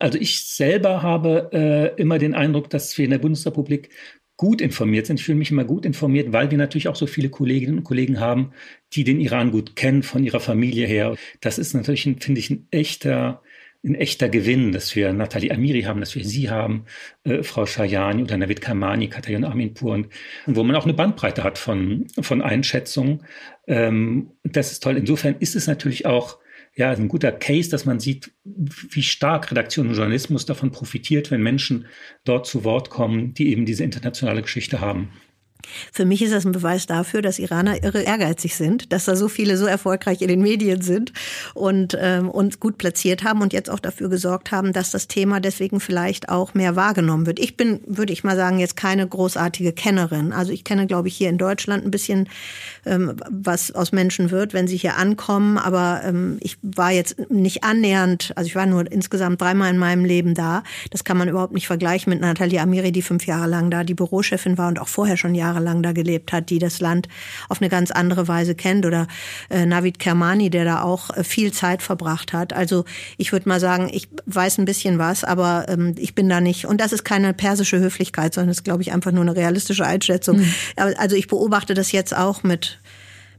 Also 0.00 0.18
ich 0.18 0.46
selber 0.46 1.02
habe 1.02 1.50
äh, 1.52 2.00
immer 2.00 2.18
den 2.18 2.34
Eindruck, 2.34 2.70
dass 2.70 2.96
wir 2.96 3.04
in 3.04 3.10
der 3.10 3.18
Bundesrepublik 3.18 3.90
gut 4.40 4.62
informiert 4.62 5.04
sind. 5.04 5.20
Ich 5.20 5.26
fühle 5.26 5.36
mich 5.36 5.50
immer 5.50 5.64
gut 5.64 5.84
informiert, 5.84 6.32
weil 6.32 6.50
wir 6.50 6.56
natürlich 6.56 6.88
auch 6.88 6.96
so 6.96 7.06
viele 7.06 7.28
Kolleginnen 7.28 7.76
und 7.76 7.84
Kollegen 7.84 8.20
haben, 8.20 8.52
die 8.94 9.04
den 9.04 9.20
Iran 9.20 9.50
gut 9.50 9.76
kennen 9.76 10.02
von 10.02 10.24
ihrer 10.24 10.40
Familie 10.40 10.86
her. 10.86 11.14
Das 11.42 11.58
ist 11.58 11.74
natürlich, 11.74 12.04
finde 12.04 12.38
ich, 12.38 12.48
ein 12.48 12.66
echter, 12.70 13.42
ein 13.84 13.94
echter 13.94 14.30
Gewinn, 14.30 14.72
dass 14.72 14.96
wir 14.96 15.12
Nathalie 15.12 15.50
Amiri 15.50 15.82
haben, 15.82 16.00
dass 16.00 16.14
wir 16.14 16.24
Sie 16.24 16.48
haben, 16.48 16.86
äh, 17.24 17.42
Frau 17.42 17.66
Shayani 17.66 18.22
oder 18.22 18.38
Navid 18.38 18.62
Kamani, 18.62 19.08
Katayan 19.08 19.44
Aminpur 19.44 19.92
und, 19.92 20.08
und 20.46 20.56
wo 20.56 20.64
man 20.64 20.74
auch 20.74 20.84
eine 20.84 20.94
Bandbreite 20.94 21.44
hat 21.44 21.58
von, 21.58 22.06
von 22.18 22.40
Einschätzungen. 22.40 23.26
Ähm, 23.66 24.30
das 24.42 24.72
ist 24.72 24.82
toll. 24.82 24.96
Insofern 24.96 25.36
ist 25.38 25.54
es 25.54 25.66
natürlich 25.66 26.06
auch 26.06 26.38
ja, 26.76 26.90
ein 26.90 27.08
guter 27.08 27.32
Case, 27.32 27.70
dass 27.70 27.84
man 27.84 28.00
sieht, 28.00 28.32
wie 28.44 29.02
stark 29.02 29.50
Redaktion 29.50 29.88
und 29.88 29.94
Journalismus 29.94 30.46
davon 30.46 30.70
profitiert, 30.70 31.30
wenn 31.30 31.42
Menschen 31.42 31.86
dort 32.24 32.46
zu 32.46 32.64
Wort 32.64 32.90
kommen, 32.90 33.34
die 33.34 33.50
eben 33.50 33.66
diese 33.66 33.84
internationale 33.84 34.42
Geschichte 34.42 34.80
haben. 34.80 35.10
Für 35.92 36.04
mich 36.04 36.22
ist 36.22 36.32
das 36.32 36.44
ein 36.44 36.52
Beweis 36.52 36.86
dafür, 36.86 37.22
dass 37.22 37.38
Iraner 37.38 37.82
irre 37.82 38.02
ehrgeizig 38.02 38.56
sind, 38.56 38.92
dass 38.92 39.04
da 39.04 39.16
so 39.16 39.28
viele 39.28 39.56
so 39.56 39.66
erfolgreich 39.66 40.22
in 40.22 40.28
den 40.28 40.42
Medien 40.42 40.82
sind 40.82 41.12
und 41.54 41.96
ähm, 42.00 42.28
uns 42.28 42.60
gut 42.60 42.78
platziert 42.78 43.24
haben 43.24 43.42
und 43.42 43.52
jetzt 43.52 43.70
auch 43.70 43.78
dafür 43.78 44.08
gesorgt 44.08 44.52
haben, 44.52 44.72
dass 44.72 44.90
das 44.90 45.08
Thema 45.08 45.40
deswegen 45.40 45.80
vielleicht 45.80 46.28
auch 46.28 46.54
mehr 46.54 46.76
wahrgenommen 46.76 47.26
wird. 47.26 47.38
Ich 47.38 47.56
bin, 47.56 47.80
würde 47.86 48.12
ich 48.12 48.24
mal 48.24 48.36
sagen, 48.36 48.58
jetzt 48.58 48.76
keine 48.76 49.06
großartige 49.06 49.72
Kennerin. 49.72 50.32
Also 50.32 50.52
ich 50.52 50.64
kenne, 50.64 50.86
glaube 50.86 51.08
ich, 51.08 51.16
hier 51.16 51.28
in 51.28 51.38
Deutschland 51.38 51.84
ein 51.84 51.90
bisschen, 51.90 52.28
ähm, 52.86 53.16
was 53.28 53.72
aus 53.72 53.92
Menschen 53.92 54.30
wird, 54.30 54.54
wenn 54.54 54.66
sie 54.66 54.76
hier 54.76 54.96
ankommen. 54.96 55.58
Aber 55.58 56.02
ähm, 56.04 56.38
ich 56.40 56.58
war 56.62 56.90
jetzt 56.90 57.30
nicht 57.30 57.64
annähernd, 57.64 58.32
also 58.36 58.46
ich 58.46 58.54
war 58.54 58.66
nur 58.66 58.90
insgesamt 58.90 59.40
dreimal 59.40 59.70
in 59.70 59.78
meinem 59.78 60.04
Leben 60.04 60.34
da. 60.34 60.62
Das 60.90 61.04
kann 61.04 61.16
man 61.16 61.28
überhaupt 61.28 61.52
nicht 61.52 61.66
vergleichen 61.66 62.10
mit 62.10 62.20
Natalia 62.20 62.62
Amiri, 62.62 62.92
die 62.92 63.02
fünf 63.02 63.26
Jahre 63.26 63.48
lang 63.48 63.70
da 63.70 63.84
die 63.84 63.94
Bürochefin 63.94 64.58
war 64.58 64.68
und 64.68 64.80
auch 64.80 64.88
vorher 64.88 65.16
schon 65.16 65.34
Jahre 65.34 65.49
jahrelang 65.50 65.82
da 65.82 65.92
gelebt 65.92 66.32
hat, 66.32 66.50
die 66.50 66.58
das 66.58 66.80
Land 66.80 67.08
auf 67.48 67.60
eine 67.60 67.68
ganz 67.68 67.90
andere 67.90 68.28
Weise 68.28 68.54
kennt. 68.54 68.86
Oder 68.86 69.06
äh, 69.48 69.66
Navid 69.66 69.98
Kermani, 69.98 70.50
der 70.50 70.64
da 70.64 70.82
auch 70.82 71.10
äh, 71.10 71.24
viel 71.24 71.52
Zeit 71.52 71.82
verbracht 71.82 72.32
hat. 72.32 72.52
Also 72.52 72.84
ich 73.16 73.32
würde 73.32 73.48
mal 73.48 73.60
sagen, 73.60 73.90
ich 73.92 74.08
weiß 74.26 74.58
ein 74.58 74.64
bisschen 74.64 74.98
was, 74.98 75.24
aber 75.24 75.66
ähm, 75.68 75.94
ich 75.98 76.14
bin 76.14 76.28
da 76.28 76.40
nicht. 76.40 76.66
Und 76.66 76.80
das 76.80 76.92
ist 76.92 77.04
keine 77.04 77.34
persische 77.34 77.78
Höflichkeit, 77.78 78.34
sondern 78.34 78.50
ist, 78.50 78.64
glaube 78.64 78.82
ich, 78.82 78.92
einfach 78.92 79.12
nur 79.12 79.22
eine 79.22 79.36
realistische 79.36 79.84
Einschätzung. 79.84 80.38
Mhm. 80.38 80.54
Also 80.76 81.16
ich 81.16 81.26
beobachte 81.26 81.74
das 81.74 81.92
jetzt 81.92 82.16
auch 82.16 82.42
mit 82.42 82.78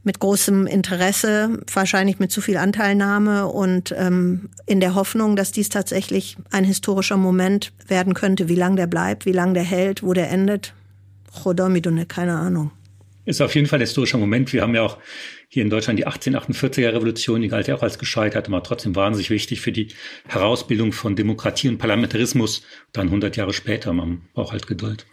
mit 0.04 0.18
großem 0.18 0.66
Interesse, 0.66 1.60
wahrscheinlich 1.72 2.18
mit 2.18 2.32
zu 2.32 2.40
viel 2.40 2.56
Anteilnahme 2.56 3.46
und 3.46 3.94
ähm, 3.96 4.48
in 4.66 4.80
der 4.80 4.94
Hoffnung, 4.94 5.36
dass 5.36 5.52
dies 5.52 5.68
tatsächlich 5.68 6.36
ein 6.50 6.64
historischer 6.64 7.16
Moment 7.16 7.72
werden 7.86 8.14
könnte. 8.14 8.48
Wie 8.48 8.56
lang 8.56 8.76
der 8.76 8.88
bleibt, 8.88 9.26
wie 9.26 9.32
lang 9.32 9.54
der 9.54 9.62
hält, 9.62 10.02
wo 10.02 10.12
der 10.12 10.30
endet, 10.30 10.74
Chodomidone, 11.32 12.06
keine 12.06 12.36
Ahnung. 12.36 12.70
Ist 13.24 13.40
auf 13.40 13.54
jeden 13.54 13.68
Fall 13.68 13.78
ein 13.78 13.82
historischer 13.82 14.18
Moment. 14.18 14.52
Wir 14.52 14.62
haben 14.62 14.74
ja 14.74 14.82
auch 14.82 14.98
hier 15.48 15.62
in 15.62 15.70
Deutschland 15.70 15.98
die 15.98 16.06
1848er 16.06 16.92
Revolution, 16.92 17.40
die 17.40 17.48
galt 17.48 17.68
ja 17.68 17.76
auch 17.76 17.82
als 17.82 17.98
gescheitert, 17.98 18.48
aber 18.48 18.62
trotzdem 18.64 18.96
wahnsinnig 18.96 19.30
wichtig 19.30 19.60
für 19.60 19.70
die 19.70 19.88
Herausbildung 20.26 20.92
von 20.92 21.14
Demokratie 21.14 21.68
und 21.68 21.78
Parlamentarismus. 21.78 22.62
Dann 22.92 23.06
100 23.06 23.36
Jahre 23.36 23.52
später, 23.52 23.92
man 23.92 24.22
braucht 24.34 24.52
halt 24.52 24.66
Geduld. 24.66 25.06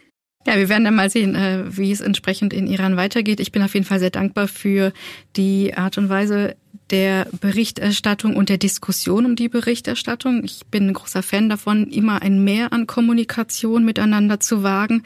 Ja, 0.46 0.56
wir 0.56 0.70
werden 0.70 0.84
dann 0.84 0.94
mal 0.94 1.10
sehen, 1.10 1.34
äh, 1.34 1.64
wie 1.76 1.92
es 1.92 2.00
entsprechend 2.00 2.54
in 2.54 2.66
Iran 2.66 2.96
weitergeht. 2.96 3.40
Ich 3.40 3.52
bin 3.52 3.62
auf 3.62 3.74
jeden 3.74 3.84
Fall 3.84 3.98
sehr 3.98 4.10
dankbar 4.10 4.48
für 4.48 4.92
die 5.36 5.74
Art 5.74 5.98
und 5.98 6.08
Weise 6.08 6.56
der 6.90 7.28
Berichterstattung 7.40 8.36
und 8.36 8.48
der 8.48 8.56
Diskussion 8.56 9.26
um 9.26 9.36
die 9.36 9.50
Berichterstattung. 9.50 10.42
Ich 10.44 10.62
bin 10.70 10.88
ein 10.88 10.94
großer 10.94 11.22
Fan 11.22 11.50
davon, 11.50 11.88
immer 11.88 12.22
ein 12.22 12.42
Mehr 12.42 12.72
an 12.72 12.86
Kommunikation 12.86 13.84
miteinander 13.84 14.40
zu 14.40 14.62
wagen. 14.62 15.02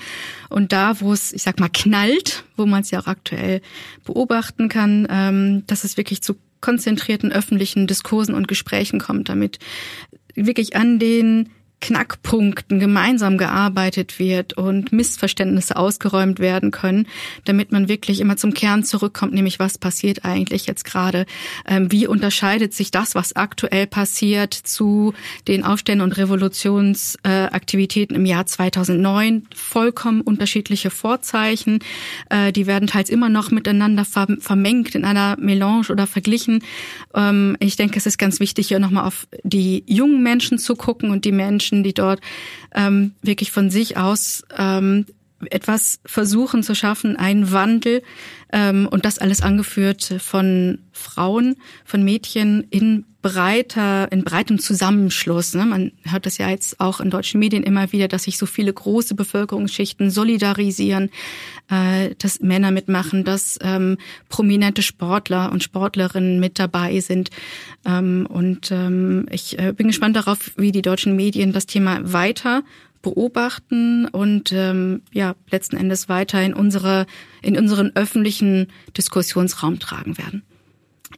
Und 0.48 0.72
da, 0.72 1.00
wo 1.00 1.12
es, 1.12 1.32
ich 1.32 1.42
sag 1.42 1.58
mal, 1.58 1.68
knallt, 1.68 2.44
wo 2.56 2.64
man 2.64 2.82
es 2.82 2.92
ja 2.92 3.00
auch 3.00 3.08
aktuell 3.08 3.60
beobachten 4.04 4.68
kann, 4.68 5.06
ähm, 5.10 5.64
dass 5.66 5.82
es 5.82 5.96
wirklich 5.96 6.22
zu 6.22 6.36
konzentrierten 6.60 7.32
öffentlichen 7.32 7.86
Diskursen 7.88 8.34
und 8.34 8.48
Gesprächen 8.48 9.00
kommt, 9.00 9.28
damit 9.28 9.58
wirklich 10.34 10.76
an 10.76 10.98
den 10.98 11.50
Knackpunkten 11.84 12.80
gemeinsam 12.80 13.36
gearbeitet 13.36 14.18
wird 14.18 14.54
und 14.54 14.90
Missverständnisse 14.90 15.76
ausgeräumt 15.76 16.38
werden 16.38 16.70
können, 16.70 17.06
damit 17.44 17.72
man 17.72 17.88
wirklich 17.88 18.20
immer 18.20 18.38
zum 18.38 18.54
Kern 18.54 18.84
zurückkommt, 18.84 19.34
nämlich 19.34 19.58
was 19.58 19.76
passiert 19.76 20.24
eigentlich 20.24 20.66
jetzt 20.66 20.86
gerade? 20.86 21.26
Ähm, 21.66 21.92
wie 21.92 22.06
unterscheidet 22.06 22.72
sich 22.72 22.90
das, 22.90 23.14
was 23.14 23.36
aktuell 23.36 23.86
passiert, 23.86 24.54
zu 24.54 25.12
den 25.46 25.62
Aufständen 25.62 26.02
und 26.02 26.16
Revolutionsaktivitäten 26.16 28.16
im 28.16 28.24
Jahr 28.24 28.46
2009? 28.46 29.46
Vollkommen 29.54 30.22
unterschiedliche 30.22 30.88
Vorzeichen. 30.88 31.80
Äh, 32.30 32.52
die 32.52 32.66
werden 32.66 32.88
teils 32.88 33.10
immer 33.10 33.28
noch 33.28 33.50
miteinander 33.50 34.06
vermengt 34.06 34.94
in 34.94 35.04
einer 35.04 35.36
Melange 35.38 35.90
oder 35.90 36.06
verglichen. 36.06 36.62
Ähm, 37.14 37.58
ich 37.60 37.76
denke, 37.76 37.98
es 37.98 38.06
ist 38.06 38.16
ganz 38.16 38.40
wichtig, 38.40 38.68
hier 38.68 38.78
nochmal 38.78 39.04
auf 39.04 39.26
die 39.42 39.84
jungen 39.86 40.22
Menschen 40.22 40.56
zu 40.56 40.76
gucken 40.76 41.10
und 41.10 41.26
die 41.26 41.32
Menschen, 41.32 41.73
Menschen, 41.74 41.82
die 41.82 41.94
dort 41.94 42.20
ähm, 42.74 43.12
wirklich 43.22 43.50
von 43.50 43.70
sich 43.70 43.96
aus 43.96 44.44
ähm, 44.56 45.06
etwas 45.50 46.00
versuchen 46.04 46.62
zu 46.62 46.74
schaffen, 46.74 47.16
einen 47.16 47.52
Wandel 47.52 48.02
ähm, 48.52 48.88
und 48.90 49.04
das 49.04 49.18
alles 49.18 49.42
angeführt 49.42 50.14
von 50.18 50.78
Frauen, 50.92 51.56
von 51.84 52.04
Mädchen 52.04 52.66
in 52.70 53.04
breiter, 53.24 54.12
in 54.12 54.22
breitem 54.22 54.58
Zusammenschluss. 54.58 55.54
Ne? 55.54 55.64
Man 55.64 55.92
hört 56.02 56.26
das 56.26 56.36
ja 56.36 56.50
jetzt 56.50 56.78
auch 56.78 57.00
in 57.00 57.08
deutschen 57.08 57.40
Medien 57.40 57.62
immer 57.62 57.90
wieder, 57.90 58.06
dass 58.06 58.24
sich 58.24 58.36
so 58.36 58.44
viele 58.44 58.70
große 58.70 59.14
Bevölkerungsschichten 59.14 60.10
solidarisieren, 60.10 61.10
äh, 61.70 62.14
dass 62.18 62.40
Männer 62.40 62.70
mitmachen, 62.70 63.24
dass 63.24 63.58
ähm, 63.62 63.96
prominente 64.28 64.82
Sportler 64.82 65.50
und 65.52 65.62
Sportlerinnen 65.62 66.38
mit 66.38 66.58
dabei 66.58 67.00
sind. 67.00 67.30
Ähm, 67.86 68.26
und 68.28 68.70
ähm, 68.70 69.26
ich 69.30 69.58
äh, 69.58 69.72
bin 69.72 69.86
gespannt 69.86 70.16
darauf, 70.16 70.52
wie 70.58 70.70
die 70.70 70.82
deutschen 70.82 71.16
Medien 71.16 71.54
das 71.54 71.64
Thema 71.64 72.00
weiter 72.12 72.62
beobachten 73.04 74.06
und 74.06 74.50
ähm, 74.52 75.02
ja 75.12 75.36
letzten 75.50 75.76
Endes 75.76 76.08
weiter 76.08 76.42
in 76.42 76.54
unsere 76.54 77.06
in 77.42 77.56
unseren 77.56 77.92
öffentlichen 77.94 78.66
Diskussionsraum 78.96 79.78
tragen 79.78 80.18
werden. 80.18 80.42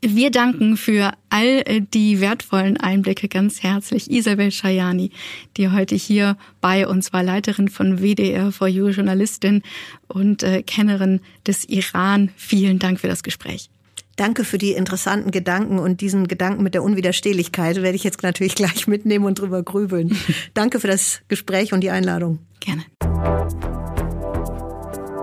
Wir 0.02 0.30
danken 0.30 0.76
für 0.76 1.12
all 1.30 1.62
die 1.80 2.20
wertvollen 2.20 2.76
Einblicke 2.76 3.28
ganz 3.28 3.62
herzlich 3.62 4.10
Isabel 4.10 4.50
Schajani, 4.50 5.10
die 5.56 5.70
heute 5.70 5.94
hier 5.94 6.36
bei 6.60 6.86
uns 6.86 7.14
war, 7.14 7.22
Leiterin 7.22 7.68
von 7.68 8.00
WDR 8.02 8.52
for 8.52 8.68
You, 8.68 8.88
Journalistin 8.88 9.62
und 10.06 10.42
äh, 10.42 10.62
Kennerin 10.62 11.20
des 11.46 11.64
Iran. 11.64 12.30
Vielen 12.36 12.78
Dank 12.78 13.00
für 13.00 13.08
das 13.08 13.22
Gespräch. 13.22 13.70
Danke 14.16 14.44
für 14.44 14.58
die 14.58 14.72
interessanten 14.72 15.30
Gedanken 15.30 15.78
und 15.78 16.00
diesen 16.00 16.26
Gedanken 16.26 16.62
mit 16.62 16.74
der 16.74 16.82
Unwiderstehlichkeit 16.82 17.76
werde 17.76 17.96
ich 17.96 18.04
jetzt 18.04 18.22
natürlich 18.22 18.54
gleich 18.54 18.86
mitnehmen 18.86 19.26
und 19.26 19.38
drüber 19.38 19.62
grübeln. 19.62 20.16
Danke 20.54 20.80
für 20.80 20.88
das 20.88 21.20
Gespräch 21.28 21.72
und 21.72 21.82
die 21.82 21.90
Einladung. 21.90 22.38
Gerne. 22.60 22.84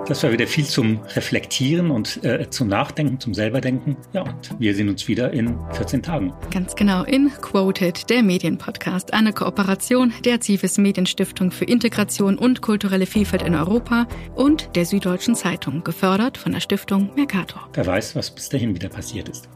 Das 0.06 0.22
war 0.22 0.34
wieder 0.34 0.48
viel 0.48 0.66
zum 0.66 1.00
Reflektieren 1.16 1.90
und 1.90 2.24
äh, 2.26 2.50
zum 2.50 2.68
Nachdenken, 2.68 3.22
zum 3.22 3.34
selberdenken. 3.34 3.96
Ja, 4.12 4.24
und 4.24 4.60
wir 4.60 4.76
sehen 4.76 4.90
uns 4.90 5.08
wieder 5.08 5.32
in 5.32 5.58
14 5.72 6.04
Tagen. 6.04 6.34
Ganz 6.52 6.76
genau, 6.76 7.04
in 7.04 7.30
Quoted, 7.42 8.10
der 8.10 8.22
Medienpodcast, 8.22 9.14
eine 9.14 9.32
Kooperation 9.32 10.12
der 10.26 10.42
Zivis 10.42 10.78
Medienstiftung 10.78 11.52
für 11.52 11.66
Integration 11.66 12.38
und 12.38 12.62
kulturelle 12.62 13.06
Vielfalt 13.06 13.44
in 13.44 13.56
Europa 13.56 14.06
und 14.36 14.76
der 14.76 14.86
Süddeutschen 14.86 15.36
Zeitung, 15.36 15.86
gefördert 15.86 16.38
von 16.38 16.52
der 16.52 16.60
Stiftung 16.60 17.12
Mercator. 17.16 17.70
Wer 17.74 17.86
weiß, 17.86 18.18
was 18.18 18.30
bis 18.30 18.50
dahin 18.50 18.76
wieder 18.76 18.90
passiert 18.90 19.30
ist. 19.30 19.48